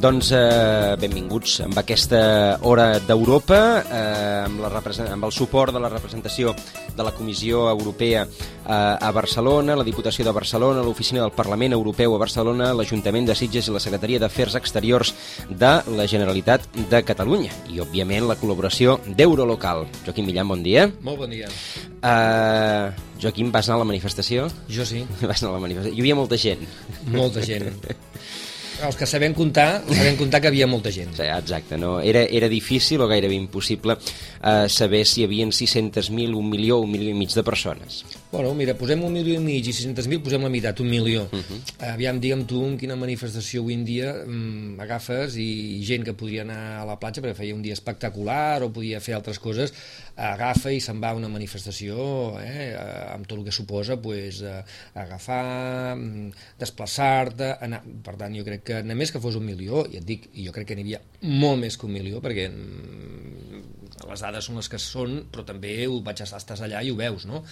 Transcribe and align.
Doncs 0.00 0.30
eh, 0.32 0.96
benvinguts 0.96 1.58
amb 1.66 1.76
aquesta 1.76 2.20
hora 2.64 2.94
d'Europa, 3.04 3.58
eh, 3.84 4.46
amb, 4.46 4.62
la 4.62 4.70
amb 4.72 5.26
el 5.26 5.34
suport 5.36 5.74
de 5.76 5.82
la 5.82 5.90
representació 5.92 6.54
de 6.96 7.04
la 7.04 7.12
Comissió 7.12 7.66
Europea 7.68 8.22
eh, 8.24 8.72
a 8.72 9.10
Barcelona, 9.12 9.76
la 9.76 9.84
Diputació 9.84 10.24
de 10.24 10.32
Barcelona, 10.32 10.80
l'Oficina 10.80 11.20
del 11.20 11.34
Parlament 11.36 11.76
Europeu 11.76 12.16
a 12.16 12.22
Barcelona, 12.22 12.72
l'Ajuntament 12.72 13.28
de 13.28 13.36
Sitges 13.36 13.68
i 13.68 13.76
la 13.76 13.84
Secretaria 13.84 14.22
d'Afers 14.22 14.56
Exteriors 14.56 15.12
de 15.50 15.74
la 15.92 16.08
Generalitat 16.08 16.64
de 16.88 17.04
Catalunya 17.04 17.52
i, 17.68 17.82
òbviament, 17.84 18.24
la 18.30 18.40
col·laboració 18.40 19.02
d'Eurolocal. 19.04 19.84
Joaquim 20.06 20.30
Millan, 20.32 20.48
bon 20.48 20.64
dia. 20.64 20.88
Molt 21.04 21.26
bon 21.26 21.36
dia. 21.36 21.52
Uh, 22.00 22.88
Joaquim, 23.20 23.52
vas 23.52 23.68
anar 23.68 23.82
a 23.82 23.84
la 23.84 23.92
manifestació? 23.92 24.48
Jo 24.72 24.88
sí. 24.88 25.04
Vas 25.28 25.42
anar 25.42 25.58
a 25.58 25.58
la 25.58 25.66
manifestació. 25.68 25.92
Hi 25.92 26.06
havia 26.06 26.16
molta 26.16 26.40
gent. 26.40 26.64
Molta 27.12 27.44
gent. 27.44 27.68
Els 28.80 28.96
que 28.96 29.06
sabem 29.08 29.34
comptar, 29.36 29.82
sabem 29.88 30.16
comptar 30.16 30.40
que 30.40 30.48
havia 30.48 30.66
molta 30.70 30.90
gent. 30.94 31.12
Sí, 31.16 31.26
exacte, 31.26 31.76
no? 31.76 31.98
era, 32.00 32.22
era 32.24 32.48
difícil 32.48 33.02
o 33.04 33.08
gairebé 33.10 33.36
impossible 33.36 33.96
eh, 33.98 34.68
saber 34.72 35.02
si 35.06 35.20
hi 35.20 35.26
havia 35.28 35.46
600.000, 35.46 36.34
un 36.36 36.48
milió, 36.48 36.80
un 36.80 36.90
milió 36.92 37.12
i 37.12 37.18
mig 37.18 37.34
de 37.36 37.44
persones. 37.44 38.04
Bueno, 38.30 38.54
mira, 38.54 38.76
posem 38.78 39.02
un 39.04 39.12
milió 39.12 39.34
i 39.36 39.42
mig 39.42 39.66
i 39.66 39.74
600.000, 39.74 40.22
posem 40.24 40.44
la 40.46 40.52
meitat, 40.52 40.80
un 40.80 40.88
milió. 40.88 41.26
Uh 41.28 41.40
-huh. 41.40 41.60
Aviam, 41.92 42.20
digue'm 42.20 42.46
tu, 42.46 42.62
en 42.64 42.78
quina 42.78 42.96
manifestació 42.96 43.60
avui 43.60 43.74
en 43.74 43.84
dia 43.84 44.14
mm, 44.24 44.80
agafes 44.80 45.36
i 45.36 45.82
gent 45.84 46.04
que 46.04 46.14
podria 46.14 46.42
anar 46.42 46.80
a 46.80 46.84
la 46.84 46.98
platja 46.98 47.22
perquè 47.22 47.34
feia 47.34 47.54
un 47.54 47.62
dia 47.62 47.72
espectacular 47.72 48.62
o 48.62 48.72
podia 48.72 49.00
fer 49.00 49.14
altres 49.14 49.38
coses, 49.38 49.74
agafa 50.20 50.72
i 50.74 50.80
se'n 50.84 51.00
va 51.02 51.12
a 51.14 51.18
una 51.18 51.30
manifestació 51.32 51.96
eh, 52.42 52.70
amb 53.14 53.26
tot 53.28 53.38
el 53.38 53.46
que 53.46 53.54
suposa 53.54 53.96
pues, 54.02 54.42
eh, 54.44 54.60
agafar, 55.00 55.96
mm, 55.96 56.30
desplaçar-te, 56.60 57.54
anar... 57.66 57.82
Per 58.04 58.16
tant, 58.20 58.36
jo 58.36 58.46
crec 58.46 58.64
que 58.66 58.80
només 58.86 59.12
que 59.12 59.22
fos 59.22 59.38
un 59.40 59.46
milió, 59.48 59.84
i 59.88 60.00
et 60.00 60.06
dic, 60.06 60.30
jo 60.36 60.54
crec 60.56 60.70
que 60.70 60.78
n'hi 60.78 60.86
havia 60.88 61.02
molt 61.42 61.62
més 61.64 61.78
que 61.78 61.88
un 61.88 61.96
milió, 61.96 62.22
perquè 62.24 62.48
mm, 62.50 63.62
les 64.10 64.26
dades 64.26 64.48
són 64.48 64.60
les 64.60 64.68
que 64.70 64.80
són, 64.80 65.22
però 65.32 65.46
també 65.48 65.76
ho 65.86 66.02
vaig 66.04 66.24
estar, 66.24 66.40
estàs 66.42 66.66
allà 66.66 66.82
i 66.84 66.92
ho 66.92 66.98
veus, 67.00 67.26
no? 67.28 67.44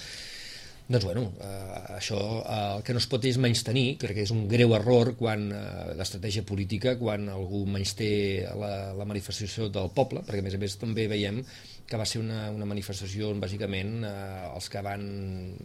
Doncs 0.89 1.05
bueno, 1.05 1.27
eh, 1.45 1.81
això 1.99 2.19
eh, 2.19 2.61
el 2.79 2.85
que 2.85 2.95
no 2.97 3.01
es 3.03 3.07
pot 3.13 3.25
és 3.29 3.37
menys 3.37 3.61
tenir, 3.67 3.99
crec 4.01 4.17
que 4.17 4.23
és 4.25 4.33
un 4.33 4.47
greu 4.49 4.73
error 4.73 5.11
quan 5.19 5.51
eh, 5.53 5.91
l'estratègia 5.99 6.47
política, 6.49 6.95
quan 7.01 7.29
algú 7.29 7.67
menys 7.69 7.93
té 7.99 8.13
la, 8.57 8.71
la 8.97 9.09
manifestació 9.09 9.69
del 9.73 9.91
poble, 9.93 10.25
perquè 10.25 10.41
a 10.41 10.47
més 10.47 10.57
a 10.57 10.63
més 10.63 10.79
també 10.81 11.05
veiem 11.13 11.43
que 11.89 11.97
va 11.97 12.07
ser 12.09 12.21
una, 12.21 12.49
una 12.53 12.69
manifestació 12.69 13.31
on 13.33 13.41
bàsicament 13.41 14.05
eh, 14.05 14.13
els 14.53 14.69
que 14.69 14.83
van 14.85 15.05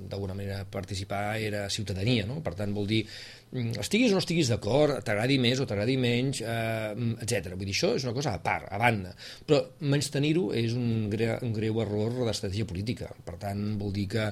d'alguna 0.10 0.36
manera 0.38 0.64
participar 0.72 1.38
era 1.44 1.66
ciutadania, 1.74 2.26
no? 2.30 2.40
per 2.46 2.56
tant 2.60 2.72
vol 2.76 2.88
dir 2.88 3.02
mm, 3.04 3.76
estiguis 3.84 4.14
o 4.14 4.18
no 4.18 4.24
estiguis 4.24 4.52
d'acord, 4.54 5.02
t'agradi 5.04 5.38
més 5.44 5.60
o 5.60 5.68
t'agradi 5.70 5.98
menys, 6.00 6.42
eh, 6.42 7.12
etc. 7.26 7.54
Vull 7.58 7.68
dir, 7.68 7.76
això 7.76 7.94
és 7.98 8.08
una 8.08 8.16
cosa 8.16 8.38
a 8.38 8.44
part, 8.44 8.70
a 8.72 8.80
banda, 8.80 9.14
però 9.48 9.62
menys 9.84 10.12
tenir-ho 10.16 10.50
és 10.56 10.78
un, 10.80 11.10
greu, 11.12 11.36
un 11.44 11.56
greu 11.56 11.84
error 11.84 12.24
d'estratègia 12.24 12.70
política, 12.70 13.12
per 13.28 13.36
tant 13.44 13.74
vol 13.82 13.92
dir 13.96 14.08
que 14.16 14.30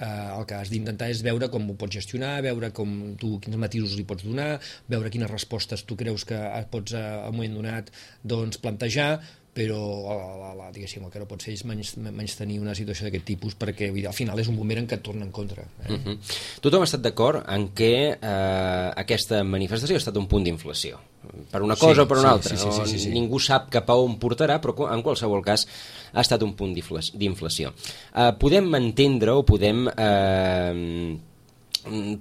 eh, 0.00 0.30
el 0.36 0.46
que 0.46 0.60
has 0.60 0.70
d'intentar 0.72 1.10
és 1.12 1.24
veure 1.24 1.48
com 1.52 1.68
ho 1.70 1.76
pots 1.80 1.96
gestionar, 2.00 2.36
veure 2.44 2.72
com 2.76 2.96
tu, 3.20 3.36
quins 3.42 3.58
matisos 3.60 3.96
li 3.98 4.06
pots 4.08 4.28
donar, 4.28 4.52
veure 4.92 5.12
quines 5.12 5.30
respostes 5.30 5.84
tu 5.88 5.96
creus 6.00 6.28
que 6.28 6.38
pots 6.72 6.96
eh, 6.96 7.04
al 7.24 7.36
moment 7.36 7.60
donat 7.60 7.92
doncs, 8.22 8.60
plantejar, 8.60 9.12
però 9.52 9.78
la, 10.06 10.34
la, 10.38 10.50
la, 10.54 10.68
diguéssim, 10.70 11.02
el 11.04 11.10
que 11.10 11.18
no 11.18 11.26
pot 11.28 11.42
ser 11.42 11.52
és 11.56 11.64
menys, 11.66 11.96
menys 11.98 12.36
tenir 12.38 12.60
una 12.62 12.74
situació 12.78 13.08
d'aquest 13.08 13.24
tipus 13.26 13.56
perquè 13.58 13.88
dir, 13.90 14.04
al 14.06 14.14
final 14.14 14.38
és 14.38 14.48
un 14.50 14.54
moment 14.54 14.78
en 14.78 14.86
què 14.88 14.98
et 15.00 15.04
torna 15.04 15.26
en 15.26 15.32
contra. 15.34 15.64
Eh? 15.82 15.90
Uh 15.90 15.98
-huh. 15.98 16.16
Tothom 16.62 16.82
ha 16.82 16.88
estat 16.88 17.02
d'acord 17.02 17.42
en 17.48 17.68
que 17.74 18.14
eh, 18.14 18.90
aquesta 18.96 19.42
manifestació 19.44 19.96
ha 19.96 20.02
estat 20.02 20.16
un 20.16 20.28
punt 20.28 20.44
d'inflació, 20.44 21.00
per 21.50 21.62
una 21.62 21.76
cosa 21.76 21.94
sí, 21.94 22.00
o 22.00 22.08
per 22.08 22.18
una 22.18 22.28
sí, 22.28 22.34
altra. 22.34 22.56
Sí, 22.56 22.62
sí, 22.62 22.72
sí, 22.72 22.90
sí, 22.90 22.98
sí. 22.98 23.10
Ningú 23.10 23.40
sap 23.40 23.70
cap 23.70 23.90
a 23.90 23.94
on 23.94 24.18
portarà, 24.18 24.60
però 24.60 24.92
en 24.94 25.02
qualsevol 25.02 25.42
cas 25.42 25.66
ha 26.12 26.20
estat 26.20 26.42
un 26.42 26.54
punt 26.54 26.74
d'inflació. 26.74 27.74
Eh, 28.14 28.32
podem 28.38 28.74
entendre 28.74 29.32
o 29.32 29.42
podem... 29.42 29.88
Eh, 29.88 31.18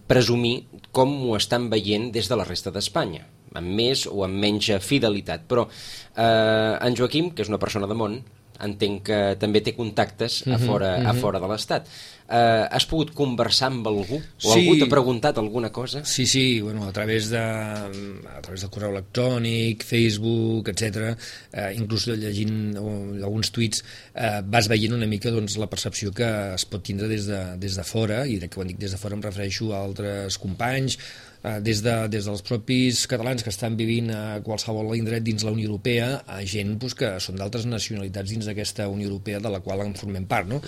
presumir 0.07 0.67
com 0.91 1.29
ho 1.29 1.35
estan 1.35 1.69
veient 1.69 2.13
des 2.13 2.29
de 2.29 2.35
la 2.35 2.45
resta 2.45 2.71
d'Espanya 2.71 3.25
amb 3.53 3.75
més 3.79 4.05
o 4.09 4.23
amb 4.25 4.41
menys 4.41 4.71
fidelitat, 4.85 5.47
però 5.49 5.67
eh, 5.69 6.75
en 6.85 6.95
Joaquim, 6.97 7.31
que 7.31 7.45
és 7.45 7.49
una 7.51 7.61
persona 7.61 7.89
de 7.89 7.97
món, 7.97 8.19
entenc 8.65 9.03
que 9.07 9.19
també 9.39 9.61
té 9.63 9.73
contactes 9.75 10.41
a 10.45 10.57
mhm, 10.57 10.65
fora, 10.67 10.97
mm 10.97 11.03
-hmm. 11.03 11.09
a 11.09 11.13
fora 11.13 11.39
de 11.39 11.47
l'Estat. 11.47 11.87
Eh, 12.29 12.67
has 12.69 12.85
pogut 12.85 13.09
conversar 13.17 13.67
amb 13.71 13.87
algú? 13.87 14.19
O 14.21 14.53
sí. 14.53 14.59
algú 14.59 14.77
t'ha 14.77 14.85
preguntat 14.85 15.37
alguna 15.37 15.71
cosa? 15.71 16.03
Sí, 16.05 16.27
sí, 16.27 16.61
bueno, 16.61 16.87
a 16.87 16.91
través 16.91 17.29
de, 17.29 17.39
a 17.39 18.41
través 18.41 18.61
del 18.61 18.69
correu 18.69 18.91
electrònic, 18.91 19.83
Facebook, 19.83 20.69
etc. 20.69 21.17
Eh, 21.51 21.73
inclús 21.75 22.05
llegint 22.07 22.77
alguns 22.77 23.49
tuits 23.51 23.83
eh, 24.13 24.41
vas 24.45 24.67
veient 24.67 24.93
una 24.93 25.07
mica 25.07 25.31
doncs, 25.31 25.57
la 25.57 25.69
percepció 25.69 26.11
que 26.11 26.53
es 26.53 26.65
pot 26.65 26.83
tindre 26.83 27.07
des 27.07 27.25
de, 27.25 27.57
des 27.57 27.75
de 27.75 27.83
fora, 27.83 28.27
i 28.27 28.37
que 28.39 28.49
quan 28.49 28.67
dic 28.67 28.77
des 28.77 28.91
de 28.91 28.97
fora 28.97 29.15
em 29.15 29.21
refereixo 29.21 29.73
a 29.73 29.81
altres 29.81 30.37
companys, 30.37 30.99
eh, 31.43 31.59
des, 31.61 31.81
de, 31.85 31.95
des 32.11 32.25
dels 32.25 32.43
propis 32.45 33.05
catalans 33.09 33.43
que 33.43 33.51
estan 33.53 33.77
vivint 33.79 34.11
a 34.15 34.39
qualsevol 34.45 34.93
indret 34.97 35.23
dins 35.25 35.45
la 35.45 35.53
Unió 35.55 35.69
Europea 35.69 36.09
a 36.27 36.39
gent 36.47 36.75
pues, 36.81 36.95
que 36.97 37.15
són 37.23 37.39
d'altres 37.39 37.67
nacionalitats 37.69 38.33
dins 38.33 38.49
d'aquesta 38.49 38.89
Unió 38.91 39.09
Europea 39.09 39.41
de 39.43 39.51
la 39.53 39.61
qual 39.65 39.83
en 39.85 39.95
formem 39.99 40.27
part. 40.29 40.49
No? 40.49 40.61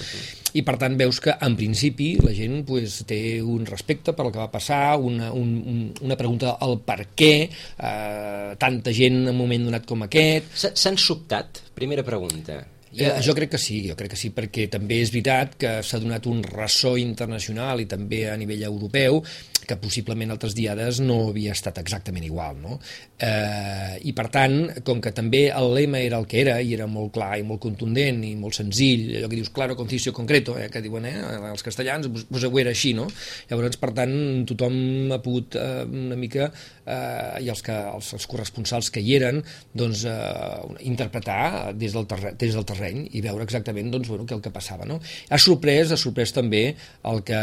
I 0.58 0.66
per 0.68 0.78
tant 0.81 0.98
veus 1.00 1.22
que 1.24 1.36
en 1.36 1.56
principi 1.60 2.14
la 2.24 2.34
gent 2.38 2.62
pues, 2.68 3.02
té 3.10 3.42
un 3.42 3.66
respecte 3.70 4.16
per 4.18 4.28
el 4.28 4.34
que 4.34 4.44
va 4.44 4.52
passar, 4.54 4.98
una, 5.00 5.31
un, 5.36 5.56
un, 5.62 5.80
una 6.02 6.20
pregunta 6.20 6.58
al 6.62 6.80
per 6.86 7.12
què 7.16 7.34
eh, 7.48 8.52
tanta 8.60 8.94
gent 8.96 9.24
en 9.24 9.34
un 9.34 9.42
moment 9.44 9.72
donat 9.72 9.88
com 9.88 10.08
aquest. 10.08 10.54
S'han 10.72 11.00
sobtat? 11.00 11.66
Primera 11.76 12.06
pregunta. 12.06 12.62
Ja. 12.92 13.22
Jo 13.24 13.31
crec 13.31 13.54
que 13.54 13.60
sí, 13.62 13.78
jo 13.88 13.96
crec 13.96 14.12
que 14.14 14.20
sí, 14.20 14.34
perquè 14.36 14.66
també 14.72 14.98
és 15.00 15.12
veritat 15.14 15.56
que 15.60 15.70
s'ha 15.86 16.00
donat 16.04 16.28
un 16.28 16.42
ressò 16.44 16.98
internacional 17.00 17.80
i 17.80 17.88
també 17.88 18.26
a 18.28 18.36
nivell 18.40 18.66
europeu 18.68 19.22
que 19.68 19.78
possiblement 19.82 20.34
altres 20.34 20.56
diades 20.58 21.00
no 21.04 21.18
havia 21.30 21.56
estat 21.56 21.80
exactament 21.82 22.26
igual, 22.28 22.58
no? 22.62 22.80
Eh, 23.22 24.00
I 24.08 24.14
per 24.18 24.28
tant, 24.34 24.58
com 24.88 25.02
que 25.04 25.14
també 25.16 25.46
el 25.54 25.74
lema 25.76 26.02
era 26.02 26.20
el 26.22 26.28
que 26.30 26.42
era, 26.42 26.58
i 26.62 26.74
era 26.78 26.88
molt 26.90 27.14
clar 27.16 27.36
i 27.40 27.46
molt 27.48 27.62
contundent 27.64 28.24
i 28.28 28.34
molt 28.40 28.58
senzill, 28.58 29.08
allò 29.20 29.30
que 29.30 29.40
dius 29.40 29.52
claro, 29.54 29.78
conciso, 29.80 30.14
concreto, 30.16 30.58
eh, 30.60 30.70
que 30.74 30.82
diuen 30.84 31.08
eh, 31.10 31.16
els 31.52 31.66
castellans, 31.66 32.10
pues, 32.12 32.28
pues 32.30 32.48
ho 32.48 32.52
era 32.60 32.74
així, 32.74 32.96
no? 32.98 33.08
Llavors, 33.50 33.80
per 33.82 33.92
tant, 33.98 34.16
tothom 34.50 35.14
ha 35.14 35.22
pogut 35.24 35.58
eh, 35.60 35.84
una 35.86 36.18
mica, 36.20 36.50
eh, 36.86 37.44
i 37.46 37.52
els, 37.52 37.62
que, 37.66 37.76
els, 37.76 38.12
els 38.18 38.28
corresponsals 38.32 38.92
que 38.94 39.04
hi 39.04 39.16
eren, 39.20 39.42
doncs, 39.78 40.06
eh, 40.10 40.82
interpretar 40.90 41.74
des 41.78 41.94
del, 41.96 42.08
terreny, 42.10 42.38
des 42.42 42.58
del 42.58 42.68
terreny 42.68 43.04
i 43.12 43.24
veure 43.24 43.46
exactament 43.46 43.92
doncs, 43.94 44.10
bueno, 44.12 44.26
què 44.26 44.38
el 44.38 44.44
que 44.44 44.54
passava, 44.54 44.88
no? 44.90 45.00
Ha 45.30 45.40
sorprès, 45.42 45.94
ha 45.94 46.00
sorprès 46.00 46.34
també 46.36 46.64
el 47.12 47.24
que, 47.28 47.42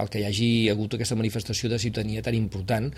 el 0.00 0.12
que 0.12 0.22
hi 0.22 0.26
hagi 0.28 0.50
hagut 0.72 0.96
aquesta 0.96 1.18
manifestació 1.18 1.49
de 1.50 1.82
ciutadania 1.82 2.22
tan 2.22 2.38
important 2.38 2.90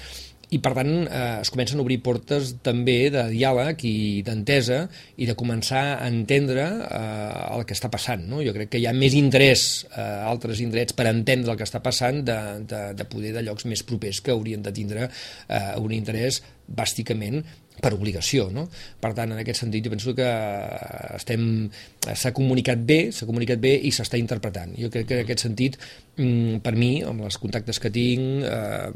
i 0.52 0.58
per 0.60 0.74
tant 0.76 0.90
eh, 1.06 1.40
es 1.40 1.50
comencen 1.52 1.80
a 1.80 1.84
obrir 1.84 1.98
portes 2.04 2.52
també 2.64 3.08
de 3.12 3.24
diàleg 3.30 3.84
i 3.88 4.20
d'entesa 4.26 4.82
i 5.16 5.28
de 5.28 5.36
començar 5.38 5.84
a 5.94 6.10
entendre 6.10 6.66
eh, 6.84 7.54
el 7.56 7.64
que 7.68 7.76
està 7.76 7.88
passant. 7.92 8.26
No? 8.28 8.42
Jo 8.44 8.52
crec 8.56 8.74
que 8.74 8.82
hi 8.82 8.86
ha 8.88 8.92
més 8.96 9.16
interès 9.16 9.86
eh, 9.88 10.04
altres 10.28 10.60
indrets 10.64 10.96
per 10.98 11.08
entendre 11.08 11.54
el 11.54 11.60
que 11.60 11.68
està 11.68 11.80
passant 11.84 12.20
de, 12.28 12.38
de, 12.68 12.82
de 12.98 13.08
poder 13.08 13.32
de 13.38 13.46
llocs 13.46 13.64
més 13.70 13.84
propers 13.88 14.20
que 14.20 14.34
haurien 14.36 14.64
de 14.64 14.74
tindre 14.76 15.08
eh, 15.08 15.72
un 15.80 15.96
interès 15.96 16.42
bàsicament 16.68 17.40
per 17.80 17.94
obligació. 17.96 18.50
No? 18.52 18.66
Per 19.00 19.14
tant, 19.16 19.32
en 19.32 19.40
aquest 19.40 19.62
sentit, 19.64 19.86
jo 19.86 19.92
penso 19.94 20.12
que 20.16 20.28
estem 21.16 21.46
s'ha 22.02 22.32
comunicat 22.34 22.80
bé, 22.82 23.12
s'ha 23.14 23.26
comunicat 23.28 23.60
bé 23.62 23.76
i 23.86 23.90
s'està 23.94 24.18
interpretant. 24.18 24.72
Jo 24.78 24.90
crec 24.90 25.06
que 25.08 25.14
en 25.20 25.24
aquest 25.24 25.40
sentit, 25.46 25.78
mm, 26.16 26.58
per 26.64 26.74
mi, 26.74 27.02
amb 27.06 27.22
els 27.28 27.38
contactes 27.38 27.78
que 27.78 27.90
tinc, 27.94 28.44
eh, 28.44 28.90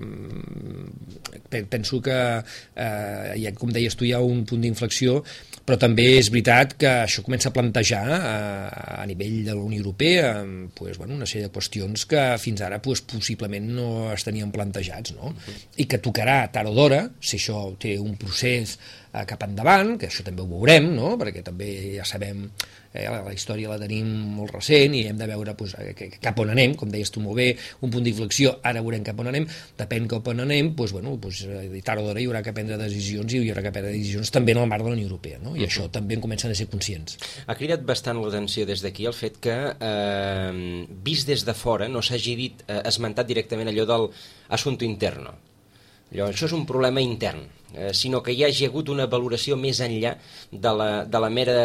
penso 1.70 2.00
que, 2.02 2.42
eh, 2.74 3.34
ja, 3.38 3.52
com 3.54 3.70
deies 3.70 3.94
tu, 3.94 4.04
hi 4.04 4.12
ha 4.12 4.20
un 4.20 4.44
punt 4.44 4.60
d'inflexió, 4.60 5.22
però 5.66 5.78
també 5.78 6.18
és 6.18 6.30
veritat 6.30 6.76
que 6.78 6.86
això 6.86 7.22
comença 7.26 7.48
a 7.50 7.52
plantejar 7.52 8.04
a, 8.06 9.02
a 9.02 9.06
nivell 9.06 9.44
de 9.44 9.54
la 9.54 9.62
Unió 9.62 9.80
Europea 9.82 10.44
pues, 10.74 10.96
bueno, 10.98 11.14
una 11.14 11.26
sèrie 11.26 11.48
de 11.48 11.52
qüestions 11.52 12.06
que 12.06 12.38
fins 12.38 12.60
ara 12.62 12.78
pues, 12.82 13.00
possiblement 13.02 13.66
no 13.74 14.12
es 14.12 14.22
tenien 14.26 14.52
plantejats, 14.54 15.16
no? 15.18 15.34
I 15.76 15.88
que 15.90 15.98
tocarà 15.98 16.50
tard 16.54 16.70
o 16.70 16.74
d'hora, 16.76 17.10
si 17.20 17.40
això 17.40 17.76
té 17.82 17.98
un 17.98 18.14
procés 18.20 18.78
eh, 19.16 19.24
cap 19.28 19.44
endavant, 19.46 19.96
que 20.00 20.10
això 20.10 20.24
també 20.26 20.44
ho 20.44 20.50
veurem, 20.50 20.90
no? 20.96 21.14
perquè 21.20 21.42
també 21.46 21.68
ja 21.96 22.04
sabem 22.08 22.44
eh, 22.92 23.06
la, 23.08 23.32
història 23.34 23.72
la 23.72 23.78
tenim 23.80 24.08
molt 24.36 24.54
recent 24.56 24.94
i 24.96 25.04
hem 25.08 25.18
de 25.20 25.28
veure 25.30 25.54
pues, 25.58 25.74
eh, 25.80 26.10
cap 26.22 26.38
on 26.42 26.52
anem, 26.54 26.74
com 26.78 26.90
deies 26.92 27.12
tu 27.12 27.22
molt 27.24 27.38
bé, 27.40 27.48
un 27.86 27.92
punt 27.92 28.04
d'inflexió, 28.06 28.56
ara 28.66 28.82
veurem 28.84 29.04
cap 29.06 29.20
on 29.22 29.30
anem, 29.32 29.48
depèn 29.78 30.08
cap 30.10 30.28
on 30.32 30.44
anem, 30.46 30.72
pues, 30.78 30.94
bueno, 30.96 31.16
pues, 31.22 31.42
eh, 31.48 31.82
tard 31.86 32.02
o 32.02 32.06
d'hora 32.08 32.22
hi 32.22 32.28
haurà 32.28 32.42
que 32.44 32.54
prendre 32.56 32.78
decisions 32.80 33.34
i 33.34 33.42
hi 33.42 33.52
haurà 33.52 33.64
que 33.66 33.74
prendre 33.74 33.94
decisions 33.94 34.32
també 34.34 34.56
en 34.56 34.62
el 34.64 34.70
marc 34.70 34.84
de 34.84 34.92
la 34.92 34.98
Unió 34.98 35.08
Europea, 35.08 35.40
no? 35.42 35.54
i 35.54 35.60
uh 35.60 35.64
-huh. 35.64 35.70
això 35.70 35.90
també 35.90 36.14
en 36.14 36.20
comencen 36.20 36.50
a 36.50 36.54
ser 36.54 36.68
conscients. 36.68 37.18
Ha 37.46 37.54
cridat 37.54 37.84
bastant 37.84 38.20
l'atenció 38.20 38.66
des 38.66 38.82
d'aquí 38.82 39.06
el 39.06 39.14
fet 39.14 39.38
que, 39.40 39.56
eh, 39.80 40.86
vist 41.02 41.26
des 41.28 41.44
de 41.44 41.54
fora, 41.54 41.88
no 41.88 42.02
s'hagi 42.02 42.36
dit, 42.36 42.62
eh, 42.66 42.82
esmentat 42.84 43.26
directament 43.26 43.68
allò 43.68 43.84
del 43.86 44.10
assunto 44.48 44.84
interno. 44.84 45.45
Allò, 46.12 46.30
això 46.30 46.46
és 46.46 46.54
un 46.56 46.66
problema 46.68 47.02
intern 47.02 47.44
eh, 47.76 47.92
sinó 47.94 48.22
que 48.22 48.32
hi 48.32 48.44
hagi 48.44 48.66
hagut 48.66 48.88
una 48.92 49.06
valoració 49.10 49.56
més 49.60 49.80
enllà 49.84 50.14
de 50.50 50.72
la, 50.78 50.88
de 51.04 51.20
la 51.22 51.30
mera, 51.30 51.56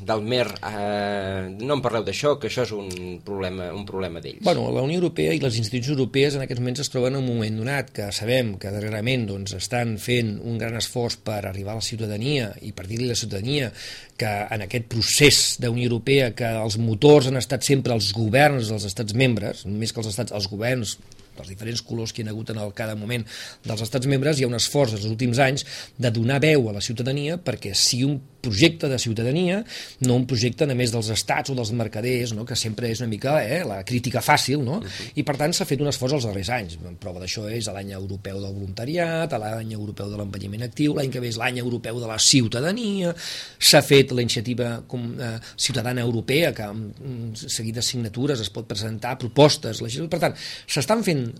del 0.00 0.24
mer... 0.24 0.46
Eh, 0.48 1.50
no 1.62 1.76
en 1.76 1.82
parleu 1.84 2.04
d'això, 2.06 2.34
que 2.40 2.48
això 2.48 2.64
és 2.66 2.72
un 2.76 3.20
problema, 3.24 3.68
un 3.74 3.84
problema 3.88 4.22
d'ells. 4.22 4.42
Bueno, 4.46 4.68
la 4.74 4.84
Unió 4.84 5.00
Europea 5.00 5.34
i 5.36 5.40
les 5.42 5.58
institucions 5.60 5.96
europees 5.96 6.36
en 6.36 6.44
aquests 6.44 6.62
moments 6.62 6.84
es 6.84 6.92
troben 6.92 7.16
en 7.16 7.22
un 7.22 7.28
moment 7.28 7.58
donat 7.62 7.92
que 7.94 8.08
sabem 8.14 8.54
que 8.62 8.72
darrerament 8.74 9.26
doncs, 9.28 9.56
estan 9.58 9.96
fent 10.02 10.34
un 10.40 10.58
gran 10.60 10.78
esforç 10.80 11.18
per 11.26 11.42
arribar 11.42 11.76
a 11.76 11.80
la 11.82 11.86
ciutadania 11.86 12.52
i 12.62 12.72
per 12.76 12.88
dir-li 12.88 13.10
a 13.10 13.14
la 13.14 13.18
ciutadania 13.18 13.72
que 14.18 14.32
en 14.54 14.66
aquest 14.66 14.88
procés 14.92 15.42
d'Unió 15.62 15.90
Europea 15.90 16.32
que 16.36 16.48
els 16.62 16.78
motors 16.80 17.28
han 17.28 17.40
estat 17.40 17.66
sempre 17.66 17.94
els 17.96 18.12
governs 18.16 18.70
dels 18.70 18.86
estats 18.88 19.16
membres, 19.18 19.66
més 19.66 19.92
que 19.92 20.02
els 20.02 20.12
estats, 20.12 20.34
els 20.36 20.48
governs 20.50 20.96
dels 21.36 21.52
diferents 21.52 21.82
colors 21.86 22.12
que 22.12 22.22
hi 22.22 22.28
ha 22.28 22.34
hagut 22.34 22.52
en 22.54 22.60
el 22.62 22.74
cada 22.76 22.96
moment 22.98 23.24
dels 23.64 23.84
estats 23.84 24.08
membres, 24.10 24.38
hi 24.38 24.46
ha 24.46 24.50
un 24.50 24.58
esforç 24.58 24.96
dels 24.96 25.08
últims 25.08 25.40
anys 25.42 25.66
de 25.98 26.10
donar 26.10 26.40
veu 26.42 26.68
a 26.68 26.76
la 26.76 26.84
ciutadania 26.84 27.38
perquè 27.40 27.74
sigui 27.76 28.08
un 28.10 28.20
projecte 28.42 28.88
de 28.90 28.98
ciutadania, 28.98 29.62
no 30.06 30.16
un 30.18 30.26
projecte 30.28 30.66
només 30.68 30.92
dels 30.92 31.08
estats 31.14 31.52
o 31.52 31.56
dels 31.56 31.72
mercaders, 31.78 32.34
no? 32.36 32.44
que 32.48 32.58
sempre 32.58 32.90
és 32.92 33.00
una 33.00 33.10
mica 33.12 33.38
eh, 33.44 33.62
la 33.68 33.80
crítica 33.88 34.20
fàcil, 34.24 34.60
no? 34.66 34.80
Uh 34.80 34.84
-huh. 34.84 35.10
i 35.14 35.22
per 35.22 35.36
tant 35.36 35.52
s'ha 35.54 35.64
fet 35.64 35.80
un 35.80 35.88
esforç 35.88 36.12
els 36.18 36.24
darrers 36.24 36.50
anys. 36.50 36.78
En 36.84 36.96
prova 36.96 37.20
d'això 37.20 37.48
és 37.50 37.66
l'any 37.66 37.92
europeu 37.92 38.40
del 38.40 38.52
voluntariat, 38.52 39.32
l'any 39.32 39.72
europeu 39.72 40.10
de 40.10 40.16
l'empenyament 40.16 40.62
actiu, 40.62 40.94
l'any 40.94 41.10
que 41.10 41.20
ve 41.20 41.28
és 41.28 41.36
l'any 41.36 41.58
europeu 41.58 42.00
de 42.00 42.06
la 42.06 42.18
ciutadania, 42.18 43.14
s'ha 43.58 43.82
fet 43.82 44.12
la 44.12 44.22
iniciativa 44.22 44.82
com, 44.86 45.20
eh, 45.20 45.38
ciutadana 45.56 46.00
europea, 46.00 46.52
que 46.52 46.62
amb 46.62 46.92
un 47.00 47.32
seguit 47.34 47.74
de 47.74 47.82
signatures 47.82 48.40
es 48.40 48.50
pot 48.50 48.66
presentar 48.66 49.18
propostes, 49.18 49.80
per 50.08 50.18
tant, 50.18 50.34
s'estan 50.66 51.02
fent 51.04 51.32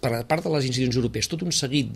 per 0.00 0.24
part 0.26 0.44
de 0.44 0.52
les 0.54 0.66
institucions 0.68 0.96
europees 0.96 1.28
tot 1.28 1.42
un 1.42 1.52
seguit 1.52 1.92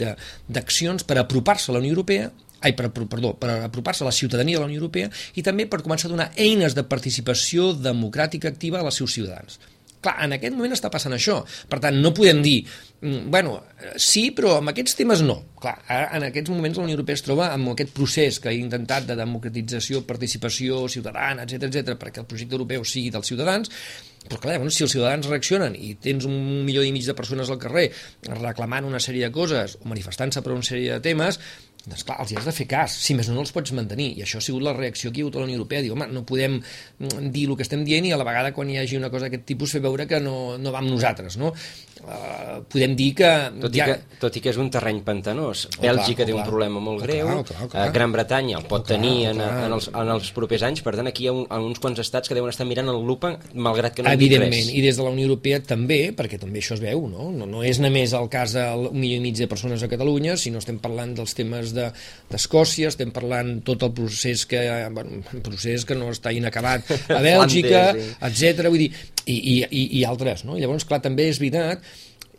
d'accions 0.48 1.04
per 1.04 1.18
apropar-se 1.18 1.70
a 1.70 1.74
la 1.74 1.82
Unió 1.82 1.94
Europea 1.94 2.30
ai, 2.64 2.72
per, 2.76 2.90
per, 2.94 3.06
perdó, 3.10 3.34
per 3.38 3.52
apropar-se 3.68 4.04
a 4.04 4.08
la 4.08 4.16
ciutadania 4.16 4.58
de 4.58 4.64
la 4.64 4.70
Unió 4.70 4.80
Europea 4.80 5.12
i 5.36 5.44
també 5.46 5.68
per 5.70 5.82
començar 5.84 6.10
a 6.10 6.14
donar 6.16 6.30
eines 6.40 6.74
de 6.76 6.86
participació 6.88 7.72
democràtica 7.76 8.50
activa 8.50 8.80
a 8.80 8.88
les 8.88 9.00
seus 9.00 9.14
ciutadans. 9.14 9.60
Clar, 10.04 10.18
en 10.26 10.34
aquest 10.36 10.52
moment 10.52 10.74
està 10.74 10.90
passant 10.92 11.14
això. 11.16 11.38
Per 11.70 11.78
tant, 11.80 11.96
no 11.96 12.12
podem 12.16 12.42
dir, 12.44 12.58
mm, 13.00 13.30
bueno, 13.32 13.54
sí, 13.96 14.26
però 14.36 14.58
amb 14.58 14.68
aquests 14.72 14.98
temes 14.98 15.22
no. 15.24 15.38
Clar, 15.60 15.78
en 15.88 16.26
aquests 16.28 16.52
moments 16.52 16.76
la 16.76 16.84
Unió 16.84 16.98
Europea 16.98 17.16
es 17.16 17.24
troba 17.24 17.46
amb 17.54 17.70
aquest 17.72 17.94
procés 17.96 18.38
que 18.38 18.50
ha 18.50 18.52
intentat 18.52 19.06
de 19.08 19.16
democratització, 19.16 20.02
participació 20.04 20.88
ciutadana, 20.88 21.44
etc 21.44 21.70
etc 21.70 21.96
perquè 21.96 22.20
el 22.20 22.28
projecte 22.28 22.58
europeu 22.58 22.84
sigui 22.84 23.10
dels 23.14 23.32
ciutadans, 23.32 23.70
però 24.28 24.40
clar, 24.40 24.58
bueno, 24.58 24.70
si 24.70 24.84
els 24.84 24.92
ciutadans 24.92 25.26
reaccionen 25.28 25.74
i 25.76 25.94
tens 26.00 26.24
un 26.28 26.64
milió 26.64 26.82
i 26.84 26.92
mig 26.92 27.04
de 27.04 27.16
persones 27.16 27.48
al 27.48 27.60
carrer 27.60 27.90
reclamant 28.28 28.84
una 28.84 29.00
sèrie 29.00 29.28
de 29.28 29.32
coses 29.32 29.78
o 29.80 29.88
manifestant-se 29.88 30.42
per 30.42 30.52
una 30.52 30.64
sèrie 30.64 30.92
de 30.92 31.00
temes, 31.00 31.40
doncs 31.84 32.04
clar, 32.08 32.16
els 32.22 32.32
hi 32.32 32.38
has 32.40 32.46
de 32.48 32.54
fer 32.56 32.64
cas, 32.70 32.92
si 33.06 33.16
més 33.16 33.28
no, 33.28 33.36
no 33.36 33.42
els 33.44 33.52
pots 33.52 33.74
mantenir, 33.76 34.10
i 34.16 34.24
això 34.24 34.40
ha 34.40 34.44
sigut 34.44 34.64
la 34.64 34.72
reacció 34.76 35.10
que 35.12 35.20
hi 35.20 35.24
ha 35.24 35.26
hagut 35.26 35.36
a 35.36 35.42
la 35.42 35.48
Unió 35.48 35.58
Europea, 35.58 35.82
diu, 35.84 35.92
home, 35.92 36.06
no 36.12 36.24
podem 36.24 36.56
dir 37.34 37.44
el 37.48 37.56
que 37.58 37.66
estem 37.66 37.84
dient 37.84 38.08
i 38.08 38.14
a 38.14 38.20
la 38.20 38.26
vegada 38.26 38.54
quan 38.56 38.70
hi 38.72 38.78
hagi 38.80 38.96
una 38.96 39.10
cosa 39.12 39.28
d'aquest 39.28 39.44
tipus 39.52 39.76
fer 39.76 39.82
veure 39.84 40.08
que 40.08 40.20
no, 40.24 40.56
no 40.56 40.72
va 40.72 40.80
amb 40.80 40.94
nosaltres, 40.94 41.36
no? 41.40 41.52
Uh, 42.04 42.60
podem 42.68 42.92
dir 42.98 43.10
que... 43.16 43.30
Tot 43.62 43.72
i, 43.72 43.80
ja... 43.80 43.86
que... 43.88 44.18
tot 44.20 44.34
i 44.36 44.42
que 44.44 44.50
és 44.52 44.58
un 44.60 44.68
terreny 44.72 45.00
pantanós. 45.06 45.64
Oh, 45.70 45.80
Bèlgica 45.80 46.20
clar, 46.20 46.26
oh, 46.26 46.28
té 46.28 46.34
un 46.36 46.44
problema 46.44 46.82
molt 46.84 47.00
oh, 47.00 47.04
greu, 47.06 47.30
clar, 47.30 47.44
clar, 47.48 47.68
clar. 47.72 47.86
Uh, 47.88 47.92
Gran 47.94 48.12
Bretanya 48.12 48.58
el 48.60 48.66
pot 48.68 48.84
oh, 48.84 48.88
tenir 48.92 49.14
clar, 49.22 49.32
en, 49.32 49.40
en, 49.64 49.76
els, 49.78 49.88
en 49.88 50.12
els 50.16 50.28
propers 50.36 50.66
anys, 50.68 50.82
per 50.84 50.94
tant 50.98 51.08
aquí 51.08 51.24
hi 51.24 51.30
ha 51.30 51.34
un, 51.36 51.46
uns 51.70 51.80
quants 51.80 52.02
estats 52.04 52.28
que 52.28 52.36
deuen 52.36 52.52
estar 52.52 52.66
mirant 52.68 52.92
el 52.92 53.00
lupa, 53.08 53.34
malgrat 53.54 53.96
que 53.96 54.04
no 54.04 54.12
Evidentment, 54.12 54.68
i 54.74 54.84
des 54.84 55.00
de 55.00 55.06
la 55.06 55.14
Unió 55.14 55.30
Europea 55.30 55.62
també, 55.64 56.00
perquè 56.16 56.38
també 56.42 56.60
això 56.60 56.76
es 56.76 56.84
veu, 56.84 57.06
no? 57.08 57.30
No, 57.32 57.48
no 57.48 57.64
és 57.64 57.80
només 57.80 58.12
el 58.16 58.28
cas 58.32 58.56
d'un 58.58 58.92
milió 58.92 59.16
i 59.16 59.24
mig 59.24 59.40
de 59.40 59.48
persones 59.50 59.82
a 59.82 59.90
Catalunya, 59.90 60.36
sinó 60.40 60.60
estem 60.60 60.78
parlant 60.84 61.16
dels 61.16 61.34
temes 61.38 61.72
d'Escòcia, 61.76 62.90
de, 62.90 62.92
estem 62.92 63.14
parlant 63.16 63.56
tot 63.64 63.88
el 63.88 63.94
procés 63.96 64.44
que, 64.50 64.60
bueno, 64.92 65.24
procés 65.46 65.88
que 65.88 65.96
no 65.96 66.12
està 66.12 66.34
inacabat 66.36 66.92
a 67.08 67.20
Bèlgica, 67.30 67.86
etc. 68.28 68.68
Vull 68.68 68.86
dir, 68.86 68.92
i, 69.26 69.36
i, 69.36 69.54
i, 69.64 69.84
i 70.00 70.04
altres, 70.08 70.44
no? 70.48 70.58
Llavors, 70.58 70.86
clar, 70.88 71.00
també 71.04 71.28
és 71.30 71.40
veritat, 71.42 71.84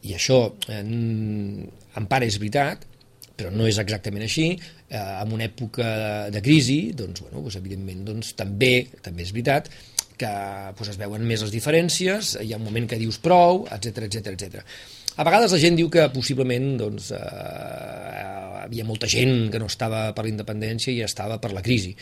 i 0.05 0.13
això 0.17 0.39
en, 0.71 1.65
en 1.97 2.07
part 2.11 2.27
és 2.27 2.37
veritat, 2.41 2.85
però 3.35 3.51
no 3.51 3.67
és 3.67 3.79
exactament 3.81 4.23
així, 4.25 4.51
eh, 4.55 5.01
en 5.01 5.33
una 5.35 5.47
època 5.49 5.87
de 6.31 6.41
crisi, 6.45 6.79
doncs, 6.95 7.25
bueno, 7.25 7.41
doncs, 7.41 7.57
evidentment, 7.59 8.05
doncs, 8.07 8.33
també, 8.37 8.73
també 9.03 9.25
és 9.25 9.33
veritat 9.35 9.71
que 10.15 10.31
doncs, 10.77 10.93
es 10.93 10.99
veuen 11.01 11.25
més 11.27 11.43
les 11.43 11.51
diferències, 11.51 12.35
hi 12.41 12.53
ha 12.53 12.61
un 12.61 12.67
moment 12.67 12.87
que 12.87 12.99
dius 13.01 13.19
prou, 13.23 13.65
etc 13.75 14.05
etc 14.07 14.31
etc. 14.35 14.61
A 15.15 15.23
vegades 15.27 15.53
la 15.55 15.59
gent 15.59 15.77
diu 15.79 15.89
que 15.91 16.07
possiblement 16.13 16.75
doncs, 16.79 17.11
eh, 17.15 18.44
havia 18.65 18.85
molta 18.85 19.07
gent 19.09 19.49
que 19.53 19.61
no 19.61 19.69
estava 19.71 20.09
per 20.17 20.25
la 20.25 20.31
independència 20.31 20.93
i 20.93 21.03
estava 21.05 21.37
per 21.41 21.53
la 21.55 21.63
crisi. 21.65 21.93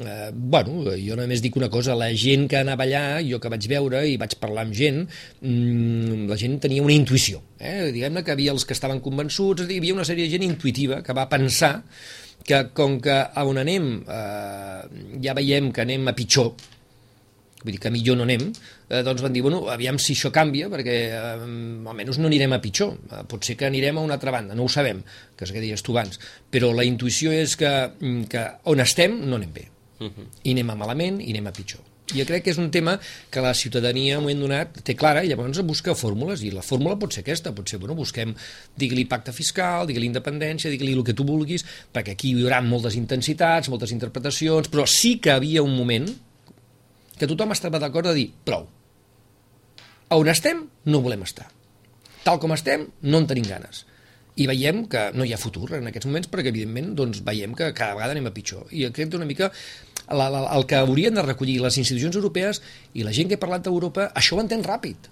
Eh, 0.00 0.30
bueno, 0.32 0.84
jo 0.94 1.16
només 1.18 1.42
dic 1.42 1.58
una 1.58 1.70
cosa, 1.72 1.96
la 1.98 2.10
gent 2.14 2.46
que 2.50 2.60
anava 2.60 2.86
allà, 2.86 3.04
jo 3.26 3.40
que 3.42 3.50
vaig 3.52 3.66
veure 3.70 4.04
i 4.06 4.16
vaig 4.20 4.36
parlar 4.40 4.66
amb 4.68 4.76
gent, 4.76 5.02
mmm, 5.42 6.26
la 6.30 6.38
gent 6.40 6.58
tenia 6.62 6.84
una 6.84 6.96
intuïció. 6.96 7.42
Eh? 7.58 7.90
Diguem-ne 7.94 8.24
que 8.24 8.34
havia 8.36 8.54
els 8.54 8.64
que 8.64 8.76
estaven 8.76 9.02
convençuts, 9.04 9.66
hi 9.68 9.80
havia 9.82 9.96
una 9.96 10.06
sèrie 10.08 10.28
de 10.28 10.34
gent 10.36 10.46
intuïtiva 10.46 11.02
que 11.06 11.16
va 11.16 11.28
pensar 11.32 11.78
que 12.46 12.62
com 12.76 12.98
que 13.04 13.16
on 13.42 13.60
anem 13.60 13.90
eh, 14.08 14.82
ja 15.24 15.36
veiem 15.36 15.72
que 15.74 15.84
anem 15.84 16.08
a 16.08 16.16
pitjor, 16.16 16.54
vull 17.62 17.74
dir 17.74 17.80
que 17.82 17.92
millor 17.92 18.18
no 18.18 18.26
anem, 18.26 18.46
eh, 18.88 19.02
doncs 19.06 19.22
van 19.24 19.34
dir, 19.34 19.42
bueno, 19.44 19.62
aviam 19.72 19.98
si 20.00 20.14
això 20.16 20.32
canvia, 20.34 20.70
perquè 20.72 20.96
eh, 21.10 21.34
almenys 21.92 22.20
no 22.20 22.30
anirem 22.30 22.56
a 22.56 22.60
pitjor, 22.62 22.96
eh, 23.10 23.22
pot 23.28 23.44
ser 23.44 23.58
que 23.60 23.68
anirem 23.68 24.00
a 24.00 24.06
una 24.06 24.16
altra 24.16 24.34
banda, 24.34 24.56
no 24.56 24.64
ho 24.64 24.72
sabem, 24.72 25.02
que 25.36 25.46
és 25.48 25.52
que 25.52 25.62
deies 25.62 25.84
tu 25.84 25.96
abans, 25.96 26.20
però 26.50 26.72
la 26.76 26.86
intuïció 26.88 27.34
és 27.36 27.56
que, 27.60 27.70
mm, 28.00 28.24
que 28.32 28.46
on 28.72 28.80
estem 28.80 29.20
no 29.26 29.36
anem 29.36 29.52
bé, 29.52 29.68
uh 30.00 30.08
-huh. 30.08 30.26
i 30.42 30.56
anem 30.56 30.70
a 30.70 30.74
malament 30.74 31.20
i 31.20 31.30
anem 31.30 31.46
a 31.46 31.52
pitjor. 31.52 31.84
I 32.14 32.18
jo 32.18 32.26
crec 32.26 32.42
que 32.44 32.50
és 32.50 32.58
un 32.58 32.70
tema 32.70 32.98
que 33.30 33.40
la 33.40 33.54
ciutadania, 33.54 34.14
en 34.14 34.18
un 34.18 34.24
moment 34.24 34.40
donat, 34.40 34.80
té 34.82 34.96
clara 34.96 35.22
i 35.22 35.28
llavors 35.28 35.60
busca 35.62 35.94
fórmules, 35.94 36.42
i 36.42 36.50
la 36.50 36.62
fórmula 36.62 36.98
pot 36.98 37.12
ser 37.12 37.22
aquesta, 37.22 37.52
pot 37.54 37.68
ser, 37.68 37.78
bueno, 37.78 37.94
busquem, 37.94 38.34
digue-li 38.76 39.04
pacte 39.04 39.32
fiscal, 39.32 39.86
digue-li 39.86 40.06
independència, 40.06 40.70
digue-li 40.70 40.92
el 40.92 41.04
que 41.04 41.14
tu 41.14 41.24
vulguis, 41.24 41.64
perquè 41.92 42.16
aquí 42.16 42.32
hi 42.32 42.42
haurà 42.42 42.60
moltes 42.62 42.96
intensitats, 42.96 43.68
moltes 43.68 43.92
interpretacions, 43.92 44.68
però 44.68 44.86
sí 44.86 45.18
que 45.20 45.30
havia 45.30 45.62
un 45.62 45.76
moment, 45.76 46.08
que 47.20 47.28
tothom 47.28 47.52
estava 47.52 47.80
d'acord 47.82 48.08
a 48.08 48.16
dir 48.16 48.30
prou. 48.48 48.64
A 50.08 50.16
on 50.16 50.30
estem, 50.32 50.64
no 50.88 51.02
volem 51.04 51.22
estar. 51.26 51.50
Tal 52.24 52.40
com 52.40 52.56
estem, 52.56 52.88
no 53.04 53.20
en 53.20 53.28
tenim 53.28 53.46
ganes. 53.46 53.84
I 54.40 54.46
veiem 54.48 54.86
que 54.88 55.10
no 55.12 55.26
hi 55.26 55.34
ha 55.34 55.40
futur 55.40 55.68
en 55.76 55.90
aquests 55.90 56.08
moments 56.08 56.30
perquè, 56.32 56.48
evidentment, 56.48 56.94
doncs, 56.96 57.20
veiem 57.26 57.52
que 57.58 57.70
cada 57.76 57.98
vegada 57.98 58.16
anem 58.16 58.30
a 58.30 58.34
pitjor. 58.34 58.66
I 58.72 58.88
crec 58.96 59.14
una 59.18 59.28
mica 59.28 59.50
la, 60.08 60.28
la, 60.32 60.42
el 60.56 60.66
que 60.66 60.80
haurien 60.80 61.14
de 61.14 61.22
recollir 61.26 61.60
les 61.62 61.76
institucions 61.78 62.16
europees 62.16 62.62
i 62.94 63.04
la 63.06 63.12
gent 63.14 63.28
que 63.28 63.38
ha 63.38 63.42
parlat 63.42 63.66
d'Europa, 63.66 64.10
això 64.16 64.38
ho 64.38 64.42
entén 64.42 64.64
ràpid. 64.64 65.10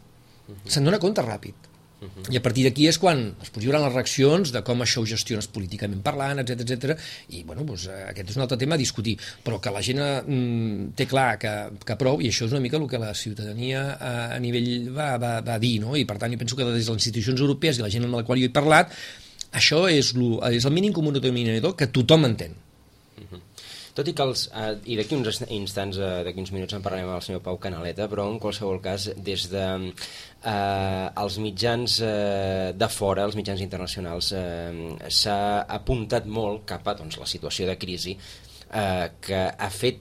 Uh 0.49 0.55
-huh. 0.55 0.71
Se'n 0.73 0.85
dona 0.85 0.99
compte 0.99 1.23
ràpid. 1.23 1.68
Uh 2.01 2.07
-huh. 2.07 2.33
I 2.33 2.37
a 2.37 2.43
partir 2.43 2.65
d'aquí 2.65 2.87
és 2.87 2.99
quan 2.99 3.35
es 3.43 3.51
podran 3.51 3.83
les 3.83 3.93
reaccions 3.93 4.53
de 4.53 4.63
com 4.63 4.79
això 4.81 5.01
ho 5.01 5.07
gestiones 5.07 5.49
políticament 5.49 6.03
parlant, 6.03 6.39
etc 6.39 6.61
etc. 6.61 6.99
i 7.29 7.43
bueno, 7.43 7.65
doncs, 7.65 7.87
eh, 7.87 8.11
aquest 8.11 8.31
és 8.31 8.37
un 8.37 8.43
altre 8.43 8.57
tema 8.57 8.75
a 8.75 8.79
discutir, 8.79 9.19
però 9.45 9.59
que 9.61 9.71
la 9.71 9.83
gent 9.83 9.99
mm, 9.99 10.95
té 10.95 11.07
clar 11.07 11.39
que, 11.39 11.71
que 11.85 11.97
prou, 11.97 12.21
i 12.21 12.29
això 12.29 12.47
és 12.47 12.53
una 12.53 12.61
mica 12.61 12.77
el 12.77 12.89
que 12.89 12.99
la 12.99 13.15
ciutadania 13.15 13.97
a, 13.99 14.35
a 14.37 14.39
nivell 14.39 14.91
va, 14.95 15.17
va, 15.19 15.41
va 15.41 15.59
dir, 15.59 15.81
no? 15.81 15.97
i 15.97 16.05
per 16.05 16.19
tant 16.19 16.31
jo 16.31 16.39
penso 16.39 16.57
que 16.57 16.65
des 16.65 16.73
de 16.73 16.79
les 16.79 16.89
institucions 16.89 17.41
europees 17.41 17.79
i 17.79 17.83
la 17.83 17.91
gent 17.91 18.05
amb 18.05 18.15
la 18.15 18.23
qual 18.23 18.39
jo 18.39 18.47
he 18.47 18.51
parlat, 18.51 18.93
això 19.53 19.89
és, 19.89 20.15
lo, 20.15 20.39
és 20.51 20.65
el 20.65 20.73
mínim 20.73 20.93
comú 20.93 21.11
denominador 21.11 21.75
que 21.75 21.87
tothom 21.87 22.25
entén. 22.25 22.55
Tot 23.99 24.07
i 24.07 24.13
que 24.15 24.23
els, 24.23 24.45
eh, 24.55 24.77
i 24.93 24.97
d'aquí 24.99 25.17
uns 25.17 25.41
instants, 25.51 25.97
eh, 25.99 26.23
d'aquí 26.23 26.39
uns 26.39 26.53
minuts 26.55 26.77
en 26.77 26.83
parlarem 26.85 27.09
amb 27.09 27.17
el 27.17 27.25
senyor 27.27 27.41
Pau 27.43 27.57
Canaleta, 27.59 28.07
però 28.07 28.29
en 28.31 28.39
qualsevol 28.39 28.79
cas, 28.81 29.09
des 29.17 29.49
de 29.51 29.65
eh, 30.53 31.23
els 31.23 31.39
mitjans 31.43 31.97
eh, 32.07 32.71
de 32.79 32.89
fora, 32.95 33.25
els 33.27 33.35
mitjans 33.35 33.65
internacionals, 33.65 34.31
eh, 34.39 35.11
s'ha 35.11 35.41
apuntat 35.81 36.31
molt 36.31 36.63
cap 36.71 36.87
a 36.87 36.95
doncs, 36.95 37.19
la 37.19 37.27
situació 37.27 37.67
de 37.67 37.75
crisi 37.77 38.15
eh, 38.15 39.11
que 39.21 39.43
ha 39.51 39.71
fet 39.75 39.99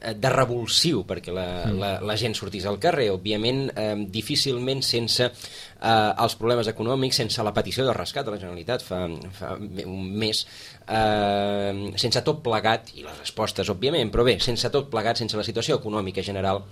de 0.00 0.30
revulsiu 0.32 1.02
perquè 1.08 1.32
la, 1.34 1.46
mm. 1.66 1.78
la, 1.80 1.90
la 2.06 2.16
gent 2.20 2.34
sortís 2.36 2.66
al 2.68 2.78
carrer. 2.82 3.10
Òbviament, 3.12 3.66
eh, 3.74 3.94
difícilment 4.12 4.82
sense 4.86 5.26
eh, 5.26 6.10
els 6.24 6.36
problemes 6.40 6.70
econòmics, 6.72 7.20
sense 7.22 7.44
la 7.44 7.54
petició 7.56 7.84
de 7.86 7.96
rescat 7.96 8.28
de 8.28 8.34
la 8.34 8.40
Generalitat 8.40 8.84
fa, 8.84 9.02
fa 9.36 9.54
un 9.60 10.06
mes, 10.22 10.44
eh, 10.86 11.90
sense 12.00 12.24
tot 12.26 12.44
plegat, 12.44 12.94
i 12.96 13.04
les 13.06 13.18
respostes, 13.20 13.68
òbviament, 13.72 14.12
però 14.12 14.24
bé, 14.26 14.38
sense 14.40 14.72
tot 14.72 14.88
plegat, 14.92 15.20
sense 15.20 15.36
la 15.36 15.46
situació 15.46 15.80
econòmica 15.80 16.24
general, 16.24 16.64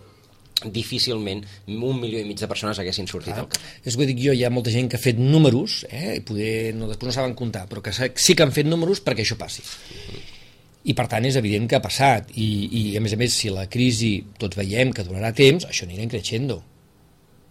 difícilment 0.58 1.44
un 1.68 2.00
milió 2.00 2.18
i 2.18 2.26
mig 2.26 2.40
de 2.40 2.48
persones 2.50 2.80
haguessin 2.82 3.06
sortit 3.06 3.36
ah, 3.36 3.44
al 3.44 3.50
carrer. 3.52 3.76
És 3.86 3.94
que 3.94 4.08
dic 4.08 4.18
jo, 4.24 4.34
hi 4.34 4.42
ha 4.42 4.50
molta 4.50 4.72
gent 4.74 4.88
que 4.90 4.98
ha 4.98 5.02
fet 5.02 5.20
números, 5.20 5.84
eh, 5.86 6.16
i 6.18 6.24
poder, 6.26 6.74
no, 6.74 6.88
després 6.90 7.12
no 7.12 7.14
saben 7.14 7.36
comptar, 7.38 7.68
però 7.70 7.84
que 7.84 7.94
sí 7.94 8.34
que 8.34 8.46
han 8.46 8.54
fet 8.56 8.66
números 8.66 9.04
perquè 9.04 9.26
això 9.26 9.38
passi. 9.38 9.62
I 10.84 10.94
per 10.94 11.08
tant 11.10 11.26
és 11.26 11.36
evident 11.36 11.66
que 11.68 11.76
ha 11.78 11.84
passat, 11.84 12.30
i, 12.38 12.48
i 12.70 12.82
a 12.96 13.02
més 13.02 13.14
a 13.14 13.18
més 13.20 13.34
si 13.34 13.50
la 13.50 13.66
crisi 13.70 14.12
tots 14.38 14.56
veiem 14.56 14.92
que 14.94 15.04
durarà 15.06 15.32
temps, 15.36 15.66
això 15.66 15.88
anirà 15.88 16.06
creixendo. 16.12 16.60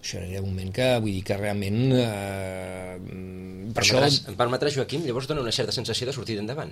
Això 0.02 0.22
anirà 0.22 0.40
un 0.40 0.54
moment 0.54 0.72
que 0.72 0.88
vull 1.04 1.18
dir 1.18 1.24
que 1.28 1.36
realment... 1.36 1.82
Eh, 1.92 2.96
per 3.76 3.84
permetràs, 3.84 4.08
això... 4.08 4.32
Em 4.32 4.40
permetrà, 4.40 4.72
Joaquim, 4.72 5.04
llavors 5.04 5.28
dona 5.28 5.44
una 5.44 5.52
certa 5.56 5.76
sensació 5.76 6.08
de 6.08 6.16
sortir 6.16 6.40
endavant. 6.40 6.72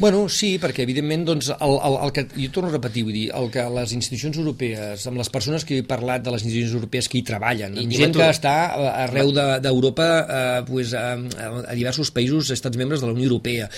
Bueno, 0.00 0.24
sí, 0.32 0.54
perquè 0.58 0.82
evidentment 0.82 1.26
doncs, 1.28 1.50
el, 1.52 1.74
el, 1.86 1.96
el 2.06 2.12
que, 2.14 2.24
jo 2.32 2.48
torno 2.54 2.70
a 2.70 2.72
repetir, 2.72 3.04
vull 3.06 3.14
dir, 3.14 3.26
el 3.36 3.50
que 3.52 3.62
les 3.74 3.92
institucions 3.94 4.38
europees, 4.40 5.04
amb 5.06 5.20
les 5.20 5.30
persones 5.30 5.66
que 5.66 5.78
he 5.78 5.84
parlat 5.86 6.24
de 6.24 6.32
les 6.34 6.42
institucions 6.42 6.78
europees 6.78 7.08
que 7.10 7.20
hi 7.20 7.22
treballen, 7.28 7.76
amb 7.78 7.94
I, 7.94 7.98
gent 8.00 8.16
que 8.16 8.28
està 8.32 8.54
arreu 9.04 9.30
d'Europa, 9.36 10.08
de, 10.08 10.38
eh, 10.38 10.64
pues, 10.66 10.94
a, 10.98 11.12
a 11.60 11.76
diversos 11.78 12.10
països 12.16 12.50
estats 12.56 12.80
membres 12.80 13.04
de 13.04 13.10
la 13.10 13.14
Unió 13.14 13.28
Europea, 13.28 13.68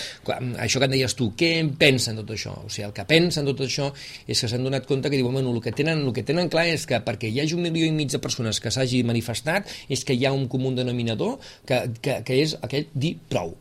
això 0.62 0.80
que 0.80 0.88
en 0.88 0.94
deies 0.94 1.16
tu, 1.18 1.32
què 1.38 1.52
en 1.60 1.72
pensen 1.80 2.20
tot 2.22 2.30
això? 2.36 2.54
O 2.62 2.70
sigui, 2.70 2.86
el 2.88 2.94
que 2.96 3.06
pensen 3.08 3.48
tot 3.50 3.60
això 3.66 3.90
és 4.24 4.38
que 4.38 4.48
s'han 4.48 4.64
donat 4.64 4.86
compte 4.88 5.10
que 5.12 5.18
diuen, 5.18 5.34
bueno, 5.36 5.52
el 5.52 5.60
que, 5.64 5.74
tenen, 5.76 6.06
el 6.06 6.14
que 6.16 6.24
tenen 6.28 6.48
clar 6.52 6.68
és 6.70 6.86
que 6.88 7.02
perquè 7.04 7.28
hi 7.28 7.42
hagi 7.42 7.58
un 7.58 7.66
milió 7.66 7.88
i 7.88 7.92
mig 7.96 8.14
de 8.14 8.22
persones 8.22 8.62
que 8.62 8.72
s'hagi 8.72 9.02
manifestat 9.08 9.68
és 9.92 10.06
que 10.06 10.16
hi 10.16 10.24
ha 10.24 10.32
un 10.32 10.48
comú 10.48 10.72
denominador 10.76 11.36
que, 11.66 11.84
que, 12.00 12.22
que 12.24 12.40
és 12.46 12.56
aquell 12.62 12.88
dir 12.94 13.16
prou 13.28 13.56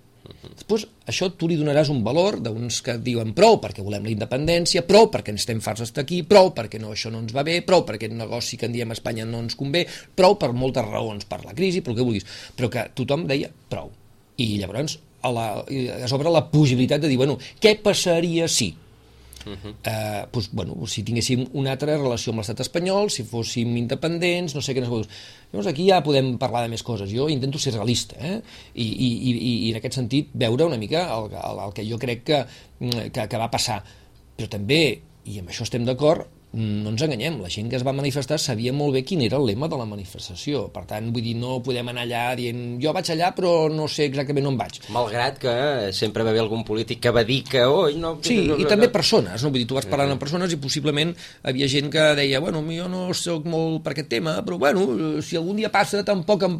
Després, 0.72 0.88
això 1.12 1.28
tu 1.36 1.50
li 1.51 1.58
donaràs 1.60 1.90
un 1.92 2.00
valor 2.06 2.38
d'uns 2.40 2.78
que 2.86 2.94
diuen 3.04 3.34
prou 3.36 3.58
perquè 3.60 3.84
volem 3.84 4.06
la 4.08 4.13
independència, 4.13 4.86
prou 4.88 5.10
perquè 5.12 5.34
ens 5.34 5.44
estem 5.44 5.60
farts 5.60 5.84
d'estar 5.84 6.06
aquí, 6.06 6.22
prou 6.24 6.54
perquè 6.56 6.80
no, 6.80 6.94
això 6.96 7.12
no 7.12 7.20
ens 7.20 7.34
va 7.36 7.44
bé, 7.44 7.58
prou 7.68 7.84
perquè 7.88 8.08
el 8.08 8.16
negoci 8.16 8.56
que 8.56 8.70
en 8.70 8.78
diem 8.78 8.94
a 8.94 8.96
Espanya 8.96 9.25
no 9.28 9.42
ens 9.44 9.58
convé, 9.60 9.84
prou 10.16 10.38
per 10.40 10.54
moltes 10.56 10.88
raons, 10.88 11.28
per 11.28 11.42
la 11.44 11.56
crisi, 11.58 11.84
pel 11.84 11.98
que 11.98 12.06
vulguis, 12.08 12.28
però 12.56 12.72
que 12.72 12.86
tothom 12.96 13.28
deia 13.28 13.51
prou. 13.68 13.92
I 14.40 14.48
llavors 14.62 14.96
a 15.28 15.34
la, 15.36 15.46
es 15.68 16.16
obre 16.16 16.32
la 16.32 16.46
possibilitat 16.54 17.04
de 17.04 17.12
dir, 17.12 17.20
bueno, 17.20 17.36
què 17.60 17.75
passaria 17.84 18.48
si? 18.48 18.72
Uh 19.45 19.53
-huh. 19.53 19.74
eh, 19.83 20.25
doncs, 20.31 20.50
bueno, 20.53 20.88
si 20.88 21.03
tinguéssim 21.03 21.48
una 21.53 21.71
altra 21.71 21.98
relació 21.98 22.31
amb 22.31 22.39
l'estat 22.39 22.60
espanyol, 22.60 23.10
si 23.10 23.24
fóssim 23.24 23.77
independents, 23.77 24.55
no 24.55 24.62
sé 24.62 24.74
què... 24.74 24.86
Sé 24.86 25.07
Llavors 25.51 25.67
aquí 25.67 25.89
ja 25.89 26.01
podem 26.03 26.38
parlar 26.39 26.63
de 26.63 26.69
més 26.69 26.83
coses. 26.83 27.12
Jo 27.12 27.27
intento 27.29 27.60
ser 27.60 27.74
realista 27.74 28.15
eh? 28.15 28.41
I, 28.74 28.86
i, 28.88 29.07
i, 29.29 29.53
i 29.67 29.71
en 29.71 29.79
aquest 29.81 29.95
sentit 30.00 30.29
veure 30.33 30.65
una 30.65 30.77
mica 30.77 31.10
el, 31.17 31.31
el, 31.36 31.60
el 31.65 31.74
que 31.74 31.86
jo 31.89 32.00
crec 32.00 32.24
que, 32.24 32.45
que, 33.12 33.27
que 33.27 33.38
va 33.38 33.51
passar. 33.51 33.83
Però 34.38 34.48
també, 34.48 35.01
i 35.25 35.39
amb 35.39 35.50
això 35.50 35.67
estem 35.67 35.83
d'acord, 35.86 36.27
no 36.53 36.91
ens 36.91 37.03
enganyem, 37.05 37.38
la 37.39 37.50
gent 37.51 37.70
que 37.72 37.77
es 37.77 37.84
va 37.88 37.93
manifestar 37.96 38.36
sabia 38.41 38.74
molt 38.75 38.98
bé 38.98 39.03
quin 39.08 39.22
era 39.24 39.38
el 39.39 39.46
lema 39.48 39.70
de 39.72 39.77
la 39.79 39.86
manifestació. 39.88 40.65
Per 40.74 40.84
tant, 40.89 41.08
vull 41.15 41.24
dir, 41.24 41.36
no 41.39 41.62
podem 41.63 41.88
anar 41.93 42.03
allà 42.03 42.24
dient 42.36 42.75
jo 42.81 42.91
vaig 42.96 43.12
allà 43.13 43.29
però 43.38 43.70
no 43.72 43.88
sé 43.91 44.10
exactament 44.10 44.50
on 44.50 44.58
vaig. 44.60 44.81
Malgrat 44.91 45.39
que 45.39 45.53
sempre 45.96 46.25
va 46.27 46.34
haver 46.34 46.43
algun 46.43 46.65
polític 46.67 47.00
que 47.05 47.13
va 47.15 47.24
dir 47.27 47.41
que... 47.48 47.63
Oh, 47.63 47.88
no... 47.96 48.17
Sí, 48.25 48.41
i 48.51 48.67
també 48.67 48.91
persones, 48.91 49.39
no? 49.43 49.51
Vull 49.53 49.63
dir, 49.63 49.70
tu 49.70 49.79
vas 49.79 49.88
parlant 49.88 50.12
amb 50.12 50.22
persones 50.22 50.51
i 50.51 50.60
possiblement 50.60 51.13
havia 51.48 51.70
gent 51.72 51.88
que 51.93 52.10
deia, 52.20 52.43
bueno, 52.43 52.65
jo 52.75 52.89
no 52.91 53.08
sóc 53.15 53.48
molt 53.48 53.79
per 53.86 53.96
aquest 53.96 54.12
tema, 54.12 54.36
però 54.43 54.60
bueno, 54.60 55.22
si 55.24 55.39
algun 55.39 55.62
dia 55.62 55.72
passa 55.72 56.03
tampoc 56.08 56.43
em, 56.50 56.60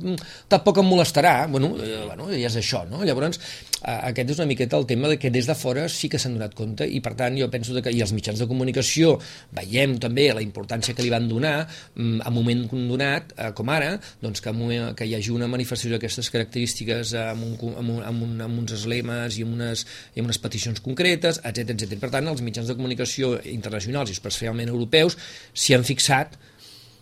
tampoc 0.52 0.80
em 0.80 0.88
molestarà. 0.88 1.36
Bueno, 1.52 1.76
eh, 1.84 2.06
bueno, 2.08 2.32
ja 2.32 2.48
és 2.48 2.58
això, 2.64 2.86
no? 2.88 3.04
Llavors, 3.04 3.42
aquest 3.82 4.36
és 4.36 4.40
una 4.40 4.48
miqueta 4.48 4.78
el 4.78 4.86
tema 4.86 5.10
de 5.10 5.18
que 5.20 5.32
des 5.34 5.48
de 5.50 5.56
fora 5.58 5.88
sí 5.90 6.08
que 6.10 6.20
s'han 6.22 6.36
donat 6.38 6.54
compte 6.58 6.86
i 6.86 7.00
per 7.02 7.16
tant 7.18 7.38
jo 7.38 7.50
penso 7.52 7.74
que 7.82 7.92
i 7.92 8.02
els 8.06 8.14
mitjans 8.14 8.40
de 8.40 8.48
comunicació 8.50 9.16
veiem 9.58 9.81
veiem 9.82 9.98
també 10.02 10.28
la 10.34 10.44
importància 10.44 10.94
que 10.96 11.04
li 11.04 11.12
van 11.12 11.28
donar 11.30 11.66
mm, 11.96 12.22
a 12.26 12.32
moment 12.34 12.66
donat, 12.90 13.34
eh, 13.38 13.52
com 13.58 13.70
ara, 13.74 13.96
doncs 14.22 14.42
que, 14.42 14.54
moment, 14.54 14.94
que 14.98 15.08
hi 15.08 15.16
hagi 15.18 15.34
una 15.34 15.50
manifestació 15.52 15.96
d'aquestes 15.96 16.30
característiques 16.34 17.16
amb, 17.18 17.46
un, 17.48 17.74
amb, 17.76 17.90
un, 17.98 18.04
amb, 18.06 18.28
un, 18.28 18.38
amb 18.48 18.62
uns 18.62 18.76
eslemes 18.78 19.40
i 19.40 19.46
amb 19.48 19.58
unes, 19.58 19.86
i 20.16 20.22
amb 20.22 20.30
unes 20.30 20.42
peticions 20.42 20.82
concretes, 20.84 21.42
etc 21.44 21.74
etc. 21.76 21.98
Per 22.02 22.12
tant, 22.14 22.30
els 22.32 22.44
mitjans 22.46 22.70
de 22.70 22.78
comunicació 22.78 23.36
internacionals 23.50 24.12
i 24.12 24.18
especialment 24.18 24.72
europeus 24.72 25.18
s'hi 25.54 25.78
han 25.78 25.88
fixat 25.88 26.38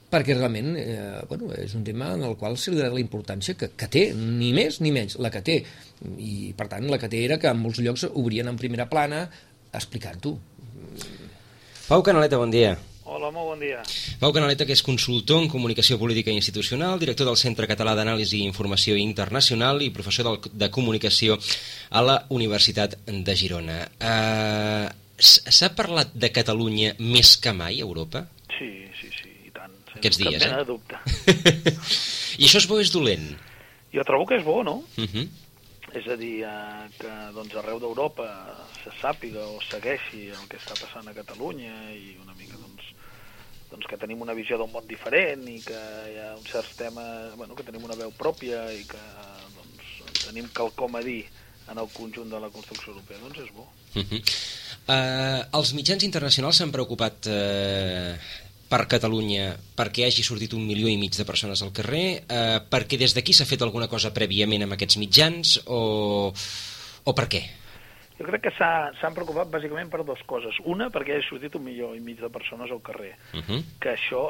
perquè 0.09 0.33
realment 0.33 0.73
eh, 0.81 1.19
bueno, 1.29 1.51
és 1.53 1.75
un 1.77 1.83
tema 1.85 2.15
en 2.15 2.23
el 2.25 2.33
qual 2.39 2.57
se 2.57 2.71
li 2.71 2.79
dona 2.79 2.95
la 2.95 3.03
importància 3.03 3.53
que, 3.53 3.69
que 3.77 3.89
té, 3.93 4.07
ni 4.17 4.49
més 4.57 4.79
ni 4.81 4.89
menys, 4.95 5.19
la 5.21 5.29
que 5.29 5.43
té. 5.45 5.59
I, 6.17 6.55
per 6.57 6.65
tant, 6.71 6.87
la 6.89 6.97
que 6.97 7.11
té 7.11 7.21
era 7.27 7.37
que 7.37 7.51
en 7.51 7.61
molts 7.61 7.81
llocs 7.85 8.07
obrien 8.09 8.49
en 8.49 8.57
primera 8.57 8.89
plana 8.89 9.27
explicant-ho. 9.77 10.33
Pau 11.89 12.03
Canaleta, 12.05 12.37
bon 12.37 12.51
dia. 12.53 12.75
Hola, 13.09 13.31
molt 13.33 13.47
bon 13.49 13.61
dia. 13.63 13.79
Pau 14.21 14.29
Canaleta, 14.29 14.61
que 14.69 14.75
és 14.77 14.83
consultor 14.85 15.39
en 15.41 15.47
comunicació 15.49 15.95
política 15.97 16.29
i 16.29 16.37
institucional, 16.37 16.99
director 17.01 17.25
del 17.25 17.39
Centre 17.41 17.65
Català 17.65 17.95
d'Anàlisi 17.97 18.43
i 18.43 18.45
Informació 18.45 18.93
Internacional 19.01 19.81
i 19.81 19.87
professor 19.89 20.27
de, 20.27 20.51
de 20.53 20.69
comunicació 20.69 21.39
a 21.89 22.03
la 22.05 22.19
Universitat 22.29 22.93
de 23.09 23.35
Girona. 23.41 23.79
Uh, 23.97 24.85
S'ha 25.17 25.71
parlat 25.73 26.13
de 26.13 26.29
Catalunya 26.29 26.93
més 27.01 27.33
que 27.41 27.55
mai 27.57 27.81
a 27.81 27.87
Europa? 27.89 28.21
Sí, 28.59 28.69
sí, 29.01 29.09
sí, 29.09 29.33
i 29.49 29.57
tant. 29.57 29.73
Aquests 29.97 30.21
dies, 30.21 30.45
eh? 30.45 30.63
dubte. 30.69 31.01
I 32.39 32.45
això 32.45 32.61
és 32.61 32.69
bo 32.69 32.77
és 32.77 32.93
dolent? 32.93 33.31
Jo 33.97 34.05
trobo 34.05 34.29
que 34.29 34.37
és 34.37 34.45
bo, 34.45 34.61
no? 34.61 34.83
Uh 34.93 35.07
mhm. 35.07 35.13
-huh. 35.17 35.47
És 35.97 36.05
a 36.05 36.15
dir, 36.15 36.43
eh, 36.45 36.85
que 36.99 37.09
doncs, 37.33 37.55
arreu 37.57 37.79
d'Europa 37.81 38.29
se 38.89 39.01
sàpiga 39.01 39.45
o 39.45 39.59
segueixi 39.69 40.29
el 40.33 40.47
que 40.49 40.57
està 40.57 40.75
passant 40.79 41.07
a 41.07 41.15
Catalunya 41.15 41.73
i 41.93 42.15
una 42.23 42.35
mica 42.37 42.57
doncs, 42.57 42.89
doncs 43.69 43.89
que 43.89 43.99
tenim 44.01 44.21
una 44.25 44.35
visió 44.37 44.57
d'un 44.57 44.71
món 44.73 44.87
diferent 44.89 45.45
i 45.49 45.59
que 45.65 45.77
hi 46.09 46.17
ha 46.23 46.33
uns 46.37 46.49
certs 46.49 46.75
temes, 46.79 47.35
bueno, 47.37 47.55
que 47.55 47.65
tenim 47.67 47.85
una 47.85 47.97
veu 47.99 48.11
pròpia 48.17 48.65
i 48.73 48.83
que 48.89 49.03
doncs, 49.57 49.93
tenim 50.25 50.49
quelcom 50.55 50.97
a 50.97 51.05
dir 51.05 51.21
en 51.69 51.77
el 51.77 51.89
conjunt 51.93 52.29
de 52.33 52.41
la 52.41 52.49
construcció 52.49 52.95
europea, 52.95 53.19
doncs 53.21 53.39
és 53.45 53.53
bo. 53.53 53.67
Uh 53.93 54.01
-huh. 54.01 54.21
uh, 54.87 55.59
els 55.59 55.73
mitjans 55.73 56.03
internacionals 56.03 56.57
s'han 56.57 56.71
preocupat 56.71 57.27
uh, 57.27 58.17
per 58.69 58.85
Catalunya 58.87 59.57
perquè 59.75 60.05
hagi 60.05 60.23
sortit 60.23 60.53
un 60.53 60.65
milió 60.65 60.87
i 60.87 60.97
mig 60.97 61.15
de 61.15 61.25
persones 61.25 61.61
al 61.61 61.71
carrer, 61.71 62.23
eh, 62.27 62.59
perquè 62.69 62.97
des 62.97 63.13
d'aquí 63.13 63.33
s'ha 63.33 63.45
fet 63.45 63.61
alguna 63.61 63.87
cosa 63.87 64.13
prèviament 64.13 64.63
amb 64.63 64.73
aquests 64.73 64.97
mitjans 64.97 65.61
o, 65.65 66.31
o 67.03 67.13
per 67.13 67.27
què? 67.27 67.58
Jo 68.19 68.25
crec 68.27 68.41
que 68.43 68.51
s'han 68.51 69.15
preocupat 69.15 69.47
bàsicament 69.47 69.87
per 69.91 70.01
dues 70.03 70.21
coses. 70.27 70.57
Una, 70.67 70.89
perquè 70.91 71.15
ha 71.15 71.21
sortit 71.23 71.55
un 71.55 71.63
milió 71.63 71.93
i 71.95 72.01
mig 72.03 72.19
de 72.19 72.29
persones 72.29 72.71
al 72.71 72.81
carrer, 72.83 73.13
uh 73.33 73.39
-huh. 73.39 73.61
que 73.79 73.93
això 73.95 74.27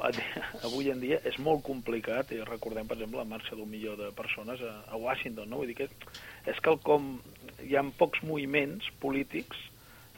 avui 0.64 0.92
en 0.92 1.00
dia 1.00 1.20
és 1.26 1.40
molt 1.40 1.64
complicat, 1.64 2.32
i 2.32 2.44
recordem, 2.44 2.88
per 2.88 2.98
exemple, 2.98 3.18
la 3.18 3.26
marxa 3.26 3.56
d'un 3.56 3.70
milió 3.70 3.96
de 3.96 4.12
persones 4.12 4.62
a, 4.62 4.84
a 4.94 4.96
Washington, 4.96 5.50
no? 5.50 5.58
Vull 5.58 5.68
dir 5.68 5.76
que 5.76 5.90
és 6.46 6.60
que 6.60 6.78
com 6.84 7.20
hi 7.64 7.76
ha 7.76 7.84
pocs 7.98 8.22
moviments 8.24 8.86
polítics 9.00 9.58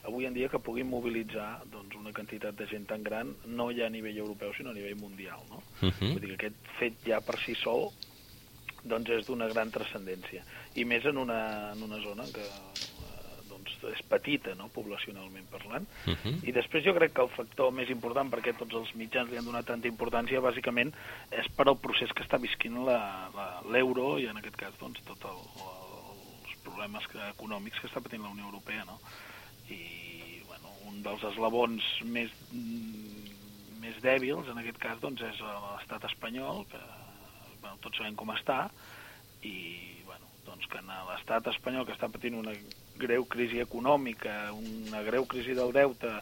avui 0.03 0.25
en 0.25 0.33
dia 0.33 0.49
que 0.49 0.59
puguin 0.59 0.89
mobilitzar 0.89 1.61
doncs, 1.71 1.95
una 1.95 2.11
quantitat 2.11 2.55
de 2.57 2.67
gent 2.67 2.87
tan 2.87 3.03
gran, 3.03 3.35
no 3.45 3.71
ja 3.71 3.85
a 3.85 3.89
nivell 3.89 4.17
europeu, 4.17 4.53
sinó 4.53 4.71
a 4.71 4.73
nivell 4.73 4.95
mundial. 4.95 5.39
No? 5.49 5.61
Uh 5.81 5.89
-huh. 5.89 6.13
Vull 6.13 6.21
dir 6.21 6.37
que 6.37 6.47
aquest 6.47 6.55
fet 6.79 6.93
ja 7.05 7.21
per 7.21 7.39
si 7.39 7.55
sol 7.55 7.91
doncs 8.83 9.09
és 9.09 9.27
d'una 9.27 9.47
gran 9.47 9.69
transcendència. 9.69 10.43
I 10.75 10.85
més 10.85 11.05
en 11.05 11.17
una, 11.17 11.71
en 11.71 11.83
una 11.83 12.01
zona 12.01 12.23
que 12.33 12.45
és 13.89 14.03
petita, 14.09 14.53
no? 14.55 14.69
poblacionalment 14.73 15.49
parlant. 15.49 15.87
Uh 16.05 16.13
-huh. 16.13 16.35
I 16.47 16.51
després 16.51 16.85
jo 16.85 16.93
crec 16.93 17.13
que 17.13 17.21
el 17.21 17.29
factor 17.29 17.71
més 17.71 17.89
important, 17.89 18.31
perquè 18.31 18.57
tots 18.57 18.73
els 18.73 18.95
mitjans 18.95 19.29
li 19.29 19.37
han 19.37 19.45
donat 19.45 19.65
tanta 19.65 19.87
importància, 19.87 20.41
bàsicament 20.41 20.93
és 21.31 21.47
per 21.55 21.67
al 21.67 21.77
procés 21.77 22.13
que 22.13 22.23
està 22.23 22.37
visquint 22.39 22.77
l'euro 23.71 24.19
i 24.19 24.25
en 24.27 24.37
aquest 24.37 24.55
cas 24.55 24.73
doncs, 24.79 25.01
tot 25.05 25.23
el, 25.25 25.39
els 26.45 26.55
problemes 26.63 27.03
econòmics 27.29 27.79
que 27.79 27.87
està 27.87 28.01
patint 28.01 28.21
la 28.21 28.29
Unió 28.29 28.45
Europea. 28.45 28.85
No? 28.85 28.99
i 29.71 30.43
bueno, 30.47 30.71
un 30.87 31.01
dels 31.05 31.23
eslabons 31.31 31.85
més, 32.15 32.31
més 33.81 33.99
dèbils 34.03 34.49
en 34.51 34.61
aquest 34.61 34.79
cas 34.81 34.99
doncs, 35.03 35.23
és 35.25 35.41
l'estat 35.41 36.07
espanyol 36.11 36.65
que 36.71 36.81
bueno, 37.61 37.77
tots 37.83 38.01
sabem 38.01 38.17
com 38.19 38.33
està 38.35 38.63
i 39.47 39.55
bueno, 40.07 40.29
doncs 40.47 40.67
que 40.71 40.81
en 40.81 40.91
l'estat 41.09 41.51
espanyol 41.53 41.87
que 41.87 41.95
està 41.97 42.11
patint 42.11 42.39
una 42.41 42.55
greu 43.01 43.25
crisi 43.25 43.61
econòmica, 43.63 44.51
una 44.53 45.01
greu 45.07 45.25
crisi 45.29 45.57
del 45.57 45.73
deute 45.75 46.13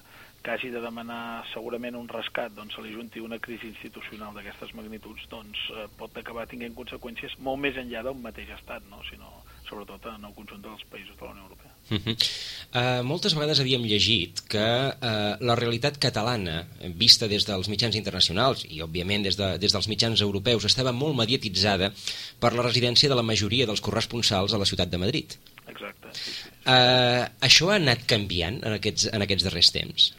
que 0.42 0.52
hagi 0.52 0.70
de 0.72 0.80
demanar 0.80 1.44
segurament 1.52 1.98
un 2.00 2.08
rescat, 2.08 2.54
doncs 2.56 2.78
se 2.78 2.84
li 2.86 2.94
junti 2.96 3.20
una 3.20 3.42
crisi 3.44 3.68
institucional 3.68 4.34
d'aquestes 4.36 4.72
magnituds, 4.78 5.28
doncs 5.32 5.66
eh, 5.76 5.88
pot 6.00 6.16
acabar 6.18 6.48
tinguent 6.48 6.78
conseqüències 6.78 7.36
molt 7.44 7.60
més 7.66 7.80
enllà 7.80 8.06
d'un 8.08 8.22
mateix 8.24 8.54
estat, 8.56 8.86
no? 8.92 9.04
sinó 9.10 9.34
sobretot 9.70 10.08
en 10.10 10.26
el 10.26 10.34
conjunt 10.34 10.64
dels 10.64 10.86
països 10.90 11.14
de 11.18 11.26
la 11.26 11.34
Unió 11.36 11.44
Europea. 11.46 11.74
Uh 11.90 11.98
-huh. 11.98 12.16
uh, 12.16 13.04
moltes 13.04 13.34
vegades 13.34 13.60
havíem 13.60 13.84
llegit 13.86 14.42
que 14.48 14.68
uh, 14.90 15.38
la 15.40 15.56
realitat 15.56 15.98
catalana, 15.98 16.68
vista 16.96 17.28
des 17.28 17.46
dels 17.46 17.70
mitjans 17.70 17.96
internacionals 17.96 18.66
i, 18.70 18.82
òbviament, 18.82 19.24
des, 19.24 19.38
de, 19.38 19.58
des 19.58 19.72
dels 19.72 19.88
mitjans 19.88 20.22
europeus, 20.22 20.66
estava 20.66 20.92
molt 20.92 21.16
mediatitzada 21.16 21.92
per 22.40 22.54
la 22.54 22.64
residència 22.64 23.10
de 23.10 23.16
la 23.16 23.28
majoria 23.32 23.66
dels 23.66 23.82
corresponsals 23.82 24.54
a 24.54 24.58
la 24.58 24.66
ciutat 24.66 24.90
de 24.90 24.98
Madrid. 24.98 25.34
Exacte, 25.68 26.08
sí, 26.14 26.32
sí. 26.32 26.49
Uh, 26.70 27.24
això 27.46 27.72
ha 27.72 27.80
anat 27.80 28.04
canviant 28.10 28.60
en 28.62 28.76
aquests, 28.76 29.08
en 29.10 29.26
aquests 29.26 29.48
darrers 29.48 29.72
temps? 29.74 30.12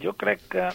Jo 0.00 0.14
crec 0.16 0.46
que 0.54 0.70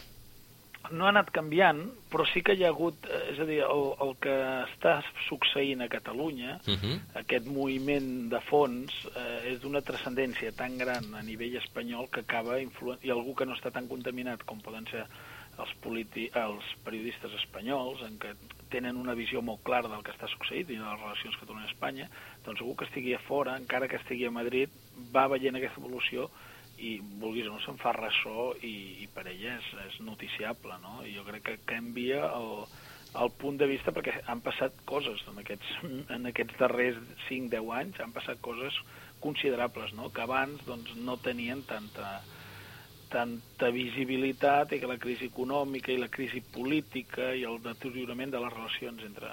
no 0.91 1.05
ha 1.05 1.11
anat 1.11 1.31
canviant, 1.35 1.81
però 2.11 2.25
sí 2.31 2.41
que 2.45 2.55
hi 2.55 2.63
ha 2.63 2.71
hagut, 2.71 3.07
eh, 3.09 3.21
és 3.33 3.39
a 3.43 3.47
dir, 3.47 3.59
el, 3.65 3.83
el 4.03 4.13
que 4.23 4.35
està 4.63 4.97
succeint 5.27 5.81
a 5.83 5.89
Catalunya, 5.91 6.59
uh 6.63 6.75
-huh. 6.75 6.99
aquest 7.21 7.47
moviment 7.47 8.29
de 8.29 8.39
fons, 8.49 8.93
eh, 9.15 9.51
és 9.53 9.59
d'una 9.61 9.81
transcendència 9.81 10.51
tan 10.51 10.77
gran 10.77 11.13
a 11.15 11.23
nivell 11.23 11.57
espanyol 11.57 12.09
que 12.09 12.21
acaba 12.21 12.61
influent... 12.61 13.03
i 13.03 13.09
algú 13.11 13.35
que 13.35 13.45
no 13.45 13.55
està 13.55 13.71
tan 13.71 13.87
contaminat 13.87 14.43
com 14.43 14.61
poden 14.61 14.85
ser 14.91 15.05
els, 15.57 15.73
politi... 15.81 16.29
els 16.33 16.63
periodistes 16.83 17.33
espanyols, 17.33 18.01
en 18.01 18.19
què 18.19 18.33
tenen 18.69 18.97
una 18.97 19.13
visió 19.13 19.41
molt 19.41 19.63
clara 19.63 19.87
del 19.87 20.03
que 20.03 20.11
està 20.11 20.27
succeint 20.27 20.69
i 20.69 20.77
de 20.77 20.83
les 20.83 21.01
relacions 21.01 21.37
Catalunya-Espanya, 21.37 22.09
doncs 22.45 22.61
algú 22.61 22.75
que 22.75 22.85
estigui 22.85 23.13
a 23.13 23.19
fora, 23.19 23.57
encara 23.57 23.87
que 23.87 23.97
estigui 23.97 24.25
a 24.25 24.31
Madrid, 24.31 24.69
va 25.13 25.27
veient 25.31 25.57
aquesta 25.57 25.81
evolució 25.81 26.29
i 26.77 26.97
vulguis 27.21 27.47
o 27.49 27.55
no 27.55 27.61
se'n 27.63 27.79
fa 27.81 27.93
ressò 27.95 28.51
i, 28.61 29.01
i 29.03 29.07
per 29.13 29.25
ella 29.31 29.55
és, 29.57 29.71
és 29.87 29.97
noticiable 30.05 30.77
no? 30.83 30.99
I 31.05 31.15
jo 31.15 31.25
crec 31.25 31.45
que 31.47 31.57
canvia 31.65 32.21
el, 32.37 32.67
el 33.23 33.31
punt 33.41 33.57
de 33.57 33.69
vista 33.69 33.93
perquè 33.95 34.19
han 34.29 34.43
passat 34.45 34.77
coses 34.89 35.23
en 35.31 35.41
aquests, 35.41 35.71
en 36.15 36.29
aquests 36.29 36.59
darrers 36.61 36.99
5-10 37.27 37.71
anys 37.79 38.01
han 38.03 38.13
passat 38.13 38.41
coses 38.45 38.77
considerables 39.23 39.95
no? 39.97 40.11
que 40.13 40.21
abans 40.21 40.61
doncs, 40.69 40.93
no 41.01 41.17
tenien 41.25 41.63
tanta, 41.69 42.19
tanta 43.09 43.71
visibilitat 43.73 44.75
i 44.75 44.81
que 44.81 44.89
la 44.89 44.99
crisi 45.01 45.31
econòmica 45.31 45.93
i 45.93 46.01
la 46.01 46.11
crisi 46.13 46.43
política 46.53 47.31
i 47.33 47.45
el 47.47 47.61
deteriorament 47.63 48.33
de 48.33 48.43
les 48.43 48.53
relacions 48.53 49.05
entre 49.07 49.31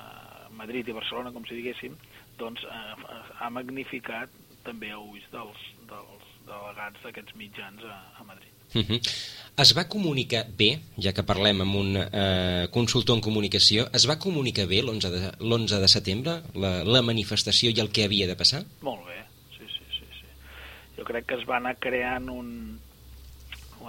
Madrid 0.55 0.89
i 0.89 0.95
Barcelona, 0.95 1.33
com 1.35 1.45
si 1.49 1.57
diguéssim, 1.59 1.97
doncs 2.39 2.63
eh, 2.65 3.13
ha 3.43 3.51
magnificat 3.51 4.31
també 4.67 4.91
a 4.93 4.99
ulls 4.99 5.27
dels, 5.33 5.67
dels, 5.91 6.31
delegats 6.49 7.01
d'aquests 7.05 7.37
mitjans 7.41 7.85
a, 7.89 7.99
a 8.21 8.25
Madrid. 8.25 8.51
Uh 8.75 8.83
-huh. 8.83 9.01
Es 9.57 9.77
va 9.77 9.89
comunicar 9.89 10.45
bé, 10.59 10.81
ja 10.99 11.13
que 11.13 11.23
parlem 11.23 11.61
amb 11.61 11.75
un 11.75 11.97
eh, 11.97 12.69
consultor 12.71 13.17
en 13.17 13.23
comunicació, 13.23 13.89
es 13.93 14.09
va 14.09 14.19
comunicar 14.19 14.67
bé 14.67 14.83
l'11 14.83 15.11
de, 15.11 15.81
de 15.81 15.89
setembre, 15.89 16.43
la, 16.55 16.85
la 16.85 17.03
manifestació 17.03 17.71
i 17.71 17.81
el 17.81 17.91
que 17.91 18.05
havia 18.05 18.27
de 18.27 18.37
passar? 18.37 18.65
Molt 18.83 19.07
bé, 19.07 19.25
sí, 19.57 19.65
sí, 19.69 19.85
sí. 19.99 20.07
sí. 20.21 20.27
Jo 20.97 21.05
crec 21.05 21.27
que 21.27 21.35
es 21.35 21.49
va 21.49 21.57
anar 21.57 21.77
creant 21.79 22.29
un, 22.29 22.81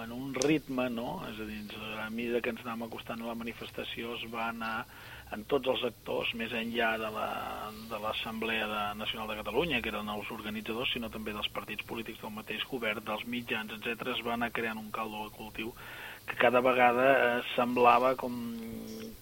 en 0.02 0.12
un 0.12 0.34
ritme, 0.34 0.88
no? 0.90 1.22
És 1.32 1.40
a 1.40 1.44
dir, 1.44 1.60
a 2.06 2.10
mesura 2.10 2.40
que 2.40 2.50
ens 2.50 2.60
anàvem 2.60 2.86
acostant 2.86 3.22
a 3.22 3.26
la 3.26 3.34
manifestació 3.34 4.14
es 4.14 4.24
va 4.32 4.48
anar 4.48 4.86
en 5.34 5.42
tots 5.50 5.68
els 5.72 5.82
actors, 5.88 6.30
més 6.38 6.52
enllà 6.54 6.92
de 7.00 7.98
l'Assemblea 8.02 8.66
la, 8.70 8.82
de 8.92 9.00
Nacional 9.00 9.32
de 9.32 9.38
Catalunya, 9.40 9.80
que 9.82 9.90
eren 9.90 10.10
els 10.12 10.30
organitzadors, 10.30 10.92
sinó 10.94 11.10
també 11.10 11.34
dels 11.34 11.50
partits 11.54 11.86
polítics 11.88 12.22
del 12.22 12.34
mateix 12.36 12.62
govern, 12.70 13.02
dels 13.06 13.26
mitjans, 13.26 13.74
etc 13.74 14.14
es 14.14 14.22
va 14.26 14.36
anar 14.36 14.52
creant 14.54 14.78
un 14.78 14.92
caldo 14.94 15.24
de 15.26 15.34
cultiu 15.34 15.74
que 16.26 16.38
cada 16.38 16.62
vegada 16.62 17.06
eh, 17.12 17.42
semblava 17.54 18.14
com 18.18 18.34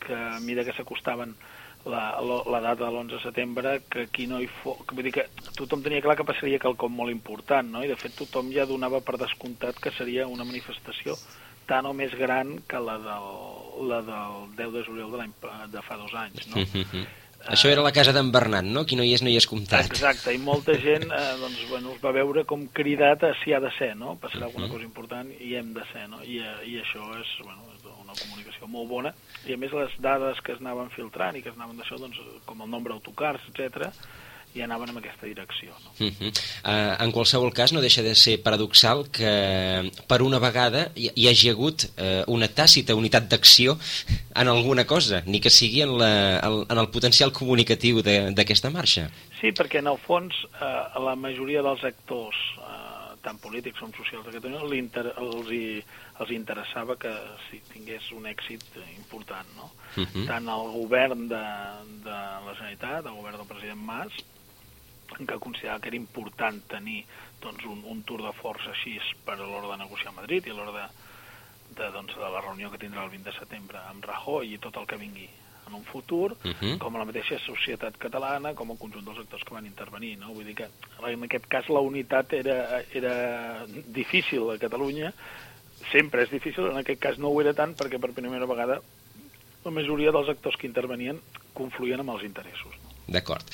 que 0.04 0.14
a 0.14 0.40
mesura 0.40 0.64
que 0.64 0.76
s'acostaven 0.76 1.34
la, 1.84 2.20
la, 2.20 2.36
la 2.48 2.60
data 2.60 2.86
de 2.86 2.90
l'11 2.90 3.16
de 3.16 3.20
setembre, 3.20 3.72
que 3.90 4.06
aquí 4.08 4.26
no 4.26 4.40
hi 4.40 4.48
fos... 4.60 4.80
Vull 4.92 5.08
dir 5.08 5.12
que 5.18 5.26
tothom 5.56 5.84
tenia 5.84 6.04
clar 6.04 6.16
que 6.16 6.28
passaria 6.28 6.60
quelcom 6.60 6.92
molt 6.96 7.12
important, 7.12 7.68
no? 7.76 7.84
I 7.84 7.90
de 7.92 7.98
fet 8.00 8.16
tothom 8.16 8.52
ja 8.52 8.68
donava 8.68 9.02
per 9.04 9.18
descomptat 9.20 9.80
que 9.80 9.92
seria 9.96 10.28
una 10.28 10.48
manifestació 10.48 11.16
tan 11.68 11.86
o 11.86 11.92
més 11.96 12.14
gran 12.18 12.56
que 12.68 12.80
la 12.80 12.96
del, 13.02 13.28
la 13.90 14.00
del 14.06 14.48
10 14.56 14.72
de 14.78 14.82
juliol 14.86 15.18
de, 15.18 15.28
de 15.72 15.84
fa 15.86 15.98
dos 16.00 16.14
anys, 16.14 16.48
no? 16.48 16.56
Mm 16.56 16.82
-hmm. 16.92 17.06
Això 17.44 17.68
era 17.68 17.82
la 17.84 17.92
casa 17.92 18.12
d'en 18.12 18.30
Bernat, 18.32 18.64
no? 18.64 18.86
Qui 18.88 18.96
no 18.96 19.04
hi 19.04 19.12
és, 19.12 19.22
no 19.22 19.28
hi 19.28 19.36
és 19.36 19.46
comptat. 19.46 19.84
Exacte, 19.84 20.32
i 20.32 20.38
molta 20.38 20.72
gent 20.86 21.04
eh, 21.04 21.34
doncs, 21.40 21.68
bueno, 21.68 21.92
es 21.92 22.00
va 22.00 22.12
veure 22.12 22.44
com 22.44 22.66
cridat 22.72 23.22
a 23.22 23.34
si 23.42 23.52
ha 23.52 23.60
de 23.60 23.70
ser, 23.78 23.94
no? 23.96 24.16
Passarà 24.16 24.36
uh 24.36 24.40
-huh. 24.40 24.46
alguna 24.46 24.68
cosa 24.68 24.84
important 24.84 25.28
i 25.40 25.54
hem 25.54 25.74
de 25.74 25.84
ser, 25.92 26.08
no? 26.08 26.22
I, 26.22 26.38
eh, 26.38 26.68
i 26.70 26.80
això 26.80 27.04
és, 27.20 27.28
bueno, 27.44 27.60
és 27.76 27.84
una 27.84 28.14
comunicació 28.22 28.66
molt 28.66 28.88
bona. 28.88 29.14
I 29.46 29.52
a 29.52 29.56
més 29.56 29.72
les 29.72 29.92
dades 29.98 30.40
que 30.40 30.52
es 30.52 30.60
anaven 30.60 30.90
filtrant 30.90 31.36
i 31.36 31.42
que 31.42 31.50
es 31.50 31.54
anaven 31.56 31.76
d'això, 31.76 31.98
doncs, 31.98 32.18
com 32.46 32.62
el 32.62 32.70
nombre 32.70 32.92
d'autocars, 32.92 33.42
etc 33.50 33.92
i 34.54 34.62
anaven 34.62 34.92
en 34.92 34.98
aquesta 35.00 35.26
direcció. 35.26 35.74
No? 35.84 35.90
Uh 36.06 36.12
-huh. 36.12 36.30
uh, 36.30 37.04
en 37.04 37.12
qualsevol 37.12 37.52
cas, 37.52 37.72
no 37.72 37.80
deixa 37.80 38.02
de 38.02 38.14
ser 38.14 38.42
paradoxal 38.42 39.10
que 39.10 39.90
per 40.06 40.22
una 40.22 40.38
vegada 40.38 40.90
hi, 40.94 41.10
hi 41.14 41.28
hagi 41.28 41.50
hagut 41.50 41.84
uh, 41.84 42.22
una 42.26 42.48
tàcita 42.48 42.94
unitat 42.94 43.28
d'acció 43.28 43.78
en 44.34 44.48
alguna 44.48 44.84
cosa, 44.86 45.22
ni 45.26 45.40
que 45.40 45.50
sigui 45.50 45.82
en, 45.82 45.98
la, 45.98 46.38
en 46.40 46.78
el 46.78 46.88
potencial 46.90 47.32
comunicatiu 47.32 48.02
d'aquesta 48.02 48.70
marxa. 48.70 49.10
Sí, 49.40 49.50
perquè 49.52 49.78
en 49.78 49.86
el 49.86 49.98
fons 49.98 50.34
uh, 50.44 51.04
la 51.04 51.16
majoria 51.16 51.62
dels 51.62 51.82
actors, 51.84 52.36
uh, 52.58 53.16
tant 53.24 53.38
polítics 53.38 53.80
com 53.80 53.92
socials 53.96 54.26
de 54.26 54.32
Catalunya, 54.32 54.76
inter 54.76 55.06
els, 55.16 55.50
hi, 55.50 55.82
els 56.20 56.30
interessava 56.30 56.96
que 56.96 57.12
si 57.48 57.60
tingués 57.72 58.12
un 58.12 58.26
èxit 58.26 58.62
important. 58.98 59.48
No? 59.56 59.72
Uh 59.96 60.04
-huh. 60.04 60.26
Tant 60.26 60.48
el 60.48 60.70
govern 60.72 61.28
de, 61.28 61.44
de 62.04 62.18
la 62.46 62.54
Generalitat, 62.54 63.06
el 63.06 63.16
govern 63.20 63.36
del 63.38 63.46
president 63.46 63.80
Mas, 63.80 64.12
en 65.18 65.28
què 65.28 65.38
considerava 65.38 65.80
que 65.80 65.90
era 65.92 66.00
important 66.00 66.60
tenir 66.70 67.04
doncs, 67.42 67.64
un, 67.70 67.84
un 67.90 68.02
tour 68.08 68.22
de 68.24 68.32
força 68.40 68.72
així 68.72 68.96
per 69.26 69.36
a 69.38 69.44
l'hora 69.44 69.72
de 69.74 69.82
negociar 69.84 70.12
a 70.12 70.18
Madrid 70.20 70.46
i 70.46 70.54
a 70.54 70.58
l'hora 70.58 70.74
de, 70.74 70.84
de, 71.78 71.90
doncs, 71.94 72.16
de 72.16 72.34
la 72.36 72.42
reunió 72.42 72.70
que 72.72 72.80
tindrà 72.82 73.04
el 73.04 73.12
20 73.14 73.30
de 73.30 73.38
setembre 73.38 73.82
amb 73.90 74.04
Rajoy 74.04 74.54
i 74.54 74.60
tot 74.62 74.76
el 74.80 74.88
que 74.90 75.00
vingui 75.00 75.28
en 75.66 75.74
un 75.74 75.84
futur, 75.84 76.32
uh 76.32 76.52
-huh. 76.52 76.78
com 76.78 76.96
la 76.96 77.04
mateixa 77.04 77.38
societat 77.38 77.96
catalana, 77.96 78.54
com 78.54 78.70
el 78.70 78.78
conjunt 78.78 79.04
dels 79.04 79.18
actors 79.18 79.44
que 79.44 79.54
van 79.54 79.66
intervenir. 79.66 80.18
No? 80.18 80.34
Vull 80.34 80.44
dir 80.44 80.54
que 80.54 80.68
en 81.08 81.24
aquest 81.24 81.46
cas 81.46 81.68
la 81.68 81.80
unitat 81.80 82.32
era, 82.32 82.82
era 82.92 83.66
difícil 83.86 84.50
a 84.50 84.58
Catalunya, 84.58 85.12
sempre 85.90 86.22
és 86.22 86.30
difícil, 86.30 86.66
en 86.66 86.76
aquest 86.76 87.00
cas 87.00 87.18
no 87.18 87.28
ho 87.28 87.40
era 87.40 87.54
tant 87.54 87.74
perquè 87.74 87.98
per 87.98 88.12
primera 88.12 88.46
vegada 88.46 88.80
la 89.64 89.70
majoria 89.70 90.12
dels 90.12 90.28
actors 90.28 90.56
que 90.56 90.66
intervenien 90.66 91.20
confluïen 91.54 92.00
amb 92.00 92.10
els 92.10 92.24
interessos. 92.24 92.93
D'acord. 93.06 93.44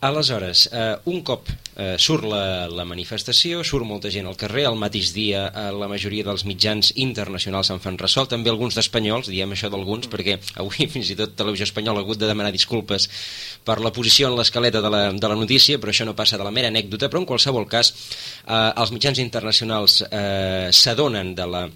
Aleshores, 0.00 0.68
eh, 0.70 0.94
un 1.10 1.22
cop 1.26 1.48
eh, 1.50 1.96
surt 1.98 2.22
la, 2.30 2.68
la 2.70 2.84
manifestació, 2.86 3.64
surt 3.66 3.82
molta 3.82 4.12
gent 4.14 4.28
al 4.30 4.36
carrer, 4.38 4.62
al 4.68 4.76
mateix 4.78 5.10
dia 5.10 5.48
eh, 5.48 5.64
la 5.74 5.88
majoria 5.90 6.22
dels 6.28 6.44
mitjans 6.46 6.92
internacionals 7.02 7.72
se'n 7.72 7.82
fan 7.82 7.98
ressò, 7.98 8.22
també 8.30 8.52
alguns 8.52 8.78
d'espanyols, 8.78 9.26
diem 9.32 9.56
això 9.56 9.72
d'alguns, 9.72 10.06
perquè 10.12 10.36
avui 10.62 10.86
fins 10.94 11.10
i 11.10 11.18
tot 11.18 11.34
Televisió 11.40 11.66
Espanyola 11.66 12.04
ha 12.04 12.06
hagut 12.06 12.20
de 12.20 12.30
demanar 12.30 12.54
disculpes 12.54 13.08
per 13.66 13.80
la 13.82 13.90
posició 13.96 14.30
en 14.30 14.38
l'escaleta 14.38 14.84
de, 14.84 14.92
la, 14.94 15.02
de 15.10 15.32
la 15.34 15.40
notícia, 15.40 15.82
però 15.82 15.90
això 15.90 16.06
no 16.06 16.14
passa 16.14 16.38
de 16.38 16.46
la 16.46 16.54
mera 16.54 16.70
anècdota, 16.70 17.10
però 17.10 17.24
en 17.24 17.28
qualsevol 17.32 17.66
cas 17.66 17.90
eh, 17.90 18.54
els 18.54 18.94
mitjans 18.94 19.18
internacionals 19.24 20.04
eh, 20.06 20.70
s'adonen 20.70 21.34
de 21.34 21.50
la 21.56 21.66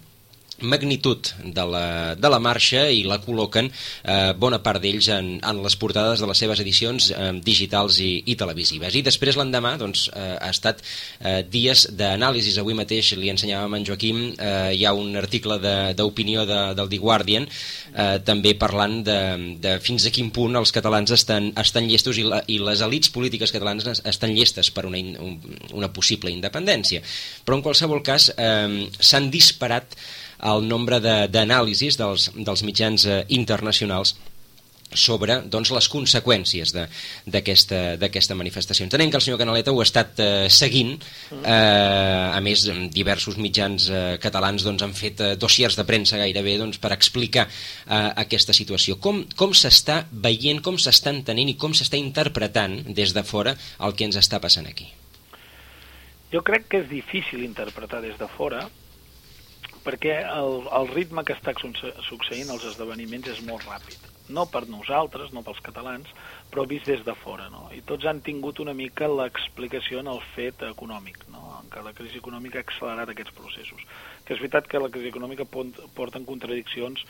magnitud 0.63 1.29
de 1.43 1.65
la, 1.67 1.85
de 2.15 2.31
la 2.31 2.39
marxa 2.43 2.87
i 2.89 3.03
la 3.07 3.19
col·loquen 3.23 3.69
eh, 3.69 4.33
bona 4.39 4.59
part 4.63 4.81
d'ells 4.83 5.09
en, 5.13 5.35
en 5.43 5.61
les 5.63 5.77
portades 5.79 6.23
de 6.23 6.29
les 6.29 6.43
seves 6.43 6.61
edicions 6.63 7.09
eh, 7.13 7.31
digitals 7.43 7.99
i, 8.03 8.11
i 8.31 8.37
televisives. 8.39 8.95
I 8.95 9.03
després 9.05 9.37
l'endemà 9.39 9.75
doncs, 9.81 10.07
eh, 10.13 10.35
ha 10.39 10.51
estat 10.53 10.81
eh, 11.19 11.41
dies 11.43 11.87
d'anàlisis. 11.93 12.57
Avui 12.61 12.77
mateix 12.77 13.13
li 13.19 13.31
ensenyàvem 13.33 13.77
a 13.77 13.81
en 13.81 13.87
Joaquim, 13.87 14.23
eh, 14.37 14.73
hi 14.77 14.85
ha 14.85 14.93
un 14.97 15.15
article 15.19 15.59
d'opinió 15.97 16.47
de, 16.47 16.53
de, 16.53 16.75
del 16.79 16.91
The 16.91 16.99
Guardian 17.03 17.47
eh, 17.47 18.17
també 18.25 18.55
parlant 18.59 18.99
de, 19.05 19.19
de 19.63 19.77
fins 19.83 20.07
a 20.07 20.13
quin 20.13 20.31
punt 20.33 20.57
els 20.59 20.73
catalans 20.75 21.13
estan, 21.15 21.51
estan 21.59 21.87
llestos 21.89 22.19
i, 22.21 22.27
la, 22.27 22.41
i 22.47 22.59
les 22.63 22.83
elites 22.85 23.13
polítiques 23.13 23.53
catalanes 23.53 24.03
estan 24.03 24.33
llestes 24.35 24.71
per 24.73 24.87
una, 24.89 25.01
una 25.73 25.91
possible 25.93 26.31
independència. 26.33 27.03
Però 27.43 27.59
en 27.59 27.65
qualsevol 27.65 28.03
cas 28.05 28.31
eh, 28.37 28.89
s'han 28.99 29.31
disparat 29.33 29.97
el 30.51 30.67
nombre 30.67 30.99
d'anàlisis 31.03 31.97
de, 31.97 32.03
dels, 32.03 32.29
dels 32.35 32.63
mitjans 32.67 33.07
eh, 33.07 33.23
internacionals 33.35 34.15
sobre 34.93 35.39
doncs, 35.49 35.71
les 35.73 35.87
conseqüències 35.89 36.73
d'aquesta 36.75 38.37
manifestació. 38.37 38.85
Entenem 38.85 39.11
que 39.11 39.17
el 39.19 39.25
senyor 39.25 39.39
Canaleta 39.41 39.73
ho 39.73 39.81
ha 39.81 39.87
estat 39.87 40.19
eh, 40.21 40.29
seguint, 40.53 40.93
eh, 41.39 41.47
a 41.49 42.39
més 42.45 42.65
diversos 42.93 43.39
mitjans 43.41 43.89
eh, 43.89 44.03
catalans 44.21 44.65
doncs, 44.65 44.85
han 44.85 44.95
fet 44.97 45.23
eh, 45.23 45.31
dossiers 45.39 45.77
de 45.79 45.85
premsa 45.89 46.21
gairebé 46.21 46.57
doncs, 46.61 46.79
per 46.81 46.93
explicar 46.95 47.47
eh, 47.47 48.09
aquesta 48.25 48.55
situació. 48.55 48.99
Com, 49.01 49.23
com 49.39 49.55
s'està 49.57 50.03
veient, 50.11 50.61
com 50.63 50.77
s'està 50.77 51.13
entenent 51.13 51.53
i 51.53 51.57
com 51.59 51.73
s'està 51.73 51.99
interpretant 51.99 52.79
des 52.93 53.15
de 53.17 53.25
fora 53.25 53.57
el 53.81 53.97
que 53.97 54.07
ens 54.09 54.19
està 54.19 54.41
passant 54.43 54.69
aquí? 54.69 54.91
Jo 56.33 56.41
crec 56.41 56.65
que 56.69 56.79
és 56.81 56.87
difícil 56.89 57.43
interpretar 57.45 58.01
des 58.01 58.17
de 58.17 58.25
fora, 58.37 58.65
perquè 59.83 60.15
el, 60.31 60.63
el 60.79 60.89
ritme 60.93 61.23
que 61.27 61.35
està 61.35 61.53
succeint 62.07 62.51
als 62.53 62.65
esdeveniments 62.73 63.29
és 63.35 63.43
molt 63.43 63.65
ràpid. 63.67 64.09
no 64.33 64.45
per 64.47 64.63
nosaltres, 64.71 65.33
no 65.35 65.41
pels 65.43 65.59
catalans, 65.65 66.07
però 66.51 66.63
vist 66.67 66.87
des 66.87 67.01
de 67.03 67.13
fora, 67.23 67.49
no? 67.51 67.65
I 67.75 67.81
tots 67.83 68.07
han 68.07 68.21
tingut 68.23 68.61
una 68.63 68.73
mica 68.73 69.09
l'explicació 69.11 69.99
en 69.99 70.07
el 70.07 70.21
fet 70.31 70.63
econòmic, 70.63 71.25
no? 71.33 71.41
En 71.59 71.67
què 71.73 71.83
la 71.83 71.91
crisi 71.97 72.21
econòmica 72.21 72.61
ha 72.61 72.63
accelerat 72.63 73.11
aquests 73.11 73.35
processos. 73.35 73.83
Que 74.23 74.37
és 74.37 74.39
veritat 74.39 74.69
que 74.71 74.79
la 74.79 74.89
crisi 74.93 75.11
econòmica 75.11 75.43
porta 75.51 76.21
en 76.21 76.27
contradiccions 76.29 77.03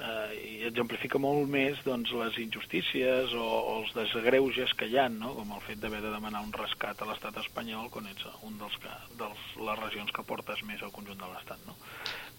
eh, 0.00 0.34
i 0.34 0.54
exemplifica 0.68 1.20
molt 1.22 1.48
més 1.50 1.78
doncs, 1.86 2.12
les 2.18 2.38
injustícies 2.42 3.34
o, 3.38 3.44
o 3.44 3.78
els 3.80 3.94
desgreuges 3.96 4.74
que 4.78 4.88
hi 4.90 4.98
ha, 4.98 5.08
no? 5.12 5.34
com 5.38 5.54
el 5.54 5.64
fet 5.68 5.80
d'haver 5.82 6.02
de 6.04 6.12
demanar 6.14 6.44
un 6.46 6.52
rescat 6.56 7.00
a 7.00 7.08
l'estat 7.10 7.38
espanyol 7.44 7.90
quan 7.94 8.10
ets 8.10 8.26
un 8.42 8.58
dels, 8.60 8.76
que, 8.82 8.92
dels 9.20 9.48
les 9.60 9.80
regions 9.84 10.12
que 10.14 10.26
portes 10.26 10.62
més 10.68 10.82
al 10.82 10.94
conjunt 10.94 11.20
de 11.20 11.30
l'estat. 11.30 11.62
No? 11.68 11.78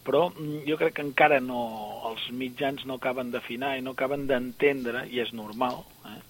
Però 0.06 0.28
mm, 0.30 0.62
jo 0.68 0.78
crec 0.82 1.00
que 1.00 1.08
encara 1.08 1.41
no, 1.41 1.65
els 2.12 2.30
mitjans 2.32 2.86
no 2.86 3.00
acaben 3.00 3.32
d'afinar 3.34 3.76
i 3.78 3.84
no 3.86 3.96
acaben 3.96 4.28
d'entendre, 4.30 5.08
i 5.10 5.22
és 5.24 5.34
normal, 5.34 5.84
eh? 6.12 6.22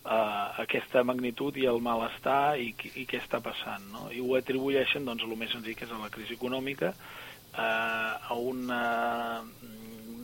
Uh, 0.00 0.62
aquesta 0.62 1.02
magnitud 1.04 1.58
i 1.60 1.66
el 1.68 1.76
malestar 1.84 2.56
i, 2.56 2.70
i 2.96 3.02
què 3.04 3.18
està 3.20 3.36
passant. 3.44 3.84
No? 3.92 4.06
I 4.08 4.22
ho 4.24 4.32
atribueixen, 4.38 5.04
doncs, 5.04 5.26
el 5.26 5.36
més 5.36 5.52
senzill 5.52 5.76
que 5.76 5.84
és 5.84 5.92
a 5.92 5.98
la 6.00 6.08
crisi 6.08 6.38
econòmica, 6.38 6.94
uh, 6.96 8.30
a 8.32 8.38
una 8.40 8.80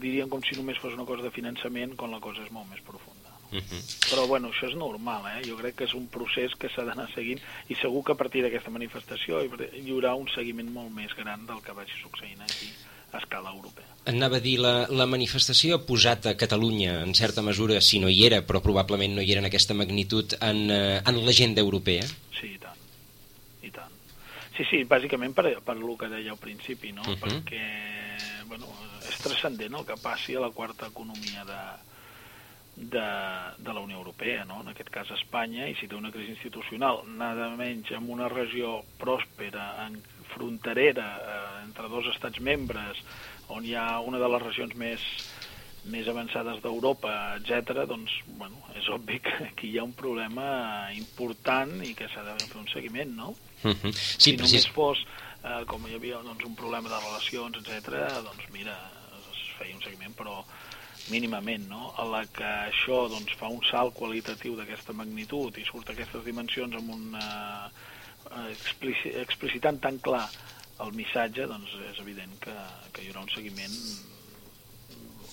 dirien 0.00 0.28
com 0.28 0.42
si 0.42 0.56
només 0.56 0.78
fos 0.82 0.94
una 0.94 1.06
cosa 1.08 1.22
de 1.22 1.30
finançament 1.34 1.96
quan 1.96 2.14
la 2.14 2.20
cosa 2.20 2.44
és 2.44 2.52
molt 2.52 2.68
més 2.70 2.80
profunda. 2.80 3.36
Uh 3.52 3.58
-huh. 3.58 3.82
Però 4.10 4.26
bueno, 4.26 4.50
això 4.50 4.68
és 4.68 4.74
normal, 4.74 5.22
eh? 5.36 5.48
jo 5.48 5.56
crec 5.56 5.76
que 5.76 5.84
és 5.84 5.94
un 5.94 6.08
procés 6.08 6.54
que 6.58 6.68
s'ha 6.68 6.84
d'anar 6.84 7.08
seguint 7.14 7.40
i 7.68 7.74
segur 7.74 8.04
que 8.04 8.12
a 8.12 8.16
partir 8.16 8.42
d'aquesta 8.42 8.70
manifestació 8.70 9.42
hi 9.42 9.90
haurà 9.90 10.14
un 10.14 10.28
seguiment 10.28 10.70
molt 10.72 10.90
més 10.90 11.14
gran 11.14 11.46
del 11.46 11.62
que 11.62 11.72
vagi 11.72 11.94
succeint 12.02 12.40
aquí 12.40 12.70
a 13.12 13.18
escala 13.18 13.50
europea. 13.50 13.84
Anava 14.06 14.36
a 14.36 14.40
dir, 14.40 14.58
la, 14.62 14.86
la 14.90 15.06
manifestació 15.06 15.76
ha 15.76 15.84
posat 15.86 16.26
a 16.26 16.36
Catalunya, 16.36 17.02
en 17.02 17.14
certa 17.14 17.42
mesura, 17.42 17.80
si 17.80 17.98
no 17.98 18.08
hi 18.08 18.24
era, 18.26 18.42
però 18.46 18.60
probablement 18.62 19.16
no 19.16 19.22
hi 19.22 19.32
era 19.32 19.40
en 19.40 19.46
aquesta 19.46 19.74
magnitud, 19.74 20.36
en, 20.40 20.70
eh, 20.70 21.02
en 21.02 21.24
l'agenda 21.26 21.60
europea? 21.60 22.06
Sí, 22.38 22.52
i 22.54 22.58
tant. 22.58 22.78
I 23.62 23.70
tant. 23.70 23.92
Sí, 24.56 24.66
sí, 24.70 24.84
bàsicament 24.84 25.34
per, 25.34 25.56
per 25.64 25.76
el 25.76 25.96
que 25.98 26.08
deia 26.08 26.30
al 26.30 26.38
principi, 26.38 26.92
no? 26.92 27.02
Uh 27.02 27.14
-huh. 27.14 27.18
Perquè, 27.24 27.62
bueno, 28.46 28.70
és 29.08 29.18
transcendent 29.22 29.74
el 29.74 29.86
que 29.86 29.98
passi 30.02 30.36
a 30.36 30.42
la 30.44 30.52
quarta 30.54 30.88
economia 30.88 31.44
de, 31.48 31.62
de, 32.76 33.06
de 33.58 33.72
la 33.72 33.80
Unió 33.80 33.96
Europea, 33.96 34.44
no? 34.44 34.60
en 34.60 34.68
aquest 34.72 34.90
cas 34.92 35.10
Espanya, 35.16 35.68
i 35.70 35.76
si 35.78 35.88
té 35.88 35.96
una 35.96 36.12
crisi 36.14 36.34
institucional, 36.36 37.02
nada 37.18 37.48
menys 37.56 37.90
en 37.96 38.10
una 38.12 38.28
regió 38.32 38.82
pròspera, 39.00 39.86
en 39.86 39.98
fronterera, 40.34 41.08
eh, 41.16 41.64
entre 41.64 41.88
dos 41.88 42.10
estats 42.12 42.40
membres, 42.44 43.00
on 43.48 43.64
hi 43.64 43.74
ha 43.78 44.00
una 44.04 44.20
de 44.20 44.28
les 44.28 44.42
regions 44.42 44.76
més, 44.76 45.04
més 45.88 46.08
avançades 46.10 46.60
d'Europa, 46.62 47.12
etc., 47.38 47.86
doncs, 47.88 48.18
bueno, 48.36 48.60
és 48.76 48.88
obvi 48.92 49.20
que 49.24 49.36
aquí 49.48 49.72
hi 49.72 49.78
ha 49.80 49.86
un 49.86 49.94
problema 49.96 50.90
important 50.96 51.78
i 51.86 51.94
que 51.96 52.10
s'ha 52.12 52.26
de 52.26 52.36
fer 52.42 52.60
un 52.60 52.68
seguiment, 52.72 53.14
no? 53.16 53.34
Uh 53.62 53.72
-huh. 53.72 53.92
sí, 53.92 54.18
si 54.18 54.36
només 54.36 54.68
fos, 54.68 55.06
eh, 55.46 55.64
com 55.70 55.86
hi 55.86 55.96
havia 55.96 56.20
doncs, 56.24 56.44
un 56.48 56.56
problema 56.58 56.90
de 56.92 57.00
relacions, 57.00 57.60
etc., 57.62 58.00
doncs 58.26 58.48
mira, 58.54 58.76
feia 59.56 59.76
un 59.76 59.84
seguiment, 59.84 60.14
però 60.18 60.40
mínimament, 61.08 61.68
no? 61.70 61.92
a 61.96 62.04
la 62.10 62.24
que 62.34 62.46
això 62.70 63.04
doncs, 63.12 63.36
fa 63.40 63.50
un 63.52 63.62
salt 63.70 63.94
qualitatiu 63.96 64.56
d'aquesta 64.58 64.96
magnitud 64.96 65.56
i 65.56 65.64
surt 65.68 65.94
aquestes 65.94 66.24
dimensions 66.26 66.76
amb 66.76 66.92
un 66.96 67.18
eh, 67.20 68.50
explici, 68.50 69.14
explicitant 69.22 69.80
tan 69.82 70.00
clar 70.02 70.26
el 70.84 70.92
missatge, 70.98 71.46
doncs 71.48 71.72
és 71.92 72.00
evident 72.02 72.34
que, 72.42 72.56
que 72.92 73.04
hi 73.04 73.12
haurà 73.12 73.24
un 73.24 73.32
seguiment 73.32 73.76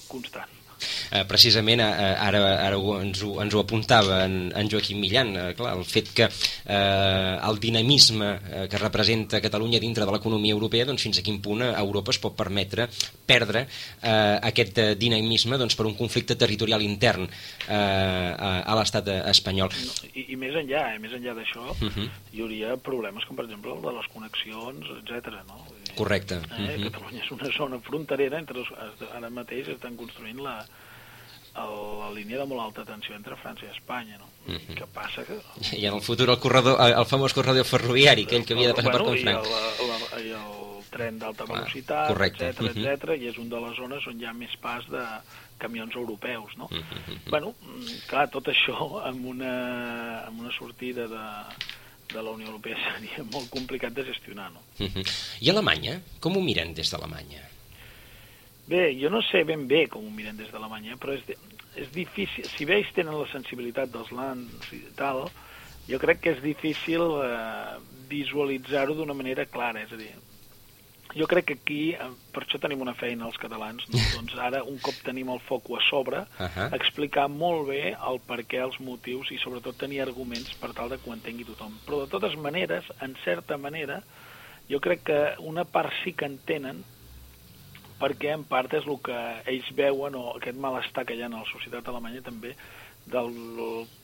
constant 0.07 0.62
eh, 1.11 1.23
precisament 1.29 1.81
eh, 1.83 2.13
ara, 2.27 2.41
ara 2.67 2.79
ens, 3.01 3.23
ho, 3.23 3.35
ens 3.43 3.53
ho 3.53 3.61
apuntava 3.61 4.23
en, 4.25 4.51
en 4.55 4.69
Joaquim 4.71 4.99
Millan, 5.01 5.33
eh, 5.35 5.47
clar, 5.57 5.75
el 5.77 5.85
fet 5.87 6.13
que 6.15 6.27
eh, 6.27 7.35
el 7.49 7.59
dinamisme 7.59 8.29
eh, 8.33 8.65
que 8.69 8.81
representa 8.81 9.41
Catalunya 9.43 9.81
dintre 9.83 10.05
de 10.05 10.15
l'economia 10.15 10.55
europea, 10.55 10.87
doncs 10.89 11.05
fins 11.05 11.19
a 11.19 11.25
quin 11.25 11.41
punt 11.43 11.63
Europa 11.63 12.13
es 12.13 12.19
pot 12.21 12.35
permetre 12.37 12.87
perdre 13.25 13.65
eh, 13.65 14.39
aquest 14.49 14.79
eh, 14.81 14.89
dinamisme 14.99 15.57
doncs, 15.57 15.77
per 15.79 15.87
un 15.89 15.97
conflicte 15.97 16.37
territorial 16.39 16.83
intern 16.85 17.27
eh, 17.27 17.75
a, 17.75 18.53
a 18.63 18.77
l'estat 18.79 19.09
espanyol. 19.31 19.73
I, 20.13 20.27
I 20.33 20.39
més 20.39 20.55
enllà, 20.59 20.87
eh, 20.93 20.99
més 21.01 21.13
enllà 21.15 21.35
d'això, 21.37 21.69
uh 21.71 21.77
mhm. 21.79 21.93
-huh. 21.95 22.09
hi 22.33 22.41
hauria 22.41 22.77
problemes 22.77 23.25
com 23.25 23.35
per 23.35 23.45
exemple 23.45 23.71
el 23.73 23.81
de 23.81 23.93
les 23.97 24.07
connexions, 24.13 24.85
etc. 25.01 25.41
no? 25.47 25.65
Correcte. 25.95 26.35
Eh, 26.35 26.37
uh 26.37 26.57
mhm. 26.57 26.69
-huh. 26.69 26.83
Catalunya 26.91 27.23
és 27.23 27.31
una 27.31 27.51
zona 27.51 27.79
fronterera, 27.79 28.39
entre, 28.39 28.63
ara 29.13 29.29
mateix 29.29 29.67
estan 29.67 29.95
construint 29.95 30.39
la, 30.39 30.65
la 31.55 32.09
línia 32.13 32.39
de 32.39 32.45
molt 32.45 32.61
alta 32.61 32.85
tensió 32.85 33.15
entre 33.15 33.35
França 33.35 33.65
i 33.65 33.71
Espanya, 33.75 34.17
no? 34.17 34.27
Mm 34.47 34.55
-hmm. 34.55 34.75
Què 34.77 34.85
passa 34.93 35.23
que... 35.23 35.39
I 35.81 35.85
en 35.85 35.93
el 35.93 36.01
futur 36.01 36.29
el, 36.29 36.39
corredor, 36.39 36.77
el 36.81 37.05
famós 37.05 37.33
corredor 37.33 37.65
ferroviari, 37.65 38.23
aquell 38.23 38.45
que 38.45 38.53
havia 38.53 38.67
de 38.67 38.73
passar 38.73 38.91
bueno, 38.91 39.05
per 39.05 39.13
Confranc. 39.13 39.45
I 39.45 39.49
el, 39.49 39.87
la, 39.89 40.19
i 40.19 40.29
el 40.31 40.63
tren 40.93 41.17
d'alta 41.19 41.45
velocitat, 41.45 42.09
etc 42.09 42.59
mm 42.61 42.67
-hmm. 42.67 42.87
etc 42.93 43.21
i 43.21 43.27
és 43.27 43.37
un 43.37 43.49
de 43.49 43.59
les 43.65 43.75
zones 43.81 44.07
on 44.07 44.19
hi 44.21 44.25
ha 44.25 44.33
més 44.33 44.55
pas 44.61 44.83
de 44.95 45.05
camions 45.57 45.95
europeus, 45.95 46.51
no? 46.57 46.67
Mm 46.71 46.83
-hmm. 46.83 47.29
Bueno, 47.29 47.53
clar, 48.07 48.29
tot 48.29 48.45
això 48.47 48.77
amb 49.09 49.25
una, 49.25 49.55
amb 50.27 50.39
una 50.39 50.51
sortida 50.51 51.07
de, 51.07 51.25
de 52.11 52.21
la 52.21 52.31
Unió 52.31 52.47
Europea 52.47 52.77
seria 52.91 53.23
molt 53.31 53.49
complicat 53.53 53.93
de 53.93 54.05
gestionar, 54.05 54.51
no? 54.51 54.61
Mm 54.79 54.87
-hmm. 54.87 55.05
I 55.41 55.49
Alemanya? 55.49 56.01
Com 56.19 56.37
ho 56.37 56.41
miren 56.41 56.73
des 56.73 56.91
d'Alemanya? 56.91 57.49
Bé, 58.67 58.95
jo 58.99 59.09
no 59.09 59.21
sé 59.21 59.43
ben 59.43 59.67
bé 59.67 59.87
com 59.87 60.05
ho 60.05 60.09
miren 60.09 60.37
des 60.37 60.51
d'Alemanya, 60.51 60.95
però 60.95 61.13
és, 61.13 61.23
és 61.75 61.91
difícil... 61.91 62.45
Si 62.57 62.65
bé 62.65 62.77
ells 62.77 62.93
tenen 62.95 63.19
la 63.19 63.27
sensibilitat 63.31 63.91
dels 63.91 64.11
lands 64.11 64.71
i 64.71 64.79
tal, 64.95 65.29
jo 65.87 65.99
crec 65.99 66.21
que 66.21 66.31
és 66.31 66.41
difícil 66.41 67.01
eh, 67.01 67.79
visualitzar-ho 68.07 68.95
d'una 68.95 69.13
manera 69.13 69.45
clara, 69.45 69.83
és 69.83 69.91
a 69.91 69.99
dir, 69.99 70.13
jo 71.15 71.27
crec 71.27 71.45
que 71.45 71.57
aquí, 71.59 71.81
eh, 71.93 72.09
per 72.33 72.43
això 72.43 72.59
tenim 72.61 72.81
una 72.81 72.95
feina 72.97 73.27
els 73.27 73.37
catalans, 73.41 73.85
no? 73.89 73.99
doncs 74.15 74.35
ara 74.39 74.63
un 74.63 74.79
cop 74.83 74.97
tenim 75.05 75.29
el 75.33 75.41
foc 75.47 75.69
a 75.77 75.81
sobre, 75.89 76.19
uh 76.21 76.47
-huh. 76.47 76.69
explicar 76.75 77.27
molt 77.29 77.67
bé 77.67 77.95
el 77.95 78.19
per 78.19 78.45
què, 78.45 78.61
els 78.61 78.79
motius 78.79 79.31
i 79.31 79.37
sobretot 79.37 79.77
tenir 79.77 80.01
arguments 80.01 80.53
per 80.55 80.73
tal 80.73 80.89
de 80.89 80.97
que 80.97 81.09
ho 81.09 81.13
entengui 81.13 81.45
tothom. 81.45 81.77
Però 81.85 82.01
de 82.01 82.07
totes 82.07 82.35
maneres, 82.35 82.85
en 83.01 83.15
certa 83.23 83.57
manera, 83.57 84.03
jo 84.69 84.79
crec 84.79 85.03
que 85.03 85.35
una 85.39 85.65
part 85.65 85.91
sí 86.03 86.13
que 86.13 86.25
entenen 86.25 86.83
perquè 87.99 88.33
en 88.33 88.43
part 88.43 88.73
és 88.73 88.85
el 88.85 88.99
que 88.99 89.19
ells 89.45 89.69
veuen, 89.75 90.15
o 90.15 90.35
aquest 90.37 90.57
malestar 90.57 91.05
que 91.05 91.15
hi 91.15 91.21
ha 91.21 91.29
en 91.31 91.37
la 91.39 91.45
societat 91.51 91.87
alemanya 91.87 92.21
també, 92.21 92.55
del 93.05 93.33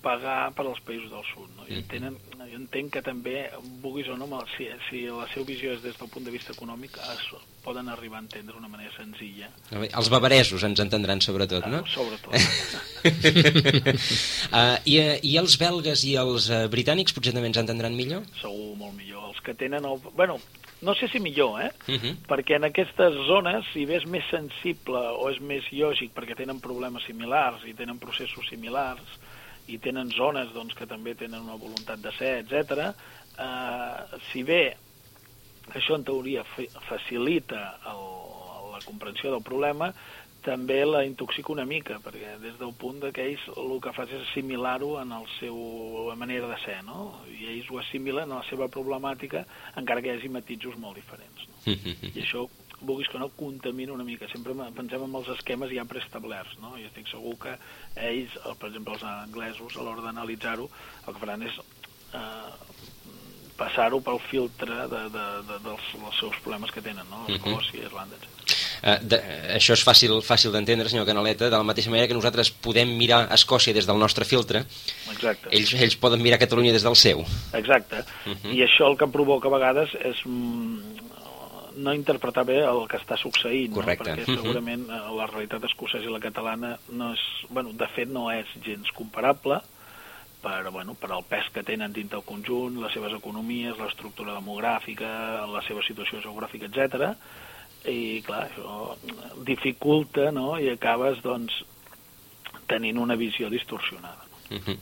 pagar 0.04 0.52
per 0.56 0.66
als 0.68 0.82
països 0.86 1.10
del 1.12 1.24
sud. 1.32 1.48
No? 1.56 1.64
I 1.66 1.72
mm-hmm. 1.72 1.80
entenen, 1.84 2.18
jo 2.50 2.58
entenc 2.60 2.92
que 2.98 3.02
també, 3.06 3.36
vulguis 3.84 4.10
o 4.12 4.18
no, 4.20 4.28
si, 4.56 4.68
si 4.90 5.06
la 5.08 5.28
seva 5.32 5.46
visió 5.48 5.74
és 5.76 5.84
des 5.84 5.98
del 6.00 6.12
punt 6.12 6.28
de 6.28 6.34
vista 6.34 6.54
econòmic, 6.56 6.98
es 7.16 7.26
poden 7.64 7.90
arribar 7.92 8.20
a 8.20 8.24
entendre 8.26 8.56
d'una 8.56 8.72
manera 8.72 8.92
senzilla. 8.96 9.50
Els 9.88 10.12
bavaresos 10.12 10.64
ens 10.68 10.84
entendran 10.84 11.22
sobretot, 11.24 11.68
no? 11.72 11.82
Uh, 11.84 11.92
sobretot. 11.94 12.34
uh, 14.52 14.78
i, 14.92 14.98
I 15.32 15.36
els 15.42 15.60
belgues 15.62 16.06
i 16.08 16.16
els 16.20 16.50
uh, 16.52 16.66
britànics 16.72 17.16
potser 17.16 17.36
també 17.36 17.52
ens 17.52 17.62
entendran 17.62 17.96
millor? 17.98 18.26
Segur, 18.42 18.74
molt 18.80 18.98
millor. 18.98 19.30
Els 19.32 19.44
que 19.46 19.56
tenen... 19.58 19.86
El... 19.88 20.02
Bueno, 20.16 20.40
no 20.82 20.96
sé 20.96 21.10
si 21.10 21.20
millor, 21.20 21.62
eh? 21.62 21.72
Uh 21.88 21.92
mhm. 21.92 22.00
-huh. 22.00 22.16
Perquè 22.28 22.56
en 22.56 22.64
aquestes 22.64 23.14
zones, 23.28 23.66
si 23.74 23.86
bé 23.86 23.98
és 23.98 24.06
més 24.06 24.24
sensible 24.30 25.00
o 25.00 25.30
és 25.30 25.40
més 25.40 25.64
lògic 25.72 26.14
perquè 26.14 26.36
tenen 26.36 26.60
problemes 26.60 27.04
similars 27.04 27.66
i 27.66 27.74
tenen 27.74 28.00
processos 28.00 28.48
similars 28.50 29.04
i 29.68 29.78
tenen 29.78 30.10
zones 30.10 30.52
doncs, 30.54 30.74
que 30.74 30.86
també 30.86 31.16
tenen 31.16 31.42
una 31.42 31.56
voluntat 31.56 32.00
de 32.00 32.12
ser, 32.12 32.40
etc. 32.40 32.94
Eh, 33.38 34.20
si 34.32 34.44
bé 34.44 34.78
això 35.74 35.96
en 35.96 36.04
teoria 36.04 36.44
facilita 36.88 37.80
el, 37.86 38.04
la 38.72 38.82
comprensió 38.86 39.32
del 39.32 39.44
problema, 39.44 39.94
també 40.46 40.80
la 40.86 41.04
intoxica 41.08 41.52
una 41.52 41.66
mica, 41.68 42.00
perquè 42.04 42.38
des 42.42 42.56
del 42.60 42.72
punt 42.80 43.02
que 43.16 43.26
ells 43.26 43.44
el 43.56 43.76
que 43.84 43.94
fa 43.96 44.06
és 44.08 44.16
assimilar-ho 44.22 44.94
en 45.02 45.12
el 45.16 45.28
seu 45.40 45.58
manera 46.20 46.48
de 46.52 46.58
ser, 46.64 46.80
no? 46.88 47.12
I 47.34 47.52
ells 47.56 47.70
ho 47.72 47.80
assimilen 47.82 48.32
a 48.32 48.42
la 48.42 48.48
seva 48.50 48.70
problemàtica, 48.72 49.46
encara 49.80 50.02
que 50.02 50.12
hi 50.12 50.18
hagi 50.18 50.32
matisos 50.32 50.80
molt 50.80 51.00
diferents. 51.00 51.46
No? 51.48 51.76
I 52.16 52.24
això, 52.24 52.46
vulguis 52.82 53.10
que 53.12 53.20
no, 53.20 53.30
contamina 53.36 53.94
una 53.94 54.08
mica. 54.08 54.30
Sempre 54.32 54.56
pensem 54.76 55.04
en 55.06 55.18
els 55.20 55.32
esquemes 55.36 55.74
ja 55.76 55.88
preestablerts, 55.90 56.60
no? 56.64 56.76
I 56.80 56.88
estic 56.88 57.10
segur 57.12 57.36
que 57.44 57.58
ells, 58.10 58.38
per 58.60 58.72
exemple, 58.72 58.96
els 58.96 59.06
anglesos, 59.12 59.76
a 59.76 59.86
l'hora 59.86 60.06
d'analitzar-ho, 60.08 60.70
el 61.06 61.14
que 61.14 61.24
faran 61.24 61.46
és 61.48 61.60
eh, 62.16 62.52
passar-ho 63.60 64.00
pel 64.04 64.22
filtre 64.30 64.88
de, 64.88 65.04
de, 65.16 65.26
de, 65.50 65.60
dels, 65.68 65.92
dels 66.00 66.20
seus 66.24 66.40
problemes 66.44 66.72
que 66.72 66.84
tenen, 66.86 67.08
no? 67.12 67.26
Escòcia, 67.36 67.88
Irlanda, 67.90 68.20
etc. 68.20 68.59
Eh, 68.84 68.98
de, 69.02 69.20
això 69.58 69.76
és 69.76 69.84
fàcil 69.84 70.20
fàcil 70.26 70.54
d'entendre, 70.56 70.90
senyor 70.92 71.08
Canaleta, 71.10 71.50
de 71.50 71.58
la 71.58 71.68
mateixa 71.68 71.92
manera 71.92 72.08
que 72.08 72.18
nosaltres 72.18 72.52
podem 72.52 72.96
mirar 72.98 73.26
Escòcia 73.36 73.76
des 73.76 73.88
del 73.90 74.00
nostre 74.00 74.26
filtre, 74.26 74.64
Exacte. 75.12 75.52
Ells, 75.52 75.74
ells 75.76 75.98
poden 76.00 76.24
mirar 76.24 76.40
Catalunya 76.40 76.74
des 76.76 76.86
del 76.86 76.96
seu. 76.96 77.26
Exacte. 77.54 78.04
Uh 78.26 78.34
-huh. 78.34 78.54
I 78.56 78.64
això 78.64 78.90
el 78.90 78.98
que 78.98 79.08
provoca 79.08 79.48
a 79.48 79.52
vegades 79.52 79.90
és 79.96 80.26
mm, 80.26 81.10
no 81.78 81.94
interpretar 81.94 82.46
bé 82.46 82.60
el 82.66 82.88
que 82.88 82.98
està 82.98 83.18
succeint, 83.18 83.74
Correcte. 83.74 84.12
no? 84.12 84.16
perquè 84.16 84.36
segurament 84.36 84.86
eh, 84.90 85.02
la 85.16 85.28
realitat 85.28 85.64
escocesa 85.64 86.06
i 86.06 86.12
la 86.12 86.20
catalana 86.20 86.78
no 86.90 87.14
és, 87.14 87.20
bueno, 87.50 87.74
de 87.74 87.88
fet 87.96 88.10
no 88.10 88.30
és 88.32 88.48
gens 88.66 88.92
comparable 88.92 89.62
per, 90.42 90.70
bueno, 90.72 90.96
per 90.96 91.12
al 91.12 91.26
pes 91.28 91.50
que 91.54 91.64
tenen 91.64 91.94
dins 91.94 92.12
del 92.12 92.24
conjunt, 92.24 92.80
les 92.82 92.94
seves 92.96 93.14
economies, 93.18 93.78
l'estructura 93.78 94.38
demogràfica, 94.38 95.10
la 95.52 95.62
seva 95.68 95.84
situació 95.88 96.22
geogràfica, 96.24 96.70
etc. 96.70 97.16
I 97.88 98.22
clar, 98.26 98.48
això 98.50 98.96
dificulta 99.48 100.32
no? 100.36 100.58
i 100.60 100.70
acabes 100.74 101.22
doncs, 101.24 101.62
tenint 102.68 103.00
una 103.02 103.16
visió 103.16 103.50
distorsionada. 103.50 104.28
Uh 104.50 104.58
-huh. 104.58 104.78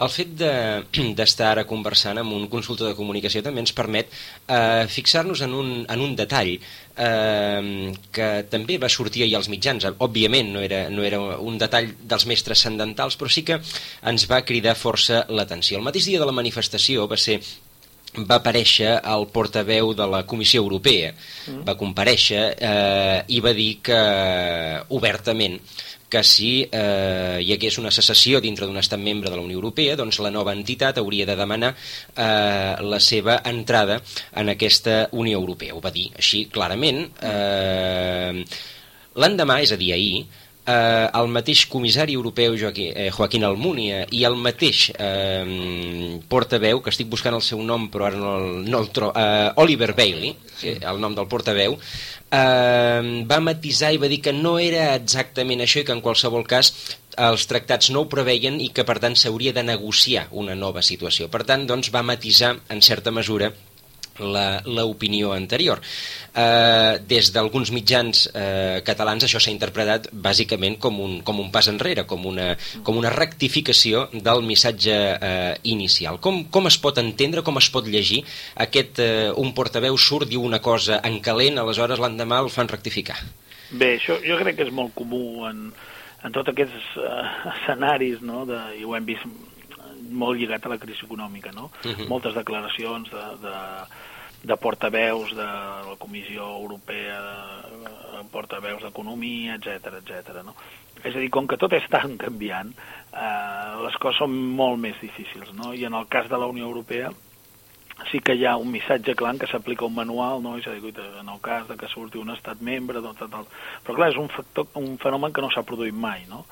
El 0.00 0.08
fet 0.08 0.28
d'estar 0.38 1.46
de, 1.46 1.50
ara 1.50 1.64
conversant 1.68 2.18
amb 2.18 2.32
un 2.32 2.46
consultor 2.48 2.88
de 2.88 2.96
comunicació 2.96 3.42
també 3.42 3.60
ens 3.60 3.74
permet 3.76 4.08
eh, 4.08 4.86
fixar-nos 4.88 5.42
en, 5.42 5.52
un, 5.52 5.72
en 5.88 6.00
un 6.00 6.14
detall 6.16 6.52
eh, 6.56 7.92
que 8.10 8.28
també 8.48 8.78
va 8.78 8.88
sortir 8.88 9.22
ahir 9.24 9.36
als 9.36 9.50
mitjans. 9.52 9.84
Òbviament 9.98 10.52
no 10.54 10.60
era, 10.60 10.88
no 10.88 11.02
era 11.02 11.18
un 11.20 11.58
detall 11.58 11.90
dels 12.00 12.26
més 12.26 12.42
transcendentals, 12.42 13.18
però 13.20 13.28
sí 13.28 13.42
que 13.42 13.60
ens 14.12 14.30
va 14.30 14.40
cridar 14.42 14.74
força 14.74 15.26
l'atenció. 15.28 15.78
El 15.78 15.84
mateix 15.84 16.06
dia 16.06 16.22
de 16.22 16.26
la 16.26 16.38
manifestació 16.40 17.06
va 17.06 17.16
ser 17.16 17.40
va 18.18 18.40
aparèixer 18.40 18.96
el 19.06 19.28
portaveu 19.30 19.92
de 19.94 20.06
la 20.10 20.24
Comissió 20.26 20.62
Europea, 20.62 21.12
mm. 21.12 21.62
va 21.68 21.78
comparèixer 21.78 22.42
eh, 22.58 23.22
i 23.28 23.40
va 23.44 23.54
dir 23.54 23.70
que 23.86 24.00
obertament 24.96 25.60
que 26.10 26.24
si 26.26 26.66
eh, 26.66 27.38
hi 27.38 27.52
hagués 27.54 27.78
una 27.78 27.92
secessió 27.94 28.40
dintre 28.42 28.66
d'un 28.66 28.80
estat 28.80 28.98
membre 28.98 29.30
de 29.30 29.38
la 29.38 29.44
Unió 29.46 29.60
Europea, 29.60 29.94
doncs 29.96 30.18
la 30.18 30.32
nova 30.34 30.52
entitat 30.58 30.98
hauria 30.98 31.24
de 31.28 31.36
demanar 31.38 31.70
eh, 31.70 32.74
la 32.82 32.98
seva 32.98 33.38
entrada 33.46 34.00
en 34.34 34.50
aquesta 34.50 35.04
Unió 35.12 35.38
Europea. 35.38 35.76
Ho 35.78 35.80
va 35.80 35.94
dir 35.94 36.08
així 36.18 36.48
clarament. 36.50 37.06
Eh, 37.22 38.44
L'endemà, 39.20 39.56
és 39.62 39.72
a 39.74 39.78
dir, 39.78 39.92
ahir, 39.94 40.26
eh, 40.66 41.08
el 41.14 41.28
mateix 41.32 41.64
comissari 41.70 42.14
europeu 42.18 42.56
Joaquín, 42.58 42.92
eh, 42.94 43.10
Joaquín 43.14 43.44
Almunia 43.44 44.04
i 44.10 44.24
el 44.28 44.36
mateix 44.36 44.90
eh, 44.96 46.18
portaveu, 46.28 46.82
que 46.82 46.92
estic 46.92 47.10
buscant 47.10 47.36
el 47.36 47.44
seu 47.44 47.62
nom 47.62 47.88
però 47.92 48.08
ara 48.10 48.20
no 48.20 48.36
el, 48.38 48.48
no 48.68 48.82
el 48.84 48.90
trobo, 48.94 49.14
eh, 49.16 49.52
Oliver 49.62 49.92
Bailey, 49.96 50.34
sí. 50.60 50.76
el 50.80 51.00
nom 51.00 51.16
del 51.16 51.28
portaveu, 51.30 51.78
eh, 52.30 53.24
va 53.30 53.40
matisar 53.44 53.92
i 53.94 54.02
va 54.02 54.10
dir 54.10 54.20
que 54.24 54.34
no 54.36 54.58
era 54.58 54.94
exactament 54.96 55.64
això 55.64 55.82
i 55.82 55.88
que 55.88 55.96
en 55.96 56.04
qualsevol 56.04 56.46
cas 56.48 56.74
els 57.20 57.46
tractats 57.50 57.90
no 57.90 58.04
ho 58.04 58.10
preveien 58.12 58.60
i 58.62 58.70
que 58.74 58.84
per 58.86 59.00
tant 59.02 59.16
s'hauria 59.18 59.52
de 59.52 59.64
negociar 59.66 60.28
una 60.30 60.54
nova 60.54 60.82
situació. 60.82 61.28
Per 61.28 61.42
tant, 61.44 61.66
doncs, 61.66 61.90
va 61.92 62.06
matisar 62.06 62.54
en 62.70 62.80
certa 62.82 63.10
mesura 63.10 63.50
l'opinió 64.20 65.32
anterior. 65.32 65.80
Eh, 66.30 66.98
des 67.10 67.32
d'alguns 67.34 67.72
mitjans 67.74 68.26
eh, 68.34 68.80
catalans 68.86 69.26
això 69.26 69.40
s'ha 69.42 69.52
interpretat 69.52 70.10
bàsicament 70.12 70.78
com 70.78 71.00
un, 71.02 71.18
com 71.26 71.40
un 71.42 71.50
pas 71.50 71.68
enrere, 71.72 72.06
com 72.06 72.26
una, 72.30 72.52
com 72.86 73.00
una 73.00 73.10
rectificació 73.10 74.06
del 74.12 74.44
missatge 74.46 74.96
eh, 74.96 75.54
inicial. 75.72 76.20
Com, 76.22 76.44
com 76.52 76.70
es 76.70 76.78
pot 76.78 76.98
entendre, 77.02 77.44
com 77.46 77.58
es 77.58 77.70
pot 77.72 77.86
llegir 77.88 78.22
aquest 78.56 79.02
eh, 79.02 79.30
un 79.36 79.54
portaveu 79.56 79.98
surt, 79.98 80.30
diu 80.30 80.44
una 80.46 80.62
cosa 80.62 81.00
en 81.04 81.20
calent, 81.24 81.58
aleshores 81.58 82.00
l'endemà 82.02 82.40
el 82.44 82.52
fan 82.52 82.70
rectificar? 82.70 83.18
Bé, 83.70 83.94
això 83.96 84.18
jo 84.24 84.38
crec 84.40 84.58
que 84.58 84.66
és 84.66 84.74
molt 84.74 84.94
comú 84.98 85.46
en, 85.46 85.68
en 86.26 86.34
tots 86.34 86.50
aquests 86.50 86.96
uh, 86.98 87.22
escenaris, 87.52 88.18
no? 88.26 88.42
de, 88.48 88.58
i 88.80 88.84
ho 88.84 88.96
hem 88.98 89.06
vist 89.06 89.26
molt 90.10 90.40
lligat 90.40 90.66
a 90.66 90.72
la 90.72 90.78
crisi 90.82 91.04
econòmica, 91.06 91.52
no? 91.54 91.70
Uh 91.84 91.92
-huh. 91.92 92.08
Moltes 92.08 92.34
declaracions 92.34 93.10
de, 93.10 93.24
de, 93.42 93.56
de 94.42 94.56
portaveus 94.56 95.34
de 95.36 95.46
la 95.46 95.96
Comissió 95.98 96.46
Europea, 96.56 97.20
de, 97.20 98.22
portaveus 98.30 98.82
d'Economia, 98.84 99.56
etc 99.56 100.00
etc. 100.00 100.44
no? 100.44 100.54
És 101.02 101.14
a 101.14 101.18
dir, 101.18 101.30
com 101.32 101.48
que 101.48 101.58
tot 101.60 101.72
tan 101.90 102.16
canviant, 102.20 102.70
eh, 103.12 103.72
les 103.84 103.96
coses 103.96 104.20
són 104.20 104.34
molt 104.56 104.78
més 104.78 104.96
difícils, 105.00 105.52
no? 105.56 105.72
I 105.74 105.86
en 105.88 105.96
el 105.96 106.06
cas 106.08 106.28
de 106.28 106.38
la 106.38 106.46
Unió 106.46 106.66
Europea 106.68 107.10
sí 108.10 108.20
que 108.24 108.34
hi 108.34 108.46
ha 108.48 108.56
un 108.56 108.70
missatge 108.72 109.14
clar 109.14 109.36
que 109.38 109.46
s'aplica 109.46 109.84
un 109.84 109.94
manual, 109.94 110.42
no? 110.42 110.56
És 110.58 110.66
a 110.66 110.72
dir, 110.72 110.92
en 111.20 111.28
el 111.28 111.40
cas 111.40 111.68
de 111.68 111.76
que 111.76 111.88
surti 111.88 112.18
un 112.18 112.30
estat 112.30 112.60
membre, 112.60 113.00
tot, 113.00 113.18
tot, 113.18 113.30
tot. 113.30 113.48
però 113.84 113.96
clar, 113.96 114.10
és 114.12 114.20
un, 114.20 114.28
factor, 114.28 114.68
un 114.80 114.96
fenomen 114.98 115.32
que 115.32 115.44
no 115.44 115.50
s'ha 115.52 115.66
produït 115.66 115.94
mai, 115.94 116.24
no? 116.28 116.44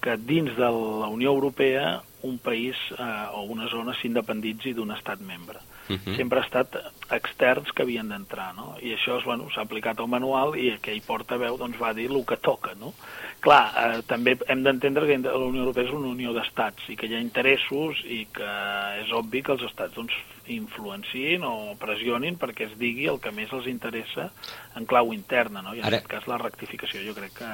que 0.00 0.16
dins 0.16 0.54
de 0.56 0.64
la 0.64 1.08
Unió 1.12 1.28
Europea 1.28 2.00
un 2.22 2.38
país 2.38 2.76
eh, 2.96 3.26
o 3.36 3.44
una 3.52 3.68
zona 3.68 3.92
s'independitzi 3.96 4.72
d'un 4.72 4.94
estat 4.96 5.20
membre. 5.20 5.60
Uh. 5.90 5.98
-huh. 5.98 6.16
Sempre 6.16 6.38
ha 6.38 6.44
estat 6.44 6.76
externs 7.10 7.72
que 7.72 7.82
havien 7.82 8.08
d'entrar, 8.08 8.54
no? 8.54 8.76
I 8.80 8.94
això 8.94 9.18
s'ha 9.18 9.24
bueno, 9.26 9.48
aplicat 9.56 9.98
al 9.98 10.08
manual 10.08 10.56
i 10.56 10.70
aquell 10.72 11.02
portaveu 11.02 11.56
doncs, 11.58 11.80
va 11.80 11.92
dir 11.92 12.10
el 12.10 12.24
que 12.24 12.36
toca, 12.36 12.74
no? 12.78 12.94
Clar, 13.40 13.64
eh, 13.76 14.02
també 14.06 14.38
hem 14.46 14.62
d'entendre 14.62 15.06
que 15.06 15.18
la 15.18 15.36
Unió 15.36 15.62
Europea 15.62 15.84
és 15.84 15.90
una 15.90 16.08
unió 16.08 16.32
d'estats 16.32 16.88
i 16.88 16.96
que 16.96 17.06
hi 17.06 17.14
ha 17.14 17.20
interessos 17.20 18.04
i 18.04 18.26
que 18.32 18.52
és 19.02 19.12
obvi 19.12 19.42
que 19.42 19.52
els 19.52 19.62
estats 19.62 19.94
doncs, 19.94 20.14
influenciïn 20.46 21.42
o 21.44 21.74
pressionin 21.78 22.38
perquè 22.38 22.66
es 22.66 22.78
digui 22.78 23.06
el 23.10 23.20
que 23.20 23.32
més 23.34 23.52
els 23.52 23.66
interessa 23.66 24.30
en 24.76 24.86
clau 24.86 25.12
interna, 25.12 25.62
no? 25.62 25.74
I 25.74 25.80
en 25.80 25.84
Ara... 25.84 25.96
aquest 25.96 26.08
cas 26.08 26.26
la 26.26 26.38
rectificació 26.38 27.02
jo 27.06 27.14
crec 27.14 27.32
que, 27.38 27.50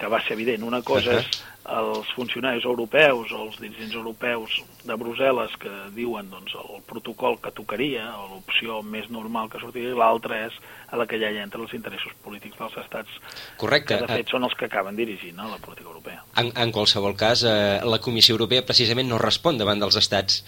que 0.00 0.08
va 0.08 0.20
ser 0.24 0.34
evident. 0.38 0.64
Una 0.64 0.80
cosa 0.86 1.18
és 1.20 1.28
els 1.70 2.08
funcionaris 2.16 2.64
europeus 2.64 3.30
o 3.36 3.42
els 3.44 3.58
dirigents 3.60 3.94
europeus 3.94 4.56
de 4.88 4.96
Brussel·les 4.98 5.52
que 5.60 5.70
diuen 5.94 6.30
doncs, 6.32 6.56
el 6.56 6.80
protocol 6.88 7.36
que 7.42 7.52
tocaria 7.54 8.06
o 8.16 8.26
l'opció 8.32 8.80
més 8.82 9.10
normal 9.12 9.50
que 9.52 9.60
sortiria, 9.62 9.92
l'altra 9.94 10.40
és 10.48 10.56
a 10.90 10.98
la 10.98 11.06
que 11.06 11.20
ja 11.20 11.30
hi 11.30 11.38
entra 11.42 11.60
els 11.62 11.76
interessos 11.76 12.16
polítics 12.24 12.58
dels 12.58 12.80
estats 12.80 13.20
Correcte. 13.60 14.00
que 14.00 14.08
de 14.08 14.18
fet 14.22 14.32
són 14.32 14.48
els 14.48 14.56
que 14.56 14.66
acaben 14.70 14.96
dirigint 14.98 15.36
no, 15.36 15.50
la 15.52 15.60
política 15.62 15.88
europea. 15.92 16.24
En, 16.40 16.50
en 16.56 16.72
qualsevol 16.72 17.14
cas, 17.14 17.44
eh, 17.44 17.78
la 17.84 18.00
Comissió 18.00 18.34
Europea 18.34 18.66
precisament 18.66 19.12
no 19.12 19.20
respon 19.20 19.60
davant 19.60 19.84
dels 19.84 20.00
estats 20.00 20.42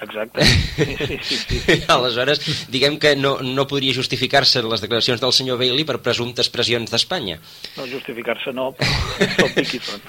Exacte. 0.00 0.42
Sí, 0.74 1.18
sí, 1.22 1.36
sí, 1.36 1.58
sí. 1.60 1.74
Aleshores, 1.88 2.40
diguem 2.68 2.96
que 2.98 3.14
no, 3.16 3.36
no 3.42 3.66
podria 3.70 3.94
justificar-se 3.94 4.62
les 4.66 4.82
declaracions 4.82 5.22
del 5.22 5.32
senyor 5.32 5.58
Bailey 5.60 5.86
per 5.86 6.00
presumptes 6.02 6.50
pressions 6.50 6.90
d'Espanya. 6.90 7.38
No, 7.76 7.86
justificar-se 7.86 8.52
no, 8.56 8.72
però 8.74 9.46
tot 9.54 9.60
qui 9.70 9.78
són. 9.78 10.02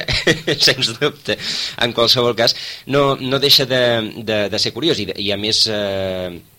Sens 0.66 0.92
dubte. 1.00 1.38
En 1.80 1.96
qualsevol 1.96 2.36
cas, 2.36 2.54
no, 2.92 3.14
no 3.16 3.40
deixa 3.42 3.64
de, 3.68 3.82
de, 4.20 4.38
de 4.52 4.60
ser 4.62 4.74
curiós 4.76 5.00
i, 5.00 5.08
i 5.16 5.32
a 5.32 5.40
més... 5.40 5.64
Eh, 5.72 6.51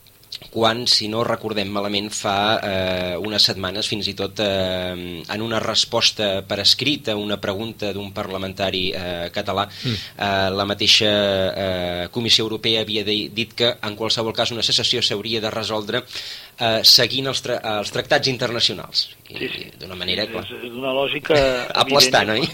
quan, 0.54 0.86
si 0.86 1.08
no 1.10 1.24
recordem 1.26 1.72
malament, 1.74 2.12
fa 2.14 2.36
eh, 2.62 3.14
unes 3.18 3.42
setmanes, 3.50 3.88
fins 3.90 4.06
i 4.12 4.14
tot 4.18 4.38
eh, 4.44 4.94
en 5.26 5.42
una 5.42 5.58
resposta 5.64 6.44
per 6.46 6.60
escrit 6.62 7.10
a 7.10 7.16
una 7.18 7.40
pregunta 7.42 7.90
d'un 7.96 8.12
parlamentari 8.14 8.84
eh, 8.94 9.32
català, 9.34 9.66
mm. 9.66 9.96
eh, 10.14 10.52
la 10.54 10.68
mateixa 10.70 11.10
eh, 11.10 12.06
Comissió 12.14 12.46
Europea 12.46 12.84
havia 12.86 13.02
dit 13.08 13.56
que 13.58 13.72
en 13.82 13.98
qualsevol 13.98 14.36
cas 14.38 14.54
una 14.54 14.66
secessió 14.66 15.02
s'hauria 15.02 15.42
de 15.42 15.50
resoldre 15.54 16.04
eh, 16.04 16.84
seguint 16.86 17.32
els, 17.34 17.42
tra 17.42 17.58
els 17.80 17.94
tractats 17.96 18.30
internacionals. 18.30 19.08
I, 19.32 19.40
sí, 19.40 19.50
sí. 19.56 19.68
D'una 19.82 19.98
manera, 19.98 20.28
clar... 20.30 20.46
És, 20.46 20.70
és 20.70 20.78
una 20.78 20.94
lògica... 20.94 21.40
Aplastant, 21.84 22.36
oi? 22.38 22.46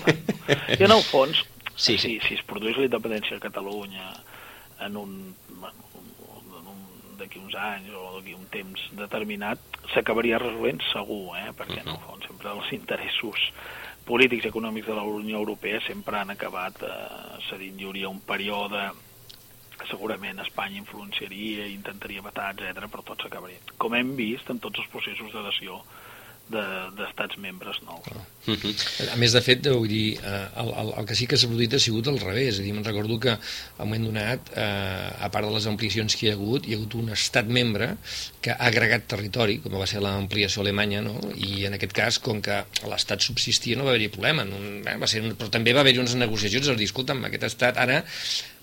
I 0.79 0.79
en 0.87 0.95
el 0.95 1.03
fons, 1.03 1.43
sí, 1.75 1.97
sí. 1.97 2.15
Si, 2.15 2.15
si 2.29 2.39
es 2.39 2.47
produís 2.47 2.79
la 2.79 2.87
independència 2.87 3.35
de 3.35 3.43
Catalunya 3.43 4.13
en 4.87 4.95
un 4.95 5.13
d'aquí 7.19 7.41
uns 7.41 7.55
anys 7.59 7.91
o 7.95 8.05
d'aquí 8.17 8.33
un 8.37 8.47
temps 8.53 8.87
determinat 8.99 9.59
s'acabaria 9.93 10.39
resolent 10.41 10.81
segur, 10.89 11.35
eh? 11.39 11.51
perquè 11.57 11.83
no, 11.85 11.99
fons 12.07 12.25
sempre 12.29 12.51
els 12.55 12.71
interessos 12.77 13.49
polítics 14.09 14.47
i 14.47 14.49
econòmics 14.49 14.89
de 14.89 14.97
la 14.97 15.05
Unió 15.05 15.37
Europea 15.37 15.81
sempre 15.85 16.17
han 16.17 16.33
acabat 16.33 16.81
eh, 16.83 16.91
cedint. 17.49 17.77
Hi 17.79 17.89
hauria 17.89 18.09
un 18.09 18.23
període 18.25 18.87
que 19.79 19.87
segurament 19.87 20.41
Espanya 20.43 20.81
influenciaria 20.81 21.67
i 21.69 21.75
intentaria 21.75 22.23
vetar, 22.25 22.51
etc, 22.55 22.89
però 22.91 23.05
tot 23.05 23.23
s'acabaria. 23.23 23.61
Com 23.79 23.95
hem 23.95 24.15
vist 24.17 24.49
en 24.51 24.59
tots 24.59 24.81
els 24.81 24.89
processos 24.91 25.31
d'adhesió 25.35 25.79
d'estats 26.49 27.35
de, 27.35 27.41
membres 27.41 27.81
nous. 27.85 28.05
Uh 28.47 28.55
-huh. 28.55 29.11
A 29.13 29.15
més, 29.15 29.31
de 29.31 29.41
fet, 29.41 29.67
vull 29.67 29.87
dir, 29.87 30.17
eh, 30.17 30.47
el, 30.61 30.69
el, 30.81 30.93
el 30.99 31.05
que 31.05 31.15
sí 31.15 31.27
que 31.27 31.37
s'ha 31.37 31.47
produït 31.47 31.73
ha 31.73 31.79
sigut 31.79 32.07
al 32.07 32.19
revés. 32.19 32.55
És 32.55 32.59
a 32.59 32.63
dir, 32.63 32.73
me'n 32.73 32.83
recordo 32.83 33.19
que, 33.19 33.31
a 33.31 33.83
un 33.83 33.89
moment 33.89 34.05
donat, 34.05 34.39
eh, 34.55 35.25
a 35.25 35.29
part 35.29 35.45
de 35.45 35.53
les 35.53 35.67
ampliacions 35.67 36.15
que 36.15 36.25
hi 36.25 36.29
ha 36.31 36.33
hagut, 36.33 36.67
hi 36.67 36.73
ha 36.73 36.77
hagut 36.77 36.95
un 36.95 37.09
estat 37.09 37.45
membre 37.45 37.97
que 38.41 38.51
ha 38.51 38.67
agregat 38.71 39.07
territori, 39.07 39.59
com 39.59 39.77
va 39.77 39.87
ser 39.87 40.01
l'ampliació 40.01 40.61
alemanya, 40.61 41.01
no? 41.01 41.19
i 41.35 41.65
en 41.65 41.73
aquest 41.73 41.93
cas, 41.93 42.19
com 42.19 42.41
que 42.41 42.63
l'estat 42.87 43.21
subsistia, 43.21 43.77
no 43.77 43.83
va 43.83 43.91
haver-hi 43.91 44.09
problema. 44.09 44.43
No, 44.43 44.55
eh, 44.57 44.97
va 44.97 45.07
ser 45.07 45.21
però 45.35 45.49
també 45.49 45.73
va 45.73 45.81
haver-hi 45.81 45.99
unes 45.99 46.15
negociacions, 46.15 46.67
és 46.67 46.77
dir, 46.77 46.85
escolta'm, 46.85 47.25
aquest 47.25 47.43
estat 47.43 47.77
ara 47.77 48.03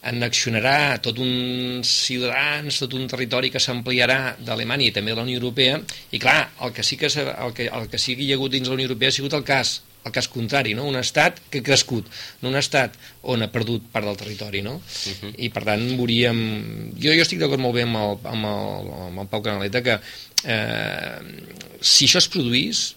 annexionarà 0.06 0.98
tot 1.02 1.18
uns 1.22 1.90
ciutadans, 2.06 2.78
tot 2.82 2.94
un 2.98 3.08
territori 3.10 3.50
que 3.50 3.62
s'ampliarà 3.62 4.36
d'Alemanya 4.38 4.88
i 4.88 4.94
també 4.94 5.12
de 5.12 5.18
la 5.18 5.26
Unió 5.26 5.40
Europea, 5.40 5.80
i 6.12 6.22
clar, 6.22 6.38
el 6.62 6.72
que 6.76 6.86
sí 6.86 6.98
que, 7.00 7.10
el 7.10 7.52
que, 7.56 7.66
el 7.66 7.90
que 7.90 7.98
sí 7.98 8.16
que 8.16 8.26
hi 8.26 8.32
ha 8.32 8.38
hagut 8.38 8.54
dins 8.54 8.68
la 8.70 8.78
Unió 8.78 8.88
Europea 8.90 9.12
ha 9.12 9.18
sigut 9.18 9.36
el 9.38 9.46
cas 9.46 9.80
el 10.06 10.12
cas 10.14 10.28
contrari, 10.30 10.74
no? 10.78 10.84
un 10.86 10.96
estat 11.00 11.40
que 11.50 11.58
ha 11.58 11.66
crescut, 11.66 12.06
no 12.42 12.52
un 12.52 12.58
estat 12.60 12.94
on 13.32 13.42
ha 13.42 13.48
perdut 13.50 13.88
part 13.90 14.06
del 14.06 14.18
territori, 14.20 14.62
no? 14.62 14.76
Uh 14.76 15.14
-huh. 15.20 15.32
I 15.36 15.48
per 15.50 15.64
tant 15.64 15.82
veuríem... 15.98 16.92
Jo, 16.94 17.10
jo 17.10 17.22
estic 17.22 17.40
d'acord 17.40 17.60
molt 17.60 17.74
bé 17.74 17.82
amb 17.82 17.96
el, 17.96 18.14
amb 18.22 18.44
el, 18.46 18.92
amb 19.08 19.18
el 19.20 19.26
Pau 19.26 19.42
Canaleta 19.42 19.82
que 19.82 19.98
eh, 20.44 21.18
si 21.80 22.06
això 22.06 22.18
es 22.18 22.28
produís 22.28 22.94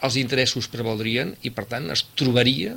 els 0.00 0.16
interessos 0.16 0.68
prevaldrien 0.68 1.36
i 1.42 1.50
per 1.50 1.66
tant 1.66 1.90
es 1.90 2.06
trobaria 2.14 2.76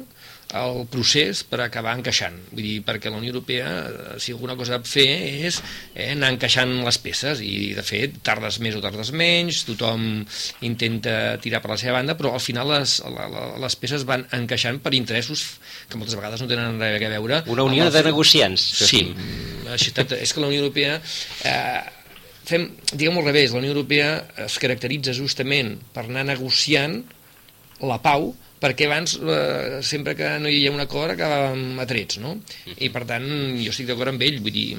el 0.53 0.83
procés 0.91 1.41
per 1.49 1.59
acabar 1.63 1.95
encaixant. 1.97 2.35
Vull 2.51 2.65
dir, 2.65 2.75
perquè 2.85 3.09
la 3.09 3.17
Unió 3.17 3.33
Europea, 3.33 3.69
eh, 3.89 4.19
si 4.21 4.35
alguna 4.35 4.55
cosa 4.59 4.75
ha 4.75 4.81
de 4.83 4.89
fer, 4.89 5.07
és 5.49 5.59
eh, 5.95 6.11
anar 6.13 6.29
encaixant 6.35 6.75
les 6.85 6.99
peces, 7.01 7.41
i 7.41 7.73
de 7.77 7.85
fet, 7.85 8.19
tardes 8.25 8.59
més 8.63 8.77
o 8.77 8.83
tardes 8.83 9.09
menys, 9.17 9.63
tothom 9.69 10.05
intenta 10.65 11.15
tirar 11.43 11.63
per 11.63 11.73
la 11.73 11.79
seva 11.81 11.97
banda, 11.97 12.17
però 12.19 12.35
al 12.37 12.43
final 12.43 12.69
les, 12.75 12.99
la, 13.15 13.25
la, 13.33 13.47
les 13.65 13.77
peces 13.81 14.05
van 14.09 14.27
encaixant 14.37 14.77
per 14.83 14.93
interessos 14.97 15.45
que 15.89 15.97
moltes 15.97 16.17
vegades 16.19 16.43
no 16.43 16.49
tenen 16.51 16.79
res 16.81 17.07
a 17.09 17.11
veure... 17.15 17.41
Una 17.53 17.65
unió 17.65 17.89
de 17.91 18.05
negociants. 18.05 18.61
Sí, 18.85 19.07
així, 19.73 19.91
és 20.19 20.33
que 20.33 20.43
la 20.43 20.53
Unió 20.53 20.63
Europea... 20.63 20.99
Eh, 21.49 21.81
fem, 22.45 22.69
diguem 22.91 23.17
al 23.17 23.27
revés, 23.31 23.53
la 23.53 23.61
Unió 23.63 23.73
Europea 23.73 24.15
es 24.45 24.59
caracteritza 24.61 25.15
justament 25.17 25.77
per 25.95 26.05
anar 26.05 26.27
negociant 26.27 27.01
la 27.83 27.97
pau 28.03 28.31
perquè 28.63 28.87
abans 28.87 29.17
eh, 29.19 29.81
sempre 29.83 30.15
que 30.15 30.29
no 30.39 30.47
hi 30.47 30.61
havia 30.61 30.73
un 30.73 30.83
acord 30.83 31.17
acabàvem 31.17 31.81
a 31.83 31.87
trets, 31.89 32.19
no? 32.23 32.37
I 32.79 32.89
per 32.93 33.03
tant 33.09 33.27
jo 33.59 33.73
estic 33.73 33.89
d'acord 33.89 34.13
amb 34.13 34.23
ell, 34.23 34.39
vull 34.43 34.55
dir, 34.55 34.69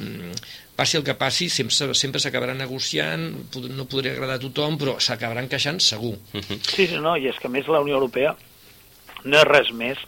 passi 0.78 0.98
el 0.98 1.04
que 1.06 1.18
passi, 1.20 1.50
sempre 1.52 1.92
sempre 1.98 2.22
s'acabarà 2.22 2.56
negociant, 2.56 3.28
no 3.76 3.88
podria 3.90 4.16
agradar 4.16 4.40
a 4.40 4.44
tothom, 4.46 4.80
però 4.80 4.96
s'acabarà 4.96 5.44
encaixant 5.44 5.82
segur. 5.84 6.16
Sí, 6.34 6.88
sí, 6.88 6.96
no, 6.96 7.18
i 7.20 7.28
és 7.28 7.40
que 7.40 7.52
més 7.52 7.68
la 7.68 7.84
Unió 7.84 8.00
Europea 8.00 8.34
no 9.24 9.40
és 9.40 9.48
res 9.48 9.70
més 9.76 10.00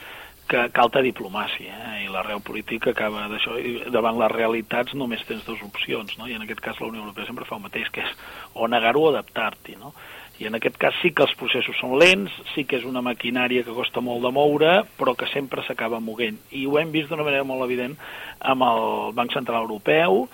que, 0.47 0.61
que 0.71 0.83
alta 0.83 1.03
diplomàcia, 1.03 1.75
eh? 1.75 2.05
i 2.05 2.11
la 2.13 2.23
real 2.25 2.43
política 2.45 2.93
acaba 2.93 3.27
d'això, 3.31 3.57
i 3.59 3.79
davant 3.93 4.19
les 4.21 4.33
realitats 4.33 4.95
només 4.95 5.25
tens 5.29 5.45
dues 5.47 5.63
opcions, 5.67 6.17
no? 6.21 6.29
i 6.31 6.37
en 6.39 6.45
aquest 6.47 6.63
cas 6.65 6.81
la 6.81 6.91
Unió 6.93 7.03
Europea 7.03 7.27
sempre 7.29 7.49
fa 7.49 7.59
el 7.59 7.65
mateix, 7.67 7.91
que 7.93 8.05
és 8.05 8.13
o 8.55 8.69
negar-ho 8.71 9.07
o 9.07 9.11
adaptar-t'hi, 9.13 9.77
no? 9.81 9.93
I 10.37 10.49
en 10.51 10.59
aquest 10.59 10.77
cas 10.77 10.97
sí 11.01 11.13
que 11.17 11.25
els 11.25 11.33
processos 11.41 11.79
són 11.81 11.95
lents, 12.01 12.33
sí 12.53 12.67
que 12.69 12.77
és 12.77 12.85
una 12.85 13.01
maquinària 13.05 13.65
que 13.65 13.75
costa 13.77 14.03
molt 14.05 14.21
de 14.27 14.33
moure, 14.37 14.73
però 14.99 15.15
que 15.17 15.29
sempre 15.31 15.65
s'acaba 15.65 16.01
moguent. 16.01 16.37
I 16.53 16.67
ho 16.67 16.77
hem 16.81 16.93
vist 16.93 17.09
d'una 17.09 17.25
manera 17.25 17.47
molt 17.49 17.65
evident 17.65 17.97
amb 18.41 18.67
el 18.67 18.85
Banc 19.17 19.33
Central 19.33 19.65
Europeu 19.65 20.27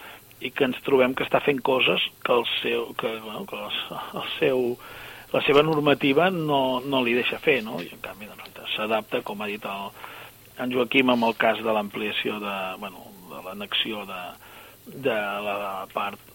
i 0.42 0.50
que 0.50 0.66
ens 0.66 0.80
trobem 0.82 1.14
que 1.14 1.22
està 1.22 1.38
fent 1.44 1.62
coses 1.62 2.02
que 2.26 2.34
el 2.34 2.42
seu, 2.58 2.88
que, 2.98 3.12
bueno, 3.22 3.44
que 3.46 3.60
el, 3.62 4.26
seu, 4.40 4.64
la 5.32 5.44
seva 5.46 5.62
normativa 5.62 6.30
no, 6.34 6.80
no 6.82 7.04
li 7.06 7.14
deixa 7.14 7.38
fer, 7.38 7.60
no? 7.62 7.78
I 7.78 7.92
en 7.94 8.02
canvi 8.02 8.26
doncs, 8.26 8.74
s'adapta, 8.74 9.22
com 9.22 9.42
ha 9.42 9.50
dit 9.50 9.62
el, 9.68 9.94
en 10.58 10.74
Joaquim, 10.74 11.14
amb 11.14 11.30
el 11.30 11.38
cas 11.38 11.62
de 11.62 11.76
l'ampliació 11.76 12.40
de, 12.42 12.58
bueno, 12.82 13.06
de 13.30 13.46
l'anexió 13.46 14.02
de, 14.10 14.20
de 15.06 15.16
la 15.46 15.86
part 15.94 16.31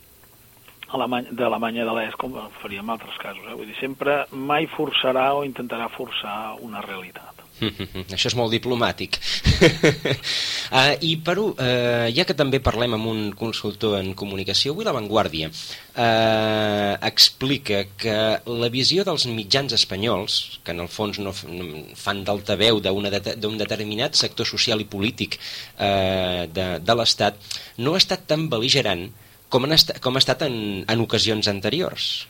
d'Alemanya 0.88 1.86
de 1.86 1.95
l'Est, 1.97 2.19
com 2.21 2.38
faria 2.62 2.84
en 2.84 2.93
altres 2.93 3.17
casos. 3.21 3.43
Eh? 3.47 3.56
Vull 3.56 3.67
dir, 3.67 3.76
sempre 3.80 4.23
mai 4.32 4.69
forçarà 4.71 5.34
o 5.36 5.43
intentarà 5.47 5.89
forçar 5.91 6.56
una 6.63 6.84
realitat. 6.86 7.43
Això 8.13 8.30
és 8.30 8.36
molt 8.38 8.54
diplomàtic. 8.54 9.17
uh, 9.58 10.93
I 11.10 11.15
per 11.26 11.38
uh, 11.41 12.06
ja 12.13 12.26
que 12.28 12.38
també 12.38 12.62
parlem 12.63 12.93
amb 12.97 13.10
un 13.10 13.21
consultor 13.38 13.97
en 14.00 14.13
comunicació, 14.17 14.76
avui 14.76 14.86
La 14.86 14.93
Vanguardia 14.95 15.50
uh, 15.50 16.93
explica 17.10 17.84
que 17.97 18.17
la 18.45 18.71
visió 18.73 19.06
dels 19.08 19.28
mitjans 19.32 19.73
espanyols, 19.78 20.60
que 20.63 20.76
en 20.76 20.86
el 20.86 20.91
fons 20.93 21.19
no, 21.23 21.34
no 21.50 21.86
fan 21.97 22.23
d'altaveu 22.28 22.82
d'un 22.84 23.10
de, 23.10 23.38
determinat 23.63 24.17
sector 24.19 24.47
social 24.50 24.84
i 24.84 24.89
polític 24.89 25.39
uh, 25.39 26.45
de, 26.45 26.67
de 26.80 27.00
l'Estat, 27.00 27.41
no 27.82 27.95
ha 27.95 28.04
estat 28.04 28.30
tan 28.30 28.47
beligerant 28.54 29.10
com, 29.49 29.65
han 29.65 29.75
estat, 29.75 30.01
com 30.03 30.15
ha 30.15 30.23
estat 30.23 30.43
en, 30.47 30.57
en 30.88 31.03
ocasions 31.03 31.47
anteriors. 31.51 32.27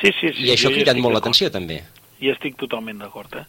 Sí, 0.00 0.12
sí, 0.20 0.32
sí. 0.32 0.46
I 0.46 0.54
això 0.54 0.70
ha 0.70 0.76
cridat 0.76 0.98
molt 1.02 1.18
l'atenció, 1.18 1.50
també. 1.54 1.80
I 2.22 2.32
estic 2.32 2.58
totalment 2.60 3.00
d'acord, 3.02 3.40
eh? 3.40 3.46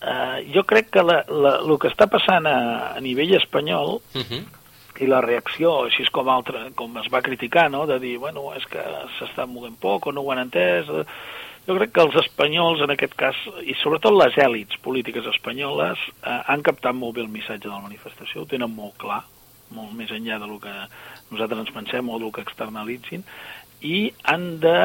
Uh, 0.00 0.40
jo 0.54 0.62
crec 0.64 0.88
que 0.94 1.02
la, 1.04 1.18
la, 1.28 1.58
el 1.60 1.76
que 1.76 1.90
està 1.90 2.06
passant 2.08 2.46
a, 2.48 2.60
a 2.96 3.00
nivell 3.04 3.34
espanyol 3.36 3.98
uh 3.98 4.18
mhm. 4.18 4.24
-huh. 4.30 5.02
i 5.04 5.06
la 5.06 5.20
reacció, 5.20 5.84
així 5.84 6.04
com, 6.10 6.28
altra, 6.28 6.70
com 6.74 6.96
es 6.96 7.12
va 7.12 7.20
criticar, 7.20 7.70
no? 7.70 7.86
de 7.86 7.98
dir, 7.98 8.16
bueno, 8.18 8.54
és 8.56 8.64
que 8.64 8.80
s'està 9.18 9.46
movent 9.46 9.76
poc 9.78 10.06
o 10.06 10.12
no 10.12 10.22
ho 10.22 10.32
han 10.32 10.48
entès... 10.48 10.86
Jo 11.68 11.76
crec 11.76 11.92
que 11.92 12.00
els 12.00 12.16
espanyols, 12.16 12.80
en 12.80 12.90
aquest 12.90 13.14
cas, 13.14 13.36
i 13.62 13.74
sobretot 13.74 14.12
les 14.16 14.34
èlits 14.38 14.78
polítiques 14.80 15.26
espanyoles, 15.26 15.98
eh, 16.24 16.40
han 16.46 16.62
captat 16.62 16.94
molt 16.94 17.14
bé 17.14 17.20
el 17.20 17.28
missatge 17.28 17.68
de 17.68 17.74
la 17.74 17.84
manifestació, 17.84 18.42
ho 18.42 18.46
tenen 18.46 18.74
molt 18.74 18.96
clar, 18.96 19.22
molt 19.70 19.92
més 19.92 20.10
enllà 20.10 20.38
del 20.40 20.58
que 20.58 20.72
nosaltres 21.30 21.64
ens 21.64 21.74
pensem 21.74 22.08
o 22.08 22.18
del 22.18 22.32
que 22.34 22.44
externalitzin, 22.44 23.24
i 23.86 24.10
han 24.28 24.58
de 24.62 24.76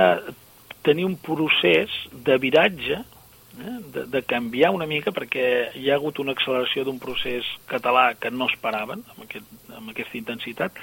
tenir 0.85 1.05
un 1.07 1.17
procés 1.17 1.91
de 2.25 2.37
viratge, 2.41 3.01
eh, 3.01 3.77
de, 3.93 4.05
de 4.13 4.21
canviar 4.23 4.71
una 4.75 4.87
mica, 4.89 5.13
perquè 5.15 5.47
hi 5.79 5.89
ha 5.89 5.97
hagut 5.97 6.21
una 6.21 6.35
acceleració 6.37 6.85
d'un 6.85 7.01
procés 7.01 7.49
català 7.71 8.11
que 8.19 8.31
no 8.31 8.49
esperaven, 8.51 9.03
amb, 9.15 9.25
aquest, 9.25 9.51
amb 9.73 9.91
aquesta 9.93 10.19
intensitat, 10.21 10.81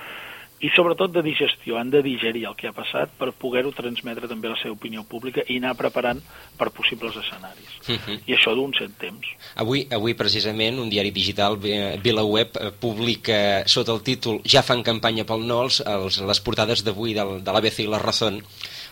i 0.62 0.70
sobretot 0.76 1.10
de 1.10 1.22
digestió, 1.26 1.76
han 1.78 1.90
de 1.90 2.02
digerir 2.06 2.44
el 2.46 2.54
que 2.54 2.68
ha 2.70 2.74
passat 2.74 3.10
per 3.18 3.32
poder-ho 3.34 3.72
transmetre 3.74 4.28
també 4.30 4.46
a 4.46 4.52
la 4.52 4.60
seva 4.60 4.76
opinió 4.76 5.02
pública 5.02 5.42
i 5.50 5.58
anar 5.58 5.74
preparant 5.78 6.20
per 6.58 6.70
possibles 6.70 7.16
escenaris. 7.18 7.72
Uh 7.82 7.92
mhm. 7.92 7.98
-huh. 8.06 8.20
I 8.26 8.36
això 8.36 8.54
d'un 8.54 8.72
cent 8.78 8.94
temps. 8.98 9.26
Avui, 9.56 9.86
avui 9.90 10.14
precisament, 10.14 10.78
un 10.78 10.88
diari 10.88 11.10
digital, 11.10 11.58
VilaWeb, 11.58 12.56
eh, 12.56 12.70
publica 12.78 13.66
sota 13.66 13.92
el 13.92 14.02
títol 14.02 14.40
Ja 14.44 14.62
fan 14.62 14.82
campanya 14.82 15.24
pel 15.24 15.46
NOLS 15.46 15.82
els, 15.86 16.20
les 16.20 16.40
portades 16.40 16.84
d'avui 16.84 17.14
de 17.14 17.52
l'ABC 17.52 17.80
i 17.80 17.86
la 17.86 17.98
Razón, 17.98 18.42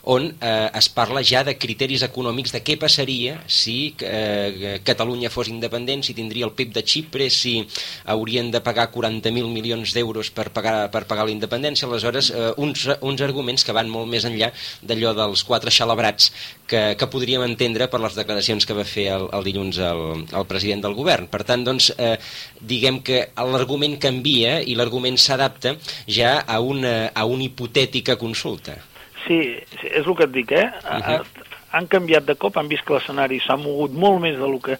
on 0.02 0.30
eh, 0.40 0.70
es 0.74 0.88
parla 0.88 1.22
ja 1.26 1.42
de 1.44 1.56
criteris 1.60 2.02
econòmics 2.06 2.54
de 2.54 2.62
què 2.64 2.76
passaria 2.80 3.38
si 3.46 3.94
eh, 4.00 4.78
Catalunya 4.84 5.30
fos 5.30 5.50
independent, 5.52 6.04
si 6.06 6.14
tindria 6.16 6.46
el 6.48 6.54
PIB 6.56 6.72
de 6.74 6.84
Xipre, 6.86 7.28
si 7.30 7.60
haurien 8.04 8.50
de 8.50 8.62
pagar 8.64 8.90
40.000 8.92 9.50
milions 9.52 9.94
d'euros 9.94 10.30
per 10.34 10.48
pagar, 10.54 10.90
per 10.92 11.04
pagar 11.10 11.26
la 11.28 11.34
independència. 11.34 11.88
Aleshores, 11.88 12.30
eh, 12.30 12.52
uns, 12.56 12.86
uns 13.00 13.24
arguments 13.24 13.64
que 13.64 13.76
van 13.76 13.90
molt 13.92 14.08
més 14.10 14.24
enllà 14.28 14.50
d'allò 14.82 15.14
dels 15.16 15.44
quatre 15.44 15.72
xalabrats 15.74 16.30
que, 16.70 16.94
que 16.96 17.10
podríem 17.10 17.44
entendre 17.44 17.90
per 17.90 18.00
les 18.02 18.16
declaracions 18.16 18.66
que 18.66 18.76
va 18.76 18.86
fer 18.88 19.08
el, 19.14 19.28
el 19.36 19.46
dilluns 19.46 19.80
el, 19.84 20.04
el 20.26 20.48
president 20.50 20.84
del 20.86 20.96
govern. 20.98 21.28
Per 21.30 21.42
tant, 21.46 21.64
doncs, 21.66 21.90
eh, 21.98 22.16
diguem 22.60 23.02
que 23.04 23.26
l'argument 23.36 23.98
canvia 24.00 24.60
i 24.62 24.76
l'argument 24.78 25.18
s'adapta 25.20 25.76
ja 26.08 26.38
a 26.46 26.60
una, 26.60 27.10
a 27.14 27.26
una 27.28 27.46
hipotètica 27.46 28.16
consulta. 28.20 28.78
Sí, 29.30 29.54
sí, 29.78 29.86
és 29.86 30.02
el 30.02 30.16
que 30.18 30.26
et 30.26 30.32
dic, 30.34 30.50
eh? 30.58 30.66
Uh 30.82 30.98
-huh. 31.06 31.24
Han 31.70 31.86
canviat 31.86 32.24
de 32.26 32.34
cop, 32.34 32.56
han 32.56 32.68
vist 32.68 32.84
que 32.84 32.94
l'escenari 32.94 33.38
s'ha 33.38 33.56
mogut 33.56 33.92
molt 33.92 34.20
més 34.20 34.36
del 34.36 34.60
que... 34.60 34.76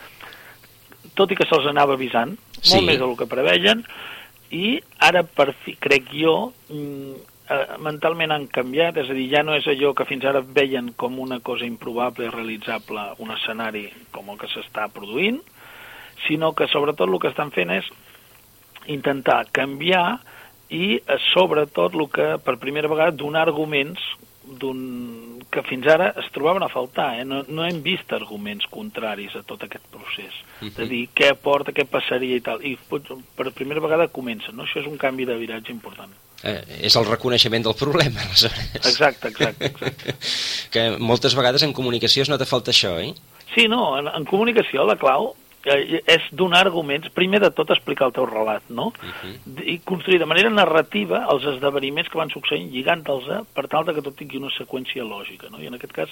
Tot 1.15 1.31
i 1.31 1.37
que 1.37 1.47
se'ls 1.47 1.67
anava 1.67 1.95
avisant, 1.95 2.37
sí. 2.61 2.75
molt 2.75 2.87
més 2.87 2.99
del 2.99 3.17
que 3.17 3.27
preveien, 3.27 3.85
i 4.51 4.81
ara, 4.99 5.23
per 5.23 5.53
fi, 5.53 5.77
crec 5.77 6.11
jo, 6.13 6.53
mm, 6.69 7.13
eh, 7.51 7.67
mentalment 7.79 8.33
han 8.33 8.49
canviat, 8.49 8.97
és 8.97 9.11
a 9.11 9.15
dir, 9.15 9.29
ja 9.31 9.43
no 9.43 9.55
és 9.55 9.67
allò 9.67 9.95
que 9.95 10.05
fins 10.05 10.25
ara 10.25 10.41
veien 10.41 10.93
com 10.97 11.19
una 11.19 11.39
cosa 11.41 11.65
improbable 11.65 12.27
i 12.27 12.31
realitzable, 12.31 13.01
un 13.19 13.31
escenari 13.31 13.93
com 14.11 14.29
el 14.31 14.39
que 14.39 14.49
s'està 14.49 14.89
produint, 14.89 15.41
sinó 16.27 16.53
que 16.55 16.67
sobretot 16.67 17.09
el 17.09 17.21
que 17.21 17.29
estan 17.29 17.51
fent 17.51 17.71
és 17.71 17.87
intentar 18.87 19.47
canviar 19.53 20.21
i 20.71 20.97
eh, 20.97 21.19
sobretot 21.33 21.95
el 21.95 22.09
que 22.09 22.39
per 22.39 22.59
primera 22.59 22.89
vegada 22.89 23.11
donar 23.13 23.43
arguments 23.43 24.01
que 25.51 25.63
fins 25.67 25.87
ara 25.91 26.11
es 26.21 26.31
trobaven 26.35 26.63
a 26.63 26.71
faltar, 26.71 27.21
eh? 27.21 27.25
no, 27.25 27.43
no 27.49 27.65
hem 27.67 27.81
vist 27.83 28.13
arguments 28.13 28.67
contraris 28.71 29.35
a 29.39 29.43
tot 29.47 29.63
aquest 29.67 29.85
procés, 29.93 30.35
uh 30.61 30.69
-huh. 30.69 30.75
de 30.77 30.87
dir 30.87 31.09
què 31.15 31.31
aporta, 31.31 31.73
què 31.73 31.85
passaria 31.85 32.37
i 32.37 32.41
tal, 32.41 32.65
i 32.65 32.77
per 33.37 33.53
primera 33.53 33.81
vegada 33.81 34.09
comença, 34.09 34.53
no? 34.53 34.65
això 34.65 34.81
és 34.81 34.87
un 34.87 34.99
canvi 34.99 35.25
de 35.25 35.37
viratge 35.37 35.73
important. 35.73 36.13
Eh, 36.43 36.87
és 36.89 36.97
el 36.97 37.05
reconeixement 37.05 37.63
del 37.63 37.75
problema, 37.75 38.21
aleshores. 38.21 38.75
Exacte, 38.75 39.29
exacte, 39.29 39.67
exacte. 39.67 40.15
que 40.73 40.97
moltes 40.99 41.35
vegades 41.35 41.63
en 41.63 41.73
comunicació 41.73 42.23
es 42.23 42.31
nota 42.31 42.47
falta 42.47 42.71
això, 42.71 42.97
eh? 43.01 43.15
Sí, 43.55 43.69
no, 43.69 43.99
en, 43.99 44.09
en 44.09 44.25
comunicació 44.25 44.85
la 44.85 44.97
clau 44.97 45.35
és 45.65 46.23
donar 46.33 46.63
arguments, 46.65 47.11
primer 47.13 47.41
de 47.43 47.51
tot 47.53 47.71
explicar 47.71 48.07
el 48.09 48.15
teu 48.17 48.25
relat, 48.27 48.63
no? 48.69 48.87
Uh 48.87 49.11
-huh. 49.23 49.65
I 49.65 49.79
construir 49.85 50.19
de 50.19 50.27
manera 50.27 50.51
narrativa 50.51 51.27
els 51.31 51.45
esdeveniments 51.45 52.09
que 52.09 52.19
van 52.19 52.31
succeint 52.31 52.71
lligant-los 52.73 53.25
per 53.55 53.69
tal 53.69 53.85
de 53.85 53.95
que 53.95 54.03
tot 54.03 54.17
tingui 54.17 54.39
una 54.39 54.51
seqüència 54.51 55.05
lògica, 55.05 55.51
no? 55.51 55.61
I 55.61 55.67
en 55.67 55.75
aquest 55.75 55.93
cas, 55.93 56.09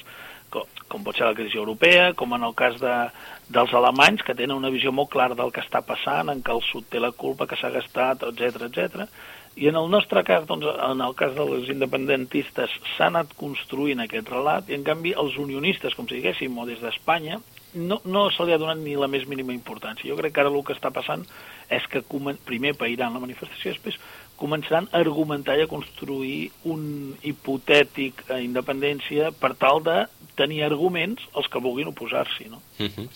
com, 0.51 0.63
com 0.89 1.03
pot 1.03 1.17
ser 1.17 1.27
la 1.27 1.35
crisi 1.35 1.57
europea, 1.57 2.13
com 2.13 2.33
en 2.35 2.43
el 2.43 2.55
cas 2.55 2.79
de, 2.79 3.11
dels 3.49 3.73
alemanys, 3.73 4.23
que 4.23 4.35
tenen 4.35 4.57
una 4.57 4.71
visió 4.71 4.93
molt 4.93 5.09
clara 5.09 5.35
del 5.35 5.51
que 5.51 5.61
està 5.61 5.81
passant, 5.83 6.29
en 6.29 6.43
què 6.43 6.53
el 6.53 6.63
sud 6.63 6.85
té 6.91 7.01
la 7.01 7.13
culpa, 7.13 7.47
que 7.47 7.57
s'ha 7.57 7.71
gastat, 7.71 8.23
etc 8.23 8.63
etc. 8.69 9.09
I 9.57 9.69
en 9.69 9.77
el 9.77 9.91
nostre 9.91 10.23
cas, 10.25 10.47
doncs, 10.47 10.67
en 10.67 11.01
el 11.01 11.15
cas 11.15 11.35
dels 11.35 11.69
independentistes, 11.69 12.71
s'ha 12.97 13.07
anat 13.07 13.33
construint 13.35 14.01
aquest 14.01 14.29
relat, 14.29 14.69
i 14.69 14.75
en 14.75 14.85
canvi 14.85 15.15
els 15.17 15.37
unionistes, 15.37 15.95
com 15.95 16.07
si 16.07 16.15
diguéssim, 16.15 16.59
o 16.59 16.67
des 16.67 16.81
d'Espanya, 16.81 17.41
no, 17.75 18.01
no 18.05 18.29
se 18.31 18.45
li 18.47 18.55
ha 18.55 18.61
donat 18.61 18.79
ni 18.81 18.95
la 18.97 19.09
més 19.11 19.27
mínima 19.29 19.53
importància. 19.53 20.09
Jo 20.09 20.17
crec 20.19 20.35
que 20.35 20.43
ara 20.43 20.53
el 20.53 20.65
que 20.65 20.77
està 20.77 20.91
passant 20.95 21.25
és 21.71 21.85
que 21.91 22.03
primer 22.47 22.75
pairan 22.79 23.17
la 23.17 23.23
manifestació, 23.23 23.75
després 23.75 23.99
començaran 24.39 24.87
a 24.93 25.01
argumentar 25.03 25.57
i 25.59 25.65
a 25.65 25.71
construir 25.71 26.51
un 26.71 27.17
hipotètic 27.27 28.23
a 28.31 28.39
independència 28.41 29.33
per 29.35 29.53
tal 29.59 29.83
de 29.85 29.99
tenir 30.39 30.63
arguments 30.63 31.25
els 31.35 31.49
que 31.51 31.63
vulguin 31.63 31.91
oposar-s'hi. 31.91 32.49
No? 32.49 32.63
Uh 32.79 32.85
mhm. 32.85 32.93
-huh. 32.97 33.09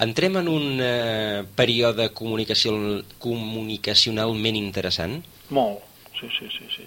Entrem 0.00 0.36
en 0.36 0.48
un 0.48 0.80
eh, 0.80 1.44
període 1.54 2.10
comunicació, 2.12 3.02
comunicacionalment 3.18 4.56
interessant? 4.56 5.22
Molt, 5.50 5.80
sí, 6.18 6.28
sí, 6.38 6.48
sí. 6.48 6.64
sí. 6.76 6.84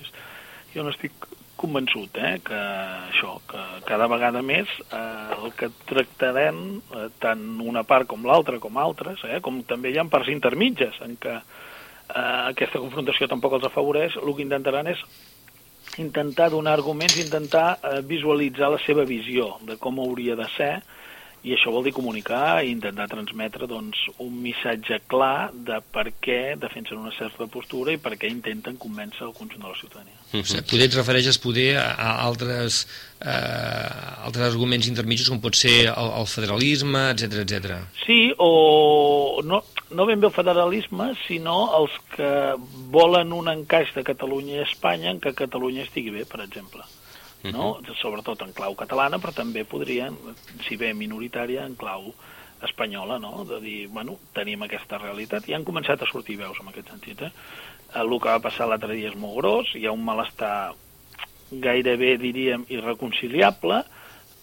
Jo 0.74 0.84
n'estic 0.84 1.12
convençut 1.64 2.18
eh, 2.20 2.38
que 2.45 2.61
això, 3.09 3.38
que 3.49 3.61
cada 3.88 4.09
vegada 4.11 4.43
més 4.45 4.72
eh, 4.86 5.01
el 5.39 5.53
que 5.57 5.72
tractarem, 5.89 6.64
eh, 6.80 7.09
tant 7.24 7.43
una 7.64 7.86
part 7.88 8.09
com 8.11 8.26
l'altra, 8.28 8.59
com 8.64 8.80
altres, 8.82 9.24
eh, 9.30 9.39
com 9.43 9.61
també 9.68 9.93
hi 9.93 10.01
ha 10.01 10.07
parts 10.11 10.32
intermitges 10.34 10.99
en 11.05 11.16
què 11.22 11.38
eh, 11.39 12.41
aquesta 12.53 12.82
confrontació 12.84 13.30
tampoc 13.32 13.57
els 13.59 13.70
afavoreix, 13.70 14.20
el 14.22 14.36
que 14.36 14.45
intentaran 14.45 14.91
és 14.91 15.03
intentar 16.01 16.49
donar 16.49 16.74
arguments, 16.78 17.20
intentar 17.22 17.78
eh, 17.78 18.01
visualitzar 18.07 18.72
la 18.74 18.82
seva 18.84 19.05
visió 19.07 19.55
de 19.68 19.78
com 19.82 20.01
hauria 20.03 20.38
de 20.39 20.49
ser, 20.57 20.74
i 21.44 21.52
això 21.52 21.72
vol 21.76 21.84
dir 21.84 21.91
comunicar 21.91 22.64
i 22.64 22.72
intentar 22.72 23.10
transmetre 23.12 23.68
doncs, 23.68 24.06
un 24.24 24.36
missatge 24.46 25.02
clar 25.12 25.52
de 25.52 25.82
per 25.84 26.06
què 26.24 26.56
defensen 26.60 27.02
una 27.02 27.12
certa 27.18 27.50
postura 27.52 27.91
i 27.91 28.00
per 28.00 28.16
què 28.20 28.32
intenten 28.32 28.80
convèncer 28.80 29.26
el 29.28 29.34
conjunt 29.36 29.60
de 29.60 29.68
la 29.68 29.80
ciutadania. 29.80 30.16
Mm 30.32 30.39
-hmm. 30.39 30.41
o 30.41 30.46
sigui, 30.46 30.70
poder 30.72 30.86
et 30.88 30.96
refereixes 30.96 31.38
poder 31.38 31.76
a, 31.78 31.89
a 32.08 32.10
altres, 32.28 32.88
eh, 33.20 34.26
altres 34.28 34.46
arguments 34.54 34.88
intermitjos 34.88 35.30
com 35.30 35.41
pot 35.41 35.56
ser 35.56 35.91
el, 35.91 36.10
el 36.22 36.28
federalisme, 36.28 37.12
etc 37.12 37.24
etc. 37.44 37.56
Sí, 38.06 38.34
o 38.38 39.41
no, 39.44 39.64
no 39.91 40.06
ben 40.06 40.20
bé 40.20 40.28
el 40.28 40.34
federalisme, 40.34 41.14
sinó 41.28 41.58
els 41.80 41.91
que 42.16 42.56
volen 42.89 43.34
un 43.34 43.48
encaix 43.50 43.94
de 43.94 44.04
Catalunya 44.04 44.56
i 44.56 44.64
Espanya 44.70 45.12
en 45.12 45.20
què 45.20 45.34
Catalunya 45.34 45.84
estigui 45.84 46.10
bé, 46.10 46.26
per 46.26 46.41
exemple 46.41 46.84
no? 47.52 47.80
Sobretot 48.00 48.41
en 48.46 48.54
clau 48.56 48.76
catalana, 48.80 49.20
però 49.20 49.34
també 49.36 49.66
podrien, 49.68 50.16
si 50.68 50.78
bé 50.80 50.94
minoritària, 50.96 51.66
en 51.68 51.76
clau 51.76 52.14
espanyola, 52.64 53.18
no? 53.20 53.44
de 53.44 53.60
dir, 53.60 53.80
bueno, 53.91 54.16
tenim 54.36 54.64
aquesta 54.64 55.00
realitat, 55.02 55.50
i 55.50 55.56
han 55.58 55.66
començat 55.68 56.02
a 56.02 56.08
sortir 56.08 56.38
veus 56.39 56.62
en 56.62 56.72
aquest 56.72 56.94
sentit. 56.94 57.26
Eh? 57.28 57.32
El 58.00 58.14
que 58.16 58.32
va 58.32 58.39
passar 58.44 58.70
l'altre 58.70 58.96
dia 58.96 59.12
és 59.12 59.20
molt 59.20 59.36
gros, 59.41 59.74
hi 59.76 59.86
ha 59.88 59.96
un 59.96 60.06
malestar 60.06 60.74
gairebé, 61.52 62.16
diríem, 62.22 62.64
irreconciliable, 62.72 63.82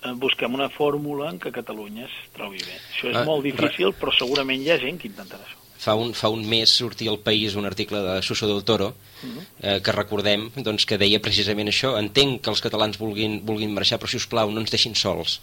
eh, 0.02 0.12
busquem 0.20 0.54
una 0.54 0.68
fórmula 0.68 1.30
en 1.32 1.40
què 1.40 1.54
Catalunya 1.54 2.04
es 2.06 2.18
trobi 2.36 2.60
bé. 2.60 2.76
Això 2.92 3.08
és 3.14 3.22
ah, 3.22 3.24
molt 3.24 3.48
difícil, 3.48 3.96
però 3.96 4.12
segurament 4.14 4.60
hi 4.60 4.70
ha 4.74 4.78
gent 4.84 5.00
que 5.00 5.08
intentarà 5.08 5.48
això 5.48 5.59
fa 5.80 5.94
un, 5.96 6.12
fa 6.12 6.28
un 6.28 6.44
mes 6.44 6.68
sortia 6.68 7.10
al 7.10 7.20
País 7.24 7.56
un 7.56 7.64
article 7.64 8.02
de 8.04 8.20
Suso 8.22 8.46
del 8.50 8.64
Toro 8.68 8.92
mhm. 9.22 9.46
eh, 9.62 9.78
que 9.84 9.94
recordem 9.96 10.50
doncs, 10.56 10.84
que 10.84 11.00
deia 11.00 11.22
precisament 11.24 11.72
això 11.72 11.94
entenc 12.00 12.42
que 12.44 12.52
els 12.52 12.60
catalans 12.60 13.00
vulguin, 13.00 13.40
vulguin 13.48 13.72
marxar 13.72 13.98
però 14.00 14.12
si 14.12 14.20
us 14.20 14.28
plau 14.28 14.52
no 14.52 14.60
ens 14.60 14.72
deixin 14.74 14.94
sols 14.94 15.40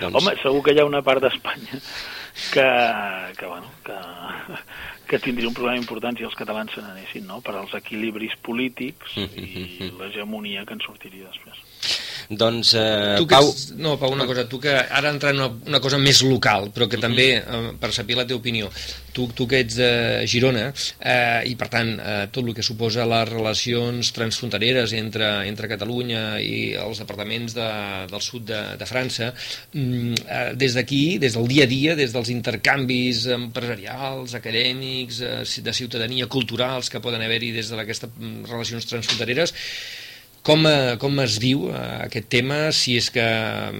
doncs... 0.00 0.18
Home, 0.18 0.34
segur 0.42 0.64
que 0.66 0.74
hi 0.74 0.82
ha 0.82 0.88
una 0.88 1.04
part 1.06 1.22
d'Espanya 1.22 1.78
que, 2.50 2.66
que, 3.38 3.46
bueno, 3.46 3.70
que, 3.86 3.98
que 5.06 5.20
tindria 5.22 5.46
un 5.46 5.54
problema 5.54 5.78
important 5.78 6.18
si 6.18 6.26
els 6.26 6.34
catalans 6.34 6.74
se 6.74 6.82
n'anessin 6.82 7.28
no? 7.30 7.38
per 7.44 7.54
als 7.60 7.76
equilibris 7.78 8.34
polítics 8.42 9.14
mhm, 9.20 9.38
i 9.38 9.62
mhm, 9.62 10.00
l'hegemonia 10.02 10.66
que 10.66 10.74
en 10.74 10.82
sortiria 10.82 11.30
després 11.30 11.93
doncs, 12.28 12.74
eh, 12.78 13.14
tu 13.18 13.26
que 13.26 13.36
Pau... 13.36 13.48
Ets, 13.50 13.72
no, 13.76 13.96
Pau, 14.00 14.12
una 14.12 14.26
cosa, 14.26 14.46
tu 14.48 14.60
que 14.60 14.74
ara 14.74 15.10
entra 15.10 15.30
en 15.30 15.40
una, 15.40 15.50
una 15.66 15.80
cosa 15.80 15.98
més 15.98 16.22
local, 16.22 16.70
però 16.74 16.88
que 16.88 16.96
-huh. 16.98 17.06
també, 17.06 17.28
eh, 17.38 17.72
per 17.80 17.92
saber 17.92 18.16
la 18.16 18.26
teva 18.26 18.40
opinió, 18.40 18.70
tu, 19.12 19.28
tu 19.34 19.46
que 19.46 19.60
ets 19.60 19.76
de 19.78 20.26
Girona, 20.26 20.72
eh, 21.00 21.42
i 21.46 21.54
per 21.56 21.68
tant, 21.68 21.94
eh, 21.98 22.26
tot 22.34 22.44
el 22.44 22.54
que 22.54 22.62
suposa 22.66 23.06
les 23.06 23.28
relacions 23.28 24.12
transfrontereres 24.12 24.92
entre, 24.92 25.46
entre 25.48 25.70
Catalunya 25.70 26.40
i 26.40 26.74
els 26.74 26.98
departaments 26.98 27.54
de, 27.54 27.68
del 28.10 28.20
sud 28.20 28.46
de, 28.50 28.60
de 28.80 28.86
França, 28.86 29.32
mm, 29.72 30.14
eh, 30.26 30.54
des 30.54 30.74
d'aquí, 30.74 31.18
des 31.18 31.34
del 31.38 31.48
dia 31.48 31.64
a 31.64 31.70
dia, 31.70 31.94
des 31.94 32.12
dels 32.12 32.30
intercanvis 32.34 33.26
empresarials, 33.38 34.34
acadèmics, 34.34 35.20
eh, 35.20 35.42
de 35.64 35.72
ciutadania, 35.72 36.26
culturals 36.26 36.90
que 36.90 37.00
poden 37.00 37.22
haver-hi 37.22 37.52
des 37.54 37.70
d'aquestes 37.70 38.10
mm, 38.10 38.48
relacions 38.50 38.86
transfrontereres, 38.90 39.54
com, 40.44 40.66
eh, 40.68 40.96
com 41.00 41.18
es 41.24 41.38
viu 41.42 41.68
eh, 41.70 41.80
aquest 42.04 42.28
tema, 42.32 42.58
si 42.76 42.98
és 43.00 43.08
que 43.14 43.24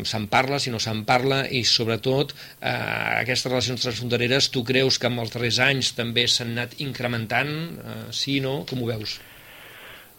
se'n 0.08 0.26
parla, 0.32 0.58
si 0.62 0.72
no 0.72 0.80
se'n 0.82 1.04
parla, 1.08 1.44
i 1.44 1.62
sobretot 1.68 2.32
eh, 2.32 2.72
aquestes 3.20 3.50
relacions 3.52 3.84
transfrontereres, 3.84 4.50
tu 4.54 4.64
creus 4.66 4.98
que 4.98 5.10
en 5.12 5.20
els 5.20 5.34
darrers 5.34 5.60
anys 5.62 5.92
també 5.98 6.26
s'han 6.26 6.56
anat 6.56 6.80
incrementant, 6.84 7.54
eh, 7.76 8.00
sí 8.16 8.40
no? 8.44 8.62
Com 8.70 8.82
ho 8.82 8.90
veus? 8.94 9.18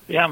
Ja, 0.05 0.27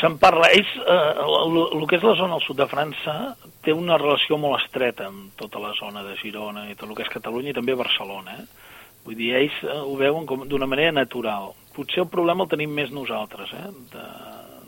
se'n 0.00 0.18
parla. 0.18 0.50
Ells, 0.50 0.70
eh, 0.82 1.14
el 1.22 1.86
que 1.86 2.00
és 2.00 2.06
la 2.06 2.16
zona 2.18 2.40
al 2.40 2.42
sud 2.42 2.58
de 2.58 2.66
França 2.66 3.14
té 3.62 3.70
una 3.70 4.00
relació 4.00 4.38
molt 4.40 4.58
estreta 4.64 5.06
amb 5.06 5.30
tota 5.38 5.62
la 5.62 5.70
zona 5.78 6.02
de 6.02 6.16
Girona 6.18 6.66
i 6.70 6.74
tot 6.74 6.88
el 6.90 6.96
que 6.98 7.06
és 7.06 7.12
Catalunya 7.12 7.52
i 7.52 7.58
també 7.58 7.78
Barcelona. 7.78 8.34
Eh? 8.40 8.72
Vull 9.06 9.18
dir, 9.18 9.30
ells 9.38 9.62
eh, 9.62 9.78
ho 9.78 9.94
veuen 10.00 10.26
d'una 10.50 10.66
manera 10.66 10.94
natural. 10.98 11.52
Potser 11.76 12.02
el 12.02 12.10
problema 12.10 12.42
el 12.42 12.50
tenim 12.50 12.74
més 12.74 12.90
nosaltres, 12.90 13.54
eh? 13.54 13.70
De, 13.94 14.08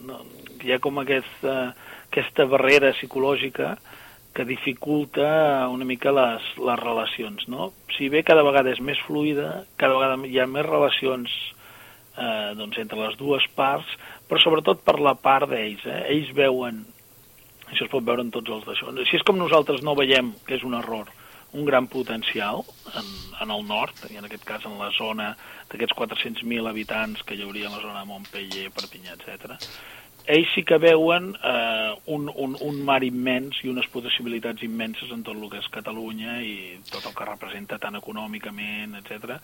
no, 0.07 0.23
hi 0.65 0.73
ha 0.73 0.81
com 0.83 0.99
aquesta, 1.03 1.75
aquesta 2.09 2.49
barrera 2.49 2.95
psicològica 2.97 3.75
que 4.35 4.45
dificulta 4.45 5.69
una 5.71 5.87
mica 5.87 6.11
les, 6.11 6.47
les 6.59 6.79
relacions, 6.81 7.47
no? 7.49 7.71
Si 7.95 8.11
bé 8.11 8.25
cada 8.27 8.43
vegada 8.43 8.73
és 8.75 8.81
més 8.83 8.99
fluida, 9.07 9.63
cada 9.79 9.95
vegada 9.95 10.19
hi 10.27 10.41
ha 10.43 10.49
més 10.51 10.67
relacions 10.67 11.31
eh, 12.19 12.51
doncs, 12.59 12.81
entre 12.83 12.99
les 12.99 13.17
dues 13.21 13.47
parts, 13.55 13.95
però 14.27 14.43
sobretot 14.43 14.83
per 14.83 14.99
la 14.99 15.15
part 15.15 15.47
d'ells. 15.53 15.87
Eh? 15.87 16.01
Ells 16.17 16.35
veuen, 16.35 16.83
això 17.69 17.87
es 17.87 17.93
pot 17.93 18.03
veure 18.03 18.27
en 18.27 18.35
tots 18.35 18.57
els 18.59 18.67
d'això, 18.67 18.91
si 19.05 19.21
és 19.21 19.27
com 19.27 19.39
nosaltres 19.39 19.87
no 19.87 19.95
veiem 19.99 20.35
que 20.49 20.59
és 20.59 20.67
un 20.67 20.75
error, 20.81 21.13
un 21.55 21.63
gran 21.69 21.87
potencial 21.87 22.65
en, 22.99 23.11
en 23.45 23.51
el 23.55 23.63
nord, 23.69 24.01
i 24.11 24.19
en 24.19 24.27
aquest 24.27 24.43
cas 24.49 24.67
en 24.67 24.75
la 24.81 24.91
zona 24.99 25.37
d'aquests 25.71 25.95
400.000 25.95 26.67
habitants 26.67 27.23
que 27.23 27.39
hi 27.39 27.47
hauria 27.47 27.71
en 27.71 27.79
la 27.79 27.85
zona 27.85 28.01
de 28.01 28.11
Montpellier, 28.11 28.73
Perpinyà, 28.75 29.15
etc 29.15 29.55
ells 30.27 30.51
sí 30.55 30.65
que 30.65 30.79
veuen 30.81 31.33
eh, 31.37 31.93
un, 32.07 32.31
un, 32.31 32.57
un 32.61 32.83
mar 32.85 33.03
immens 33.05 33.61
i 33.65 33.71
unes 33.73 33.89
possibilitats 33.93 34.65
immenses 34.65 35.13
en 35.13 35.23
tot 35.27 35.37
el 35.37 35.49
que 35.53 35.61
és 35.61 35.71
Catalunya 35.73 36.41
i 36.43 36.55
tot 36.91 37.05
el 37.05 37.17
que 37.17 37.29
representa 37.29 37.81
tant 37.83 38.01
econòmicament, 38.01 38.97
etc 39.03 39.41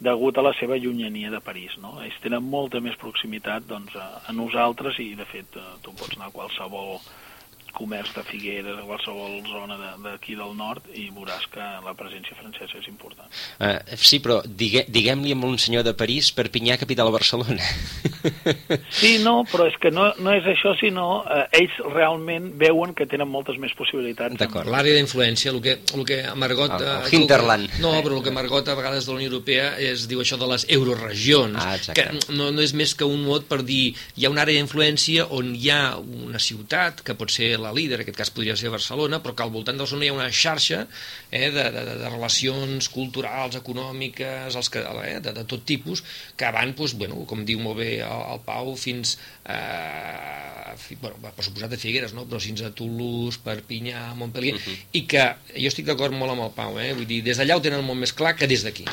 degut 0.00 0.38
a 0.38 0.42
la 0.42 0.52
seva 0.58 0.76
llunyania 0.76 1.30
de 1.30 1.40
París. 1.40 1.76
No? 1.78 2.00
Ells 2.02 2.16
tenen 2.22 2.42
molta 2.42 2.80
més 2.82 2.96
proximitat 3.00 3.66
doncs, 3.68 3.94
a, 3.96 4.24
a 4.26 4.34
nosaltres 4.34 4.98
i, 4.98 5.12
de 5.18 5.26
fet, 5.28 5.54
eh, 5.56 5.76
tu 5.82 5.94
pots 5.94 6.16
anar 6.18 6.32
a 6.32 6.34
qualsevol 6.34 6.98
comerç 7.74 8.14
de 8.16 8.24
Figueres, 8.28 8.78
a 8.78 8.86
qualsevol 8.86 9.40
zona 9.48 9.78
d'aquí 10.04 10.34
de, 10.34 10.40
del 10.42 10.54
nord, 10.58 10.86
i 10.94 11.08
veuràs 11.14 11.46
que 11.52 11.64
la 11.84 11.94
presència 11.98 12.36
francesa 12.38 12.78
és 12.80 12.88
important. 12.90 13.28
Uh, 13.58 13.78
sí, 13.98 14.20
però 14.24 14.40
digue, 14.44 14.84
diguem-li 14.88 15.34
amb 15.34 15.48
un 15.48 15.58
senyor 15.60 15.84
de 15.86 15.94
París, 15.98 16.30
Perpinyà, 16.34 16.78
capital 16.80 17.10
a 17.10 17.16
Barcelona. 17.18 17.62
Sí, 18.94 19.18
no, 19.20 19.42
però 19.50 19.66
és 19.68 19.74
que 19.80 19.90
no, 19.92 20.06
no 20.24 20.32
és 20.32 20.46
això, 20.48 20.70
sinó 20.78 21.06
uh, 21.20 21.42
ells 21.52 21.74
realment 21.92 22.46
veuen 22.60 22.94
que 22.96 23.04
tenen 23.10 23.28
moltes 23.28 23.58
més 23.60 23.74
possibilitats. 23.76 24.38
D'acord. 24.40 24.70
L'àrea 24.70 24.96
d'influència, 24.96 25.52
el 25.52 25.60
que, 25.64 25.74
el 25.96 26.06
que 26.08 26.20
Margot... 26.40 26.72
El, 26.78 26.86
el 26.86 27.04
uh, 27.04 27.10
Hinterland. 27.12 27.76
no, 27.82 27.92
però 28.04 28.16
el 28.16 28.24
que 28.24 28.32
Margot 28.34 28.70
a 28.70 28.76
vegades 28.78 29.04
de 29.04 29.12
la 29.12 29.18
Unió 29.18 29.28
Europea 29.32 29.74
es 29.90 30.06
diu 30.08 30.22
això 30.22 30.38
de 30.40 30.48
les 30.50 30.64
euroregions, 30.72 31.58
ah, 31.60 31.76
que 31.96 32.06
no, 32.32 32.50
no 32.54 32.64
és 32.64 32.72
més 32.76 32.94
que 32.96 33.08
un 33.08 33.26
mot 33.26 33.44
per 33.50 33.60
dir 33.66 33.92
hi 34.16 34.24
ha 34.24 34.32
una 34.32 34.44
àrea 34.46 34.60
d'influència 34.60 35.28
on 35.34 35.52
hi 35.58 35.70
ha 35.74 35.82
una 35.98 36.40
ciutat, 36.40 37.04
que 37.04 37.16
pot 37.18 37.32
ser 37.34 37.54
la 37.64 37.72
líder, 37.76 37.98
en 37.98 38.04
aquest 38.04 38.18
cas 38.20 38.32
podria 38.34 38.56
ser 38.60 38.72
Barcelona, 38.72 39.20
però 39.24 39.34
que 39.36 39.44
al 39.46 39.52
voltant 39.54 39.78
de 39.78 39.84
Barcelona 39.84 40.06
hi 40.06 40.12
ha 40.12 40.16
una 40.18 40.30
xarxa 40.30 40.84
eh, 41.30 41.48
de, 41.54 41.64
de, 41.74 41.84
de 42.02 42.10
relacions 42.12 42.90
culturals, 42.92 43.58
econòmiques, 43.60 44.58
els 44.60 44.70
que, 44.72 44.84
eh, 45.04 45.18
de, 45.24 45.34
de 45.36 45.46
tot 45.50 45.64
tipus, 45.68 46.04
que 46.36 46.52
van, 46.54 46.76
doncs, 46.76 46.96
bueno, 47.00 47.22
com 47.30 47.44
diu 47.48 47.62
molt 47.64 47.80
bé 47.80 47.90
el, 48.04 48.26
el 48.34 48.44
Pau, 48.44 48.74
fins 48.80 49.16
eh, 49.48 50.74
fi, 50.80 50.96
bueno, 51.00 51.18
per 51.24 51.44
suposat 51.44 51.72
de 51.72 51.80
Figueres, 51.80 52.14
no? 52.16 52.26
però 52.28 52.40
fins 52.42 52.62
a 52.64 52.70
Toulouse, 52.76 53.40
Perpinyà, 53.44 54.12
Montpellier, 54.18 54.56
uh. 54.56 54.60
-huh. 54.60 54.78
i 54.92 55.06
que 55.06 55.24
jo 55.54 55.68
estic 55.68 55.86
d'acord 55.86 56.14
molt 56.14 56.32
amb 56.32 56.46
el 56.46 56.54
Pau, 56.54 56.78
eh? 56.78 56.92
vull 56.94 57.06
dir, 57.06 57.22
des 57.22 57.38
d'allà 57.38 57.56
ho 57.56 57.64
tenen 57.64 57.84
molt 57.84 58.00
més 58.00 58.12
clar 58.12 58.36
que 58.36 58.46
des 58.46 58.64
d'aquí. 58.64 58.84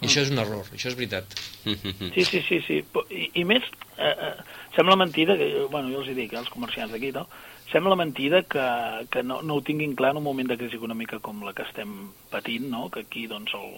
I 0.00 0.06
això 0.08 0.22
és 0.24 0.30
un 0.32 0.40
error, 0.40 0.64
això 0.72 0.88
és 0.88 0.96
veritat. 0.96 1.24
Sí, 1.64 2.24
sí, 2.24 2.40
sí, 2.48 2.60
sí. 2.66 2.76
I, 3.10 3.30
i 3.34 3.44
més, 3.44 3.62
eh, 3.98 4.08
eh, 4.08 4.34
sembla 4.76 4.96
mentida, 4.96 5.36
que, 5.36 5.66
bueno, 5.70 5.90
jo 5.92 6.00
els 6.00 6.08
hi 6.08 6.14
dic, 6.16 6.32
eh, 6.32 6.40
els 6.40 6.48
comerciants 6.48 6.92
d'aquí, 6.92 7.12
no? 7.12 7.26
Sembla 7.70 7.96
mentida 7.96 8.42
que, 8.42 8.66
que 9.12 9.22
no, 9.22 9.40
no 9.46 9.56
ho 9.58 9.62
tinguin 9.62 9.94
clar 9.94 10.10
en 10.12 10.20
un 10.20 10.26
moment 10.26 10.48
de 10.50 10.58
crisi 10.58 10.78
econòmica 10.80 11.20
com 11.22 11.44
la 11.46 11.54
que 11.54 11.66
estem 11.68 11.92
patint, 12.32 12.66
no? 12.70 12.88
que 12.90 13.04
aquí 13.06 13.28
doncs, 13.30 13.54
el, 13.54 13.70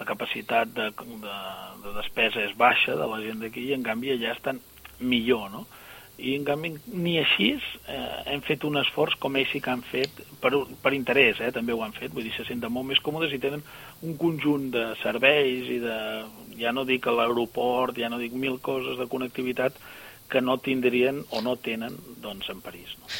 la 0.00 0.08
capacitat 0.08 0.72
de, 0.74 0.88
de, 0.96 1.36
de 1.84 1.94
despesa 2.00 2.42
és 2.42 2.56
baixa 2.58 2.98
de 2.98 3.06
la 3.06 3.20
gent 3.22 3.44
d'aquí 3.44 3.68
i 3.68 3.76
en 3.76 3.86
canvi 3.86 4.16
allà 4.16 4.34
estan 4.34 4.58
millor. 4.98 5.48
No? 5.54 5.66
i 6.22 6.34
en 6.36 6.44
canvi 6.44 6.70
ni 6.92 7.16
així 7.18 7.48
eh, 7.56 8.22
hem 8.30 8.42
fet 8.44 8.64
un 8.68 8.76
esforç 8.80 9.16
com 9.20 9.36
ells 9.38 9.50
sí 9.54 9.60
que 9.64 9.72
han 9.72 9.82
fet 9.86 10.20
per, 10.42 10.52
per 10.82 10.92
interès, 10.94 11.40
eh, 11.40 11.50
també 11.54 11.72
ho 11.74 11.82
han 11.82 11.94
fet 11.96 12.12
vull 12.12 12.26
dir, 12.26 12.34
se 12.36 12.44
senten 12.46 12.72
molt 12.72 12.90
més 12.90 13.00
còmodes 13.02 13.32
i 13.32 13.40
tenen 13.42 13.64
un 14.06 14.14
conjunt 14.20 14.68
de 14.74 14.84
serveis 15.02 15.70
i 15.72 15.80
de, 15.82 15.96
ja 16.60 16.74
no 16.76 16.84
dic 16.88 17.08
a 17.08 17.16
l'aeroport, 17.16 17.98
ja 17.98 18.12
no 18.12 18.20
dic 18.20 18.36
mil 18.36 18.60
coses 18.62 19.00
de 19.00 19.08
connectivitat 19.10 19.78
que 20.32 20.40
no 20.40 20.56
tindrien 20.64 21.22
o 21.30 21.44
no 21.44 21.58
tenen 21.60 21.98
doncs, 22.24 22.48
en 22.48 22.64
París. 22.64 22.96
No? 22.98 23.10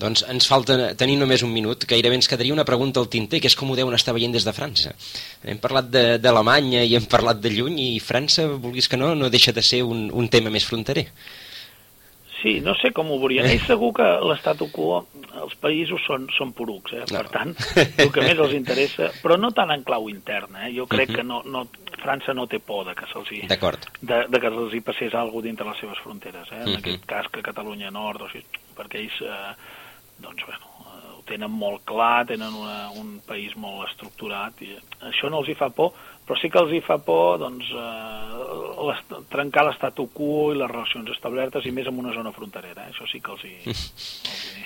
Doncs 0.00 0.22
ens 0.32 0.46
falta 0.48 0.94
tenir 0.98 1.18
només 1.20 1.42
un 1.44 1.52
minut, 1.52 1.84
gairebé 1.88 2.16
ens 2.16 2.28
quedaria 2.30 2.54
una 2.54 2.64
pregunta 2.64 3.00
al 3.02 3.10
tinter, 3.12 3.42
que 3.42 3.50
és 3.50 3.56
com 3.58 3.70
ho 3.70 3.76
deuen 3.76 3.94
estar 3.98 4.14
veient 4.16 4.32
des 4.32 4.46
de 4.46 4.54
França. 4.56 4.94
Hem 5.44 5.60
parlat 5.62 5.90
d'Alemanya 6.22 6.86
i 6.88 6.96
hem 6.96 7.06
parlat 7.12 7.42
de 7.44 7.52
lluny 7.52 7.78
i 7.82 8.00
França, 8.00 8.46
vulguis 8.54 8.88
que 8.88 9.00
no, 9.00 9.12
no 9.18 9.30
deixa 9.30 9.52
de 9.52 9.62
ser 9.62 9.82
un, 9.84 10.06
un 10.08 10.30
tema 10.32 10.50
més 10.54 10.66
fronterer. 10.68 11.10
Sí, 12.42 12.60
no 12.60 12.74
sé 12.74 12.90
com 12.90 13.10
ho 13.14 13.18
veurien. 13.22 13.46
Ells 13.46 13.68
segur 13.70 13.92
que 13.94 14.06
l'estatu 14.26 14.66
quo, 14.74 15.04
els 15.44 15.54
països 15.62 16.02
són, 16.06 16.26
són 16.34 16.50
porucs, 16.58 16.96
eh? 16.98 17.04
per 17.06 17.24
no. 17.28 17.30
tant, 17.30 17.52
el 18.02 18.10
que 18.14 18.24
més 18.24 18.40
els 18.42 18.56
interessa, 18.56 19.12
però 19.22 19.38
no 19.38 19.52
tant 19.54 19.70
en 19.70 19.84
clau 19.86 20.08
interna, 20.10 20.66
eh? 20.66 20.72
jo 20.74 20.88
crec 20.90 21.10
uh 21.10 21.12
-huh. 21.12 21.16
que 21.20 21.24
no, 21.28 21.42
no, 21.46 21.66
França 22.02 22.34
no 22.34 22.46
té 22.46 22.58
por 22.58 22.84
de 22.86 22.94
que 22.98 23.06
se'ls 23.06 23.30
hi, 23.30 23.46
de, 23.46 24.18
de 24.28 24.40
que 24.40 24.50
se'ls 24.50 24.74
hi 24.74 24.80
passés 24.80 25.14
alguna 25.14 25.32
cosa 25.32 25.46
dintre 25.46 25.68
les 25.68 25.78
seves 25.78 25.98
fronteres, 25.98 26.52
eh? 26.52 26.56
en 26.56 26.68
uh 26.68 26.74
-huh. 26.74 26.78
aquest 26.78 27.06
cas 27.06 27.28
que 27.28 27.42
Catalunya 27.42 27.90
Nord, 27.90 28.22
o 28.22 28.28
sigui, 28.28 28.44
perquè 28.76 28.98
ells, 28.98 29.20
eh, 29.22 29.54
doncs, 30.18 30.42
bueno, 30.46 30.66
eh, 30.66 30.71
ho 31.22 31.28
tenen 31.28 31.50
molt 31.50 31.84
clar, 31.86 32.26
tenen 32.26 32.54
una, 32.58 32.90
un 32.98 33.20
país 33.26 33.54
molt 33.56 33.86
estructurat, 33.88 34.62
i 34.66 34.74
això 35.08 35.30
no 35.30 35.40
els 35.42 35.52
hi 35.52 35.56
fa 35.58 35.70
por, 35.74 35.94
però 36.26 36.38
sí 36.38 36.50
que 36.50 36.60
els 36.60 36.72
hi 36.74 36.80
fa 36.84 36.98
por 37.02 37.38
doncs, 37.42 37.70
eh, 37.70 38.42
les, 38.88 39.02
trencar 39.30 39.66
l'estatu 39.66 40.08
quo 40.14 40.52
i 40.52 40.58
les 40.58 40.70
relacions 40.70 41.10
establertes 41.14 41.66
i 41.66 41.74
més 41.74 41.90
en 41.90 41.98
una 41.98 42.14
zona 42.14 42.34
fronterera. 42.34 42.86
Eh? 42.86 42.94
Això 42.94 43.08
sí 43.10 43.22
que 43.22 43.34
els 43.34 43.44
hi, 43.46 43.54
els 43.70 44.44
hi, 44.50 44.64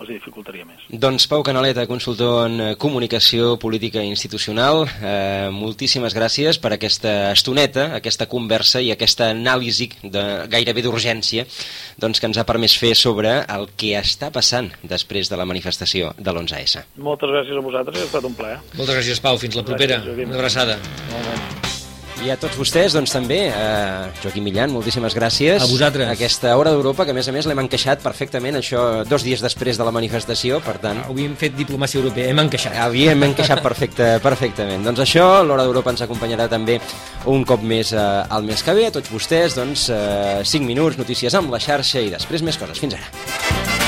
els 0.00 0.10
dificultaria 0.10 0.66
més. 0.66 0.82
Doncs 0.90 1.26
Pau 1.30 1.44
Canaleta, 1.46 1.86
consultor 1.90 2.48
en 2.48 2.74
comunicació 2.80 3.54
política 3.62 4.02
institucional, 4.04 4.84
eh, 5.00 5.50
moltíssimes 5.54 6.16
gràcies 6.16 6.58
per 6.60 6.74
aquesta 6.74 7.32
estoneta, 7.32 7.90
aquesta 8.00 8.26
conversa 8.30 8.82
i 8.82 8.90
aquesta 8.94 9.30
anàlisi 9.34 9.90
de, 10.02 10.24
gairebé 10.50 10.82
d'urgència 10.82 11.46
doncs, 12.00 12.20
que 12.20 12.30
ens 12.30 12.38
ha 12.38 12.46
permès 12.48 12.76
fer 12.78 12.94
sobre 12.98 13.36
el 13.44 13.68
que 13.76 13.94
està 13.98 14.30
passant 14.34 14.70
després 14.82 15.30
de 15.30 15.38
la 15.40 15.46
manifestació 15.48 16.14
de 16.18 16.30
l'11S. 16.30 16.86
Moltes 16.96 17.30
gràcies 17.30 17.58
a 17.58 17.64
vosaltres, 17.64 18.00
ha 18.00 18.10
estat 18.10 18.24
un 18.24 18.34
plaer. 18.34 18.58
Moltes 18.74 18.96
gràcies, 18.96 19.22
Pau. 19.22 19.38
Fins 19.38 19.56
la 19.56 19.66
propera. 19.66 20.00
Gràcies, 20.02 20.26
Una 20.28 20.42
abraçada. 20.42 20.80
Molt 21.12 21.63
i 22.24 22.30
a 22.32 22.36
tots 22.40 22.56
vostès, 22.56 22.94
doncs 22.96 23.12
també, 23.12 23.40
eh, 23.52 24.12
Joaquim 24.22 24.44
Millan, 24.46 24.72
moltíssimes 24.72 25.14
gràcies. 25.16 25.60
A 25.60 25.68
vosaltres. 25.68 26.08
Aquesta 26.08 26.56
hora 26.56 26.70
d'Europa, 26.72 27.04
que 27.04 27.12
a 27.12 27.14
més 27.14 27.28
a 27.28 27.32
més 27.32 27.46
l'hem 27.46 27.60
encaixat 27.60 28.00
perfectament, 28.02 28.56
això 28.56 29.04
dos 29.04 29.22
dies 29.22 29.42
després 29.44 29.76
de 29.76 29.84
la 29.84 29.92
manifestació, 29.92 30.60
per 30.64 30.78
tant... 30.80 31.02
Havíem 31.04 31.36
fet 31.36 31.56
diplomàcia 31.58 32.00
europea, 32.00 32.30
hem 32.32 32.40
encaixat. 32.46 32.76
Havíem 32.86 33.28
encaixat 33.28 33.62
perfecte, 33.62 34.08
perfectament. 34.24 34.84
Doncs 34.88 35.04
això, 35.04 35.44
l'hora 35.44 35.68
d'Europa 35.68 35.92
ens 35.92 36.04
acompanyarà 36.06 36.48
també 36.48 36.80
un 37.26 37.44
cop 37.44 37.62
més 37.62 37.92
eh, 37.92 38.00
al 38.30 38.48
mes 38.48 38.64
que 38.64 38.74
ve. 38.74 38.88
A 38.88 38.96
tots 38.96 39.12
vostès, 39.12 39.58
doncs, 39.60 39.90
eh, 39.92 40.40
5 40.44 40.64
minuts, 40.64 41.00
notícies 41.00 41.34
amb 41.34 41.52
la 41.52 41.60
xarxa 41.60 42.00
i 42.00 42.12
després 42.14 42.42
més 42.46 42.56
coses. 42.56 42.80
Fins 42.80 42.96
ara. 42.96 43.83